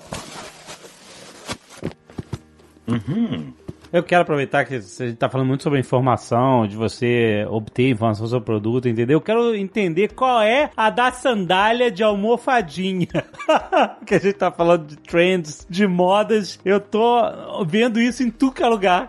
Uhum. 2.88 3.61
Eu 3.92 4.02
quero 4.02 4.22
aproveitar 4.22 4.64
que 4.64 4.80
você 4.80 5.06
está 5.08 5.28
falando 5.28 5.48
muito 5.48 5.62
sobre 5.62 5.78
informação, 5.78 6.66
de 6.66 6.74
você 6.74 7.46
obter 7.50 7.90
informação 7.90 8.26
sobre 8.26 8.40
o 8.40 8.44
produto, 8.44 8.88
entendeu? 8.88 9.18
Eu 9.18 9.20
quero 9.20 9.54
entender 9.54 10.14
qual 10.14 10.40
é 10.40 10.70
a 10.74 10.88
da 10.88 11.12
sandália 11.12 11.90
de 11.90 12.02
almofadinha. 12.02 13.06
que 14.06 14.14
a 14.14 14.18
gente 14.18 14.32
tá 14.32 14.50
falando 14.50 14.86
de 14.86 14.96
trends, 14.96 15.66
de 15.68 15.86
modas. 15.86 16.58
Eu 16.64 16.80
tô 16.80 17.20
vendo 17.66 18.00
isso 18.00 18.22
em 18.22 18.30
tudo 18.30 18.66
lugar. 18.66 19.08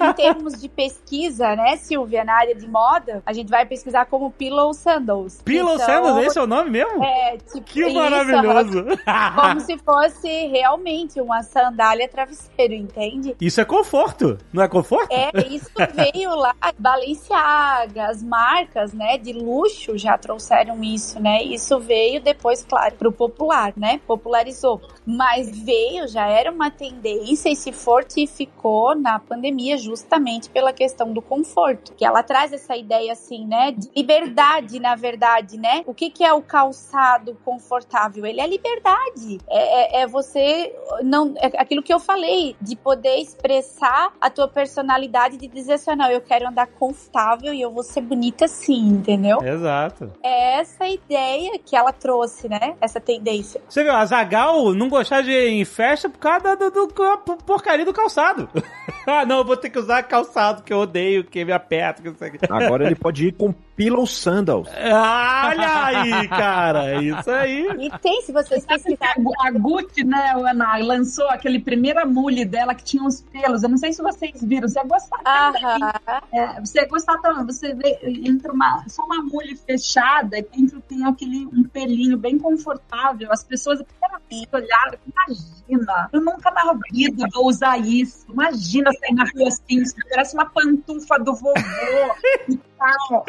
em 0.00 0.12
termos 0.14 0.60
de 0.60 0.68
pesquisa, 0.68 1.56
né, 1.56 1.76
Silvia, 1.78 2.24
na 2.24 2.34
área 2.34 2.54
de 2.54 2.68
moda, 2.68 3.22
a 3.26 3.32
gente 3.32 3.50
vai 3.50 3.66
pesquisar 3.66 4.06
como 4.06 4.30
Pillow 4.30 4.72
Sandals. 4.72 5.42
Pillow 5.42 5.74
então, 5.74 5.86
Sandals, 5.86 6.26
esse 6.26 6.38
é 6.38 6.42
o 6.42 6.46
nome 6.46 6.70
mesmo? 6.70 7.02
É, 7.02 7.38
tipo, 7.38 7.62
que 7.62 7.80
isso, 7.80 7.94
maravilhoso. 7.94 8.84
como 9.34 9.60
se 9.60 9.76
fosse 9.78 10.46
realmente 10.46 11.20
uma 11.20 11.42
sandália 11.42 12.08
travesseiro, 12.08 12.74
entende? 12.74 13.34
Isso 13.40 13.60
é 13.60 13.64
conforto 13.64 14.11
conforto? 14.12 14.38
Não 14.52 14.62
é 14.62 14.68
conforto? 14.68 15.10
É, 15.10 15.30
isso 15.48 15.70
veio 15.94 16.34
lá, 16.34 16.54
Balenciaga, 16.78 18.06
as 18.06 18.22
marcas, 18.22 18.92
né, 18.92 19.18
de 19.18 19.32
luxo 19.32 19.96
já 19.96 20.16
trouxeram 20.16 20.82
isso, 20.82 21.20
né? 21.20 21.42
Isso 21.42 21.78
veio 21.80 22.20
depois, 22.20 22.64
claro, 22.64 22.94
pro 22.96 23.12
popular, 23.12 23.72
né? 23.76 24.00
Popularizou. 24.06 24.80
Mas 25.06 25.50
veio, 25.64 26.06
já 26.08 26.26
era 26.26 26.50
uma 26.50 26.70
tendência 26.70 27.48
e 27.48 27.56
se 27.56 27.72
fortificou 27.72 28.94
na 28.94 29.18
pandemia 29.18 29.76
justamente 29.76 30.50
pela 30.50 30.72
questão 30.72 31.12
do 31.12 31.22
conforto. 31.22 31.94
Que 31.94 32.04
ela 32.04 32.22
traz 32.22 32.52
essa 32.52 32.76
ideia 32.76 33.12
assim, 33.12 33.46
né, 33.46 33.72
de 33.72 33.90
liberdade, 33.96 34.78
na 34.78 34.94
verdade, 34.94 35.58
né? 35.58 35.82
O 35.86 35.94
que 35.94 36.10
que 36.10 36.24
é 36.24 36.32
o 36.32 36.42
calçado 36.42 37.36
confortável? 37.44 38.26
Ele 38.26 38.40
é 38.40 38.46
liberdade. 38.46 39.38
É, 39.48 40.00
é, 40.00 40.02
é 40.02 40.06
você 40.06 40.74
não 41.02 41.34
é 41.36 41.46
aquilo 41.58 41.82
que 41.82 41.92
eu 41.92 42.00
falei 42.00 42.56
de 42.60 42.76
poder 42.76 43.16
expressar 43.16 44.01
a 44.20 44.30
tua 44.30 44.48
personalidade 44.48 45.36
de 45.36 45.46
dizer 45.46 45.74
assim, 45.74 45.94
não, 45.94 46.10
eu 46.10 46.20
quero 46.20 46.48
andar 46.48 46.66
confortável 46.66 47.52
e 47.52 47.60
eu 47.60 47.70
vou 47.70 47.82
ser 47.82 48.00
bonita 48.00 48.46
assim, 48.46 48.88
entendeu? 48.88 49.42
Exato. 49.42 50.12
É 50.22 50.60
essa 50.60 50.86
ideia 50.86 51.58
que 51.58 51.76
ela 51.76 51.92
trouxe, 51.92 52.48
né? 52.48 52.74
Essa 52.80 53.00
tendência. 53.00 53.60
Você 53.68 53.82
viu, 53.82 53.92
a 53.92 54.04
Zagal 54.04 54.72
não 54.74 54.88
gostar 54.88 55.22
de 55.22 55.30
ir 55.30 55.48
em 55.48 55.64
festa 55.64 56.08
por 56.08 56.18
causa 56.18 56.56
do, 56.56 56.70
do, 56.70 56.86
do 56.86 57.36
porcaria 57.44 57.84
do 57.84 57.92
calçado. 57.92 58.48
ah, 59.06 59.24
não, 59.24 59.38
eu 59.38 59.44
vou 59.44 59.56
ter 59.56 59.70
que 59.70 59.78
usar 59.78 60.02
calçado 60.02 60.62
que 60.62 60.72
eu 60.72 60.78
odeio, 60.78 61.24
que 61.24 61.44
me 61.44 61.52
aperta, 61.52 62.02
que 62.02 62.08
não 62.08 62.16
sei 62.16 62.28
o 62.28 62.32
que. 62.32 62.38
Agora 62.50 62.86
ele 62.86 62.94
pode 62.94 63.28
ir 63.28 63.32
com 63.32 63.54
pillow 63.76 64.06
sandals. 64.06 64.68
Ah, 64.76 65.48
Olha 65.48 65.86
aí, 65.86 66.28
cara, 66.28 66.90
é 66.90 67.02
isso 67.02 67.30
aí. 67.30 67.66
E 67.80 67.98
tem, 67.98 68.22
se 68.22 68.32
vocês 68.32 68.64
pesquisarem. 68.64 69.24
A 69.40 69.50
Gucci, 69.50 70.04
né, 70.04 70.32
Ana, 70.36 70.76
lançou 70.76 71.28
aquele 71.28 71.58
primeira 71.58 72.04
mule 72.04 72.44
dela 72.44 72.74
que 72.74 72.84
tinha 72.84 73.02
uns 73.02 73.20
pelos. 73.20 73.62
Eu 73.62 73.68
não 73.68 73.76
sei 73.76 73.92
se 73.92 74.02
vocês 74.02 74.42
viram. 74.42 74.68
Você 74.68 74.78
ia 74.78 74.84
gostar 74.84 75.18
também. 75.22 75.90
É, 76.32 76.60
você 76.60 76.80
ia 76.80 76.86
gostar 76.86 77.18
também. 77.18 77.46
Você 77.46 77.74
vê, 77.74 77.98
entra 78.02 78.52
uma, 78.52 78.84
só 78.88 79.04
uma 79.04 79.22
mule 79.22 79.56
fechada 79.56 80.38
e 80.38 80.42
dentro 80.42 80.80
tem 80.82 81.04
aquele 81.04 81.46
um 81.46 81.64
pelinho 81.64 82.16
bem 82.18 82.38
confortável. 82.38 83.32
As 83.32 83.42
pessoas, 83.42 83.80
a 83.80 83.84
primeira 83.84 84.20
vez 84.28 84.46
que 84.46 84.56
olharam, 84.56 84.98
imagina, 85.06 86.08
eu 86.12 86.20
nunca 86.20 86.50
na 86.50 86.74
vida 86.90 87.26
vou 87.32 87.48
usar 87.48 87.78
isso. 87.78 88.26
Imagina 88.30 88.90
sair 88.92 89.14
na 89.14 89.24
rua 89.24 89.48
assim, 89.48 89.82
parece 90.10 90.34
uma 90.34 90.46
pantufa 90.46 91.18
do 91.18 91.34
vovô 91.34 91.54
tal. 92.82 93.24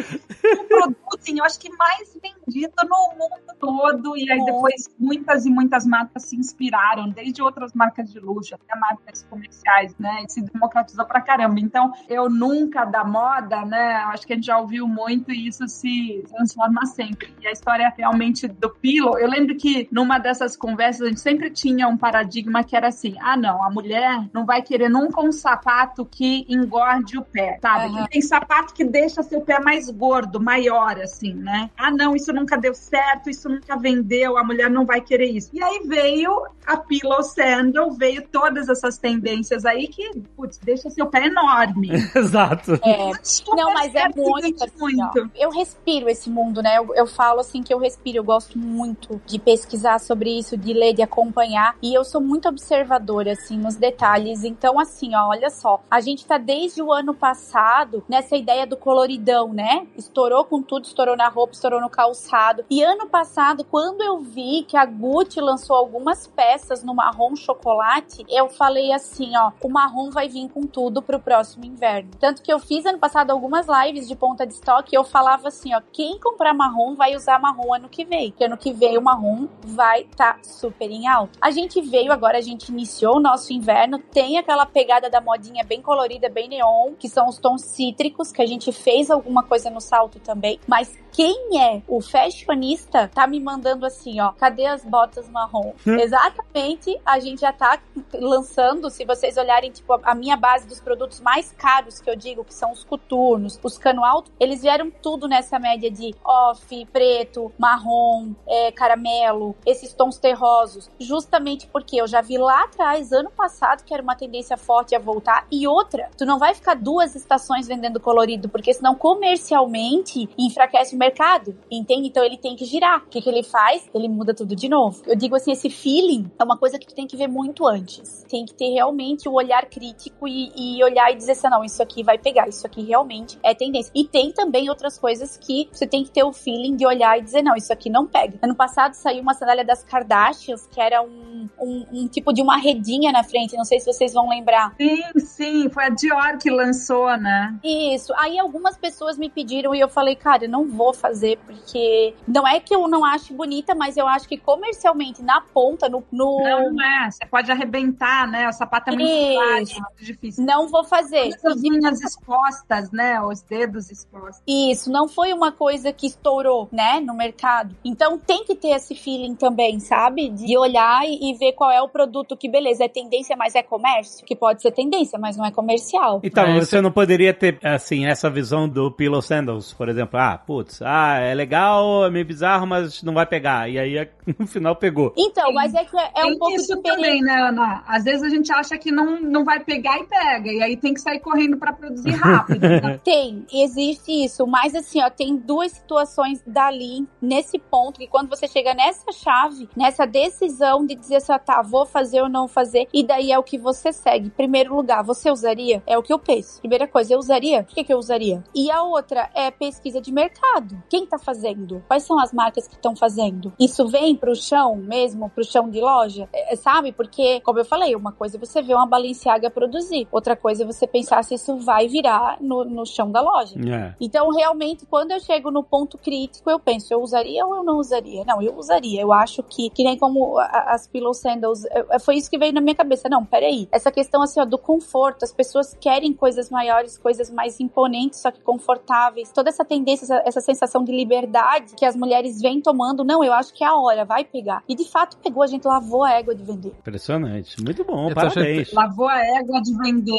Um 0.60 0.68
produto, 0.68 1.18
assim, 1.20 1.40
eu 1.40 1.46
acho 1.46 1.60
que 1.60 1.70
mais 1.76 2.18
vendido 2.22 2.74
no 2.84 3.18
mundo 3.18 3.56
todo. 3.60 4.18
E 4.18 4.32
aí 4.32 4.44
depois 4.44 4.90
muitas 5.00 5.46
e 5.46 5.50
muitas 5.50 5.86
marcas 5.86 6.24
se 6.24 6.36
inspiraram, 6.36 7.10
desde 7.10 7.42
outras 7.42 7.74
marcas 7.74 8.12
de 8.12 8.20
luxo 8.20 8.56
até 8.56 8.78
marcas 8.80 9.24
comerciais, 9.30 9.96
né? 9.98 10.24
E 10.26 10.32
se 10.32 10.42
democratizou 10.42 11.06
pra 11.06 11.22
caramba. 11.22 11.60
Então, 11.60 11.92
eu 12.10 12.30
nunca 12.30 12.86
da 12.86 13.04
moda, 13.04 13.66
né? 13.66 13.96
Acho 14.08 14.26
que 14.26 14.34
a 14.34 14.36
gente 14.36 14.46
já 14.46 14.58
ouviu 14.58 14.88
muito 14.88 15.32
e 15.32 15.48
isso 15.48 15.68
se 15.68 16.24
transforma 16.30 16.86
sempre. 16.86 17.34
E 17.42 17.48
a 17.48 17.52
história 17.52 17.94
realmente 17.96 18.48
do 18.48 18.70
Pilo, 18.70 19.18
eu 19.18 19.30
lembro 19.30 19.56
que 19.56 19.88
numa 19.92 20.18
dessas 20.18 20.56
conversas 20.56 21.02
a 21.02 21.10
gente 21.10 21.22
sempre 21.22 21.50
tinha 21.50 21.88
um 21.88 21.98
paradigma 21.98 22.64
que 22.64 22.76
era 22.76 22.88
assim: 22.88 23.16
ah, 23.20 23.38
não, 23.38 23.64
a 23.64 23.70
mulher 23.70 24.30
não 24.34 24.46
vai 24.46 24.62
querer 24.62 24.90
nunca 24.90 25.22
um 25.22 25.32
sapato 25.32 26.06
que 26.06 26.46
engorde 26.50 27.18
o 27.18 27.24
pé, 27.24 27.60
sabe? 27.62 27.94
Uhum. 27.94 28.06
Tem 28.08 28.22
sapato 28.22 28.74
que 28.74 28.84
deixa 28.84 29.24
seu 29.24 29.42
pé 29.44 29.60
mais 29.60 29.90
gordo, 29.90 30.40
maior, 30.40 31.00
assim, 31.00 31.34
né? 31.34 31.70
Ah, 31.78 31.92
não, 31.92 32.16
isso 32.16 32.32
nunca 32.34 32.58
deu 32.58 32.74
certo, 32.74 33.30
isso 33.30 33.50
nunca 33.50 33.78
vendeu, 33.78 34.38
a 34.38 34.44
mulher 34.44 34.70
não 34.70 34.86
vai 34.86 35.02
querer 35.02 35.28
isso. 35.28 35.50
E 35.54 35.62
aí 35.62 35.82
veio 35.86 36.46
a 36.66 36.78
Pillow 36.78 37.24
Sandal, 37.24 37.92
veio 37.92 38.28
todas 38.28 38.70
essas 38.70 38.98
tendências 38.98 39.66
aí 39.66 39.88
que, 39.88 40.10
putz, 40.36 40.58
deixa 40.58 40.90
seu 40.90 41.08
pé 41.08 41.28
enorme. 41.28 41.90
Exato. 42.16 42.74
É. 42.84 43.12
Não, 43.56 43.74
mas 43.74 43.94
é 43.96 44.08
muito, 44.16 44.64
assim, 44.64 44.74
muito. 44.80 45.32
Eu 45.36 45.50
respiro 45.50 46.10
esse 46.10 46.30
mundo, 46.30 46.62
né? 46.62 46.78
Eu, 46.78 46.94
eu 46.96 47.08
falo 47.08 47.40
assim 47.40 47.62
que 47.62 47.74
eu 47.74 47.78
respiro, 47.78 48.18
eu 48.18 48.24
gosto 48.24 48.58
muito 48.58 49.22
de 49.26 49.40
pesquisar 49.40 50.00
sobre 50.00 50.40
isso, 50.40 50.58
de 50.58 50.74
ler, 50.74 50.94
de 50.94 51.02
acompanhar. 51.02 51.76
E 51.82 51.94
eu 51.94 52.04
sou 52.04 52.22
muito 52.22 52.48
observadora, 52.48 53.34
assim, 53.34 53.58
nos 53.58 53.76
detalhes. 53.76 54.44
Então, 54.44 54.80
assim, 54.80 55.16
ó, 55.16 55.30
olha 55.30 55.50
só. 55.50 55.82
A 55.90 56.00
gente 56.00 56.26
tá 56.26 56.38
desde 56.38 56.82
o 56.82 56.92
ano 56.92 57.14
passado 57.14 58.04
nessa 58.08 58.36
ideia 58.36 58.66
do 58.66 58.78
coloridão 58.78 59.33
né? 59.54 59.88
Estourou 59.98 60.46
com 60.46 60.62
tudo, 60.62 60.86
estourou 60.86 61.18
na 61.18 61.28
roupa, 61.28 61.54
estourou 61.54 61.82
no 61.82 61.90
calçado. 61.90 62.66
E 62.70 62.84
ano 62.84 63.08
passado, 63.08 63.64
quando 63.64 64.02
eu 64.02 64.20
vi 64.20 64.64
que 64.68 64.78
a 64.78 64.86
Gucci 64.86 65.42
lançou 65.42 65.76
algumas 65.76 66.28
peças 66.28 66.84
no 66.84 66.94
marrom 66.94 67.36
chocolate, 67.36 68.26
eu 68.30 68.50
falei 68.50 68.92
assim, 68.92 69.36
ó, 69.36 69.52
o 69.62 69.70
marrom 69.70 70.10
vai 70.10 70.30
vir 70.30 70.50
com 70.50 70.62
tudo 70.62 71.02
pro 71.02 71.20
próximo 71.20 71.66
inverno. 71.66 72.12
Tanto 72.20 72.42
que 72.42 72.52
eu 72.52 72.60
fiz 72.60 72.86
ano 72.86 73.00
passado 73.00 73.32
algumas 73.32 73.68
lives 73.68 74.08
de 74.08 74.16
ponta 74.16 74.46
de 74.46 74.54
estoque 74.54 74.96
eu 74.96 75.04
falava 75.04 75.48
assim, 75.48 75.74
ó, 75.74 75.82
quem 75.92 76.20
comprar 76.20 76.54
marrom 76.54 76.96
vai 76.96 77.16
usar 77.16 77.40
marrom 77.40 77.74
ano 77.74 77.90
que 77.90 78.06
vem, 78.06 78.32
porque 78.32 78.44
ano 78.46 78.58
que 78.58 78.72
vem 78.72 78.98
o 78.98 79.02
marrom 79.02 79.48
vai 79.64 80.04
tá 80.16 80.38
super 80.44 80.90
em 80.90 81.08
alta. 81.08 81.38
A 81.42 81.52
gente 81.52 81.82
veio 81.82 82.12
agora, 82.12 82.38
a 82.38 82.42
gente 82.42 82.70
iniciou 82.70 83.18
o 83.18 83.20
nosso 83.20 83.54
inverno, 83.54 84.00
tem 84.00 84.38
aquela 84.38 84.66
pegada 84.66 85.10
da 85.10 85.22
modinha 85.22 85.64
bem 85.64 85.82
colorida, 85.82 86.30
bem 86.30 86.48
neon, 86.48 86.94
que 86.98 87.10
são 87.10 87.28
os 87.28 87.38
tons 87.38 87.62
cítricos 87.62 88.32
que 88.32 88.42
a 88.42 88.46
gente 88.46 88.72
fez 88.72 89.10
alguma 89.14 89.44
coisa 89.44 89.70
no 89.70 89.80
salto 89.80 90.20
também, 90.20 90.60
mas 90.68 90.92
quem 91.14 91.62
é 91.62 91.82
o 91.88 92.02
fashionista 92.02 93.08
tá 93.14 93.28
me 93.28 93.40
mandando 93.40 93.86
assim, 93.86 94.20
ó, 94.20 94.32
cadê 94.32 94.66
as 94.66 94.84
botas 94.84 95.30
marrom? 95.30 95.74
Hum. 95.86 96.00
Exatamente, 96.00 97.00
a 97.06 97.20
gente 97.20 97.42
já 97.42 97.54
tá 97.54 97.80
lançando, 98.14 98.90
se 98.90 99.06
vocês 99.06 99.38
olharem, 99.38 99.72
tipo, 99.72 99.94
a 100.04 100.16
minha 100.16 100.36
base 100.36 100.68
dos 100.68 100.80
produtos 100.80 101.22
mais 101.22 101.52
caros 101.52 102.00
que 102.00 102.10
eu 102.10 102.16
digo, 102.16 102.44
que 102.44 102.54
são 102.54 102.72
os 102.72 102.84
coturnos, 102.84 103.60
os 103.62 103.78
cano 103.78 104.04
alto, 104.04 104.32
eles 104.40 104.62
vieram 104.62 104.90
tudo 104.90 105.28
nessa 105.28 105.60
média 105.60 105.90
de 105.90 106.16
off, 106.26 106.86
preto, 106.92 107.52
marrom, 107.60 108.34
é, 108.48 108.72
caramelo, 108.72 109.56
esses 109.66 109.94
tons 109.94 110.18
terrosos, 110.18 110.90
justamente 111.00 111.68
porque 111.68 112.02
eu 112.02 112.08
já 112.08 112.22
vi 112.22 112.40
lá 112.40 112.64
atrás, 112.64 113.12
ano 113.12 113.30
passado, 113.30 113.84
que 113.84 113.94
era 113.94 114.02
uma 114.02 114.16
tendência 114.16 114.58
forte 114.58 114.96
a 114.96 115.00
voltar, 115.00 115.46
e 115.52 115.68
outra, 115.68 116.10
tu 116.18 116.26
não 116.26 116.40
vai 116.40 116.56
ficar 116.56 116.76
duas 116.76 117.16
estações 117.16 117.68
vendendo 117.68 118.00
colorido, 118.00 118.50
porque 118.50 118.74
senão 118.74 118.96
comercialmente 119.04 120.30
enfraquece 120.40 120.96
o 120.96 120.98
mercado, 120.98 121.54
entende? 121.70 122.08
Então 122.08 122.24
ele 122.24 122.38
tem 122.38 122.56
que 122.56 122.64
girar. 122.64 123.04
O 123.04 123.10
que, 123.10 123.22
que 123.22 123.30
ele 123.30 123.44
faz? 123.44 123.86
Ele 123.94 124.08
muda 124.08 124.34
tudo 124.34 124.56
de 124.56 124.70
novo. 124.70 125.04
Eu 125.06 125.14
digo 125.14 125.36
assim, 125.36 125.52
esse 125.52 125.70
feeling 125.70 126.32
é 126.40 126.44
uma 126.44 126.58
coisa 126.58 126.80
que 126.80 126.88
tu 126.88 126.96
tem 126.96 127.06
que 127.06 127.18
ver 127.18 127.28
muito 127.28 127.68
antes. 127.68 128.26
Tem 128.30 128.46
que 128.46 128.54
ter 128.54 128.70
realmente 128.70 129.28
o 129.28 129.34
olhar 129.34 129.66
crítico 129.66 130.26
e, 130.26 130.54
e 130.56 130.82
olhar 130.82 131.12
e 131.12 131.18
dizer 131.18 131.34
assim, 131.34 131.50
não, 131.50 131.66
isso 131.66 131.84
aqui 131.84 132.02
vai 132.02 132.18
pegar, 132.18 132.48
isso 132.48 132.66
aqui 132.66 132.82
realmente 132.82 133.38
é 133.44 133.54
tendência. 133.54 133.92
E 133.94 134.06
tem 134.06 134.32
também 134.32 134.70
outras 134.70 134.98
coisas 134.98 135.36
que 135.36 135.68
você 135.70 135.86
tem 135.86 136.06
que 136.06 136.10
ter 136.10 136.24
o 136.24 136.32
feeling 136.32 136.78
de 136.78 136.86
olhar 136.86 137.20
e 137.20 137.24
dizer, 137.24 137.42
não, 137.42 137.58
isso 137.58 137.74
aqui 137.74 137.90
não 137.90 138.08
pega. 138.08 138.40
Ano 138.42 138.56
passado 138.56 138.94
saiu 138.94 139.22
uma 139.22 139.34
sandália 139.34 139.66
das 139.66 139.84
Kardashians, 139.84 140.66
que 140.72 140.80
era 140.80 141.02
um, 141.02 141.50
um, 141.60 141.86
um 141.92 142.08
tipo 142.08 142.32
de 142.32 142.42
uma 142.42 142.56
redinha 142.56 143.12
na 143.12 143.26
frente, 143.26 143.58
não 143.58 143.66
sei 143.66 143.82
se 143.82 143.86
vocês 143.86 144.14
vão 144.14 144.30
lembrar. 144.30 144.74
Sim, 144.78 145.20
sim, 145.20 145.70
foi 145.70 145.84
a 145.84 145.90
Dior 145.90 146.38
que 146.42 146.50
lançou, 146.50 147.18
né? 147.18 147.54
Isso. 147.62 148.14
Aí 148.16 148.40
algumas 148.40 148.78
pessoas 148.78 148.93
me 149.18 149.30
pediram 149.30 149.74
e 149.74 149.80
eu 149.80 149.90
falei, 149.90 150.16
cara, 150.16 150.46
eu 150.46 150.50
não 150.50 150.68
vou 150.68 150.94
fazer, 150.94 151.38
porque 151.46 152.14
não 152.28 152.48
é 152.48 152.60
que 152.60 152.74
eu 152.74 152.88
não 152.88 153.04
ache 153.04 153.34
bonita, 153.34 153.76
mas 153.76 153.98
eu 153.98 154.08
acho 154.08 154.28
que 154.28 154.38
comercialmente, 154.38 155.22
na 155.22 155.42
ponta, 155.42 155.90
no. 155.90 156.04
no... 156.12 156.40
Não, 156.42 156.82
é. 156.82 157.12
Você 157.12 157.26
pode 157.26 157.52
arrebentar, 157.52 158.28
né? 158.28 158.48
O 158.48 158.54
sapato 158.54 158.90
é 158.90 158.96
muito 158.96 159.10
frágil, 159.10 159.82
muito 159.82 160.04
difícil. 160.04 160.46
Não 160.46 160.68
vou 160.68 160.84
fazer. 160.84 161.30
As 161.44 161.62
unhas 161.64 162.02
expostas, 162.02 162.92
né? 162.92 163.22
Os 163.22 163.42
dedos 163.42 163.90
expostos. 163.90 164.42
Isso, 164.48 164.92
não 164.92 165.08
foi 165.08 165.34
uma 165.34 165.52
coisa 165.52 165.92
que 165.92 166.08
estourou, 166.08 166.68
né? 166.72 167.00
No 167.00 167.16
mercado. 167.16 167.76
Então 167.84 168.18
tem 168.18 168.44
que 168.44 168.56
ter 168.56 168.70
esse 168.70 168.96
feeling 168.96 169.36
também, 169.36 169.80
sabe? 169.80 170.30
De 170.30 170.58
olhar 170.58 171.06
e, 171.06 171.32
e 171.32 171.34
ver 171.38 171.54
qual 171.54 171.72
é 171.72 171.82
o 171.82 171.90
produto 171.90 172.36
que, 172.36 172.50
beleza, 172.50 172.86
é 172.86 172.90
tendência, 172.90 173.36
mas 173.36 173.56
é 173.56 173.64
comércio. 173.64 174.26
Que 174.26 174.36
pode 174.36 174.62
ser 174.62 174.72
tendência, 174.72 175.20
mas 175.20 175.38
não 175.38 175.46
é 175.46 175.52
comercial. 175.52 176.20
Então, 176.24 176.44
é, 176.44 176.60
você 176.60 176.82
não 176.82 176.92
poderia 176.92 177.34
ter, 177.34 177.60
assim, 177.64 178.06
essa 178.06 178.30
visão 178.30 178.68
do 178.68 178.83
Pillow 178.92 179.22
Sandals, 179.22 179.74
por 179.74 179.90
exemplo. 179.90 180.20
Ah, 180.20 180.38
putz, 180.38 180.82
ah, 180.82 181.18
é 181.20 181.34
legal, 181.34 182.06
é 182.06 182.10
meio 182.10 182.26
bizarro, 182.26 182.66
mas 182.66 183.02
não 183.04 183.14
vai 183.14 183.26
pegar. 183.26 183.70
E 183.70 183.78
aí 183.78 184.10
no 184.40 184.48
final 184.48 184.76
pegou. 184.76 185.14
Então, 185.18 185.52
mas 185.54 185.74
é 185.74 185.84
que 185.84 185.98
é, 185.98 186.12
é 186.16 186.26
um 186.26 186.38
pouco 186.38 186.56
isso 186.56 186.82
também, 186.82 187.22
né, 187.22 187.42
Ana? 187.42 187.84
Às 187.88 188.04
vezes 188.04 188.24
a 188.24 188.30
gente 188.30 188.52
acha 188.52 188.78
que 188.78 188.92
não, 188.92 189.20
não 189.22 189.44
vai 189.44 189.60
pegar 189.60 190.00
e 190.00 190.06
pega. 190.06 190.52
E 190.52 190.62
aí 190.62 190.78
tem 190.78 190.94
que 190.94 191.02
sair 191.02 191.20
correndo 191.20 191.58
para 191.58 191.74
produzir 191.74 192.12
rápido. 192.12 192.62
Né? 192.68 193.00
tem, 193.04 193.46
existe 193.52 194.12
isso. 194.24 194.46
Mas 194.48 194.76
assim, 194.76 195.02
ó, 195.02 195.10
tem 195.10 195.36
duas 195.36 195.72
situações 195.72 196.44
dali, 196.46 197.08
nesse 197.22 197.60
ponto, 197.60 198.00
que 198.00 198.08
quando 198.08 198.30
você 198.30 198.48
chega 198.48 198.74
nessa 198.74 199.12
chave, 199.12 199.70
nessa 199.76 200.06
decisão 200.06 200.86
de 200.86 200.96
dizer 200.96 201.18
assim, 201.18 201.34
tá, 201.46 201.62
vou 201.62 201.86
fazer 201.86 202.22
ou 202.22 202.30
não 202.30 202.48
fazer, 202.48 202.88
e 202.94 203.04
daí 203.04 203.32
é 203.32 203.38
o 203.38 203.44
que 203.44 203.58
você 203.58 203.92
segue. 203.92 204.30
Primeiro 204.30 204.76
lugar, 204.76 205.04
você 205.04 205.32
usaria? 205.32 205.82
É 205.86 205.98
o 205.98 206.04
que 206.04 206.14
eu 206.14 206.20
penso. 206.20 206.60
Primeira 206.60 206.88
coisa, 206.88 207.14
eu 207.14 207.20
usaria? 207.20 207.64
Por 207.64 207.76
que, 207.76 207.84
que 207.84 207.94
eu 207.94 207.98
usaria? 207.98 208.44
E 208.54 208.72
a 208.74 208.84
outra 208.84 209.30
é 209.34 209.52
pesquisa 209.52 210.02
de 210.02 210.12
mercado. 210.12 210.82
Quem 210.90 211.06
tá 211.06 211.18
fazendo? 211.18 211.84
Quais 211.88 212.04
são 212.04 212.20
as 212.20 212.34
marcas 212.34 212.68
que 212.68 212.76
estão 212.76 212.96
fazendo? 212.96 213.54
Isso 213.60 213.88
vem 213.88 214.16
pro 214.16 214.36
chão 214.36 214.76
mesmo, 214.76 215.30
pro 215.30 215.44
chão 215.44 215.70
de 215.70 215.80
loja? 215.80 216.28
É, 216.34 216.56
sabe? 216.56 216.92
Porque, 216.92 217.40
como 217.42 217.60
eu 217.60 217.66
falei, 217.66 217.96
uma 217.96 218.12
coisa 218.12 218.38
é 218.38 218.40
você 218.40 218.62
ver 218.62 218.74
uma 218.76 218.88
Balenciaga 218.88 219.50
produzir, 219.50 220.08
outra 220.12 220.36
coisa 220.36 220.64
é 220.64 220.66
você 220.66 220.88
pensar 220.88 221.24
se 221.24 221.36
isso 221.36 221.58
vai 221.58 221.88
virar 221.88 222.38
no, 222.42 222.64
no 222.66 222.86
chão 222.86 223.12
da 223.12 223.22
loja. 223.22 223.56
É. 223.60 223.96
Então, 224.00 224.30
realmente, 224.32 224.86
quando 224.86 225.12
eu 225.12 225.20
chego 225.20 225.52
no 225.52 225.64
ponto 225.64 225.98
crítico, 225.98 226.50
eu 226.50 226.60
penso, 226.60 226.94
eu 226.94 227.02
usaria 227.02 227.46
ou 227.46 227.56
eu 227.56 227.64
não 227.64 227.78
usaria? 227.78 228.24
Não, 228.26 228.42
eu 228.42 228.58
usaria. 228.58 229.02
Eu 229.02 229.14
acho 229.14 229.44
que, 229.44 229.70
que 229.70 229.84
nem 229.84 229.98
como 229.98 230.38
as 230.40 230.88
pillow 230.88 231.14
sandals, 231.14 231.64
foi 232.02 232.16
isso 232.16 232.30
que 232.30 232.38
veio 232.38 232.54
na 232.54 232.62
minha 232.62 232.76
cabeça. 232.76 233.08
Não, 233.10 233.26
peraí. 233.26 233.68
Essa 233.72 233.92
questão, 233.92 234.22
assim, 234.22 234.40
ó, 234.40 234.46
do 234.46 234.58
conforto. 234.58 235.24
As 235.24 235.34
pessoas 235.34 235.76
querem 235.80 236.14
coisas 236.14 236.50
maiores, 236.50 236.98
coisas 236.98 237.30
mais 237.30 237.60
imponentes, 237.60 238.20
só 238.20 238.32
que 238.32 238.42
confortáveis. 238.64 239.32
Toda 239.32 239.50
essa 239.50 239.66
tendência, 239.66 240.06
essa, 240.06 240.24
essa 240.26 240.42
sensação 240.42 240.84
de 240.84 240.92
liberdade 240.92 241.76
que 241.78 241.86
as 241.86 241.96
mulheres 241.96 242.42
vêm 242.42 242.62
tomando. 242.62 243.04
Não, 243.04 243.24
eu 243.24 243.34
acho 243.34 243.54
que 243.54 243.64
é 243.64 243.68
a 243.68 243.76
hora, 243.76 244.06
vai 244.06 244.24
pegar. 244.24 244.64
E, 244.68 244.76
de 244.76 244.90
fato, 244.90 245.18
pegou. 245.18 245.44
A 245.44 245.48
gente 245.48 245.68
lavou 245.68 246.04
a 246.04 246.14
égua 246.14 246.34
de 246.34 246.44
vender. 246.44 246.70
Impressionante. 246.80 247.62
Muito 247.62 247.84
bom, 247.84 248.10
Eu 248.10 248.16
tô 248.16 248.22
achando 248.22 248.34
parabéns. 248.36 248.74
Lavou 248.74 249.08
a 249.08 249.20
égua 249.20 249.62
de 249.62 249.78
vender. 249.78 250.14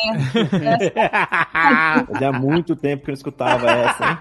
Fazia 2.12 2.32
muito 2.32 2.76
tempo 2.76 3.04
que 3.04 3.10
eu 3.10 3.14
escutava 3.14 3.70
essa, 3.70 4.04
hein? 4.04 4.18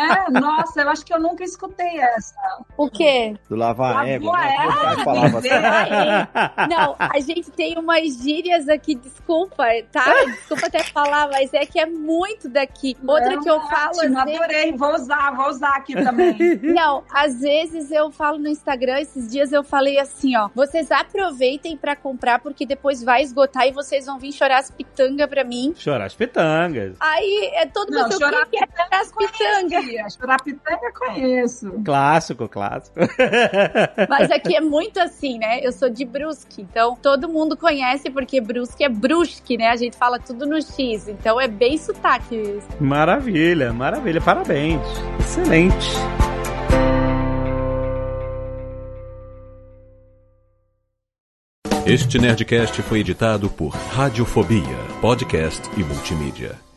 É? 0.00 0.30
Nossa, 0.30 0.80
eu 0.80 0.88
acho 0.88 1.04
que 1.04 1.12
eu 1.12 1.20
nunca 1.20 1.44
escutei 1.44 2.00
essa. 2.00 2.34
O 2.76 2.88
quê? 2.88 3.36
Do 3.48 3.56
lavar 3.56 3.90
a 3.90 4.02
Lavou 4.02 4.08
égua. 4.08 4.38
a 4.38 4.40
né? 4.40 4.56
Égua, 5.00 5.38
assim. 5.38 5.48
Aí, 5.50 6.68
não, 6.68 6.96
a 6.98 7.20
gente 7.20 7.50
tem 7.50 7.78
umas 7.78 8.22
gírias 8.22 8.68
aqui, 8.68 8.94
desculpa, 8.94 9.64
tá? 9.92 10.24
Desculpa 10.24 10.66
até 10.66 10.82
falar, 10.84 11.28
mas 11.30 11.52
é 11.52 11.66
que 11.66 11.78
é 11.78 11.86
muito 11.86 12.48
daqui. 12.48 12.96
Outra 13.06 13.38
que 13.40 13.49
eu 13.50 13.60
falo, 13.60 13.98
ótimo, 13.98 14.18
às 14.18 14.24
vezes, 14.24 14.40
adorei. 14.40 14.72
Vou 14.72 14.94
usar, 14.94 15.30
vou 15.36 15.48
usar 15.48 15.76
aqui 15.76 15.94
também. 16.02 16.36
Não, 16.62 17.04
às 17.10 17.40
vezes 17.40 17.90
eu 17.90 18.10
falo 18.10 18.38
no 18.38 18.48
Instagram, 18.48 19.00
esses 19.00 19.30
dias 19.30 19.52
eu 19.52 19.62
falei 19.62 19.98
assim, 19.98 20.36
ó, 20.36 20.48
vocês 20.54 20.90
aproveitem 20.90 21.76
pra 21.76 21.94
comprar 21.96 22.38
porque 22.38 22.64
depois 22.64 23.02
vai 23.02 23.22
esgotar 23.22 23.66
e 23.66 23.72
vocês 23.72 24.06
vão 24.06 24.18
vir 24.18 24.32
chorar 24.32 24.58
as 24.58 24.70
pitangas 24.70 25.28
pra 25.28 25.44
mim. 25.44 25.72
Chorar 25.76 26.06
as 26.06 26.14
pitangas. 26.14 26.96
Aí 27.00 27.50
é 27.54 27.66
todo 27.66 27.92
mundo 27.92 28.16
chorar 28.18 28.46
que 28.46 28.58
quer 28.58 28.68
chorar 28.70 29.00
as 29.00 29.12
pitangas. 29.12 29.84
Tia, 29.84 30.06
Chorapitanga 30.10 30.92
conheço. 30.98 31.72
Clássico, 31.84 32.48
clássico. 32.48 32.98
Mas 34.08 34.30
aqui 34.30 34.56
é 34.56 34.60
muito 34.60 35.00
assim, 35.00 35.38
né? 35.38 35.60
Eu 35.62 35.72
sou 35.72 35.88
de 35.88 36.04
Brusque, 36.04 36.62
então 36.62 36.96
todo 37.00 37.28
mundo 37.28 37.56
conhece 37.56 38.10
porque 38.10 38.40
Brusque 38.40 38.84
é 38.84 38.88
Brusque, 38.88 39.56
né? 39.56 39.68
A 39.68 39.76
gente 39.76 39.96
fala 39.96 40.18
tudo 40.18 40.46
no 40.46 40.60
X, 40.60 41.08
então 41.08 41.40
é 41.40 41.48
bem 41.48 41.78
sotaque 41.78 42.36
mesmo. 42.36 42.68
Maravilha, 43.40 43.72
maravilha. 43.72 44.20
Parabéns. 44.20 44.82
Excelente. 45.18 45.88
Este 51.86 52.18
Nerdcast 52.18 52.82
foi 52.82 53.00
editado 53.00 53.48
por 53.48 53.70
Radiofobia, 53.70 54.76
podcast 55.00 55.62
e 55.78 55.82
multimídia. 55.82 56.69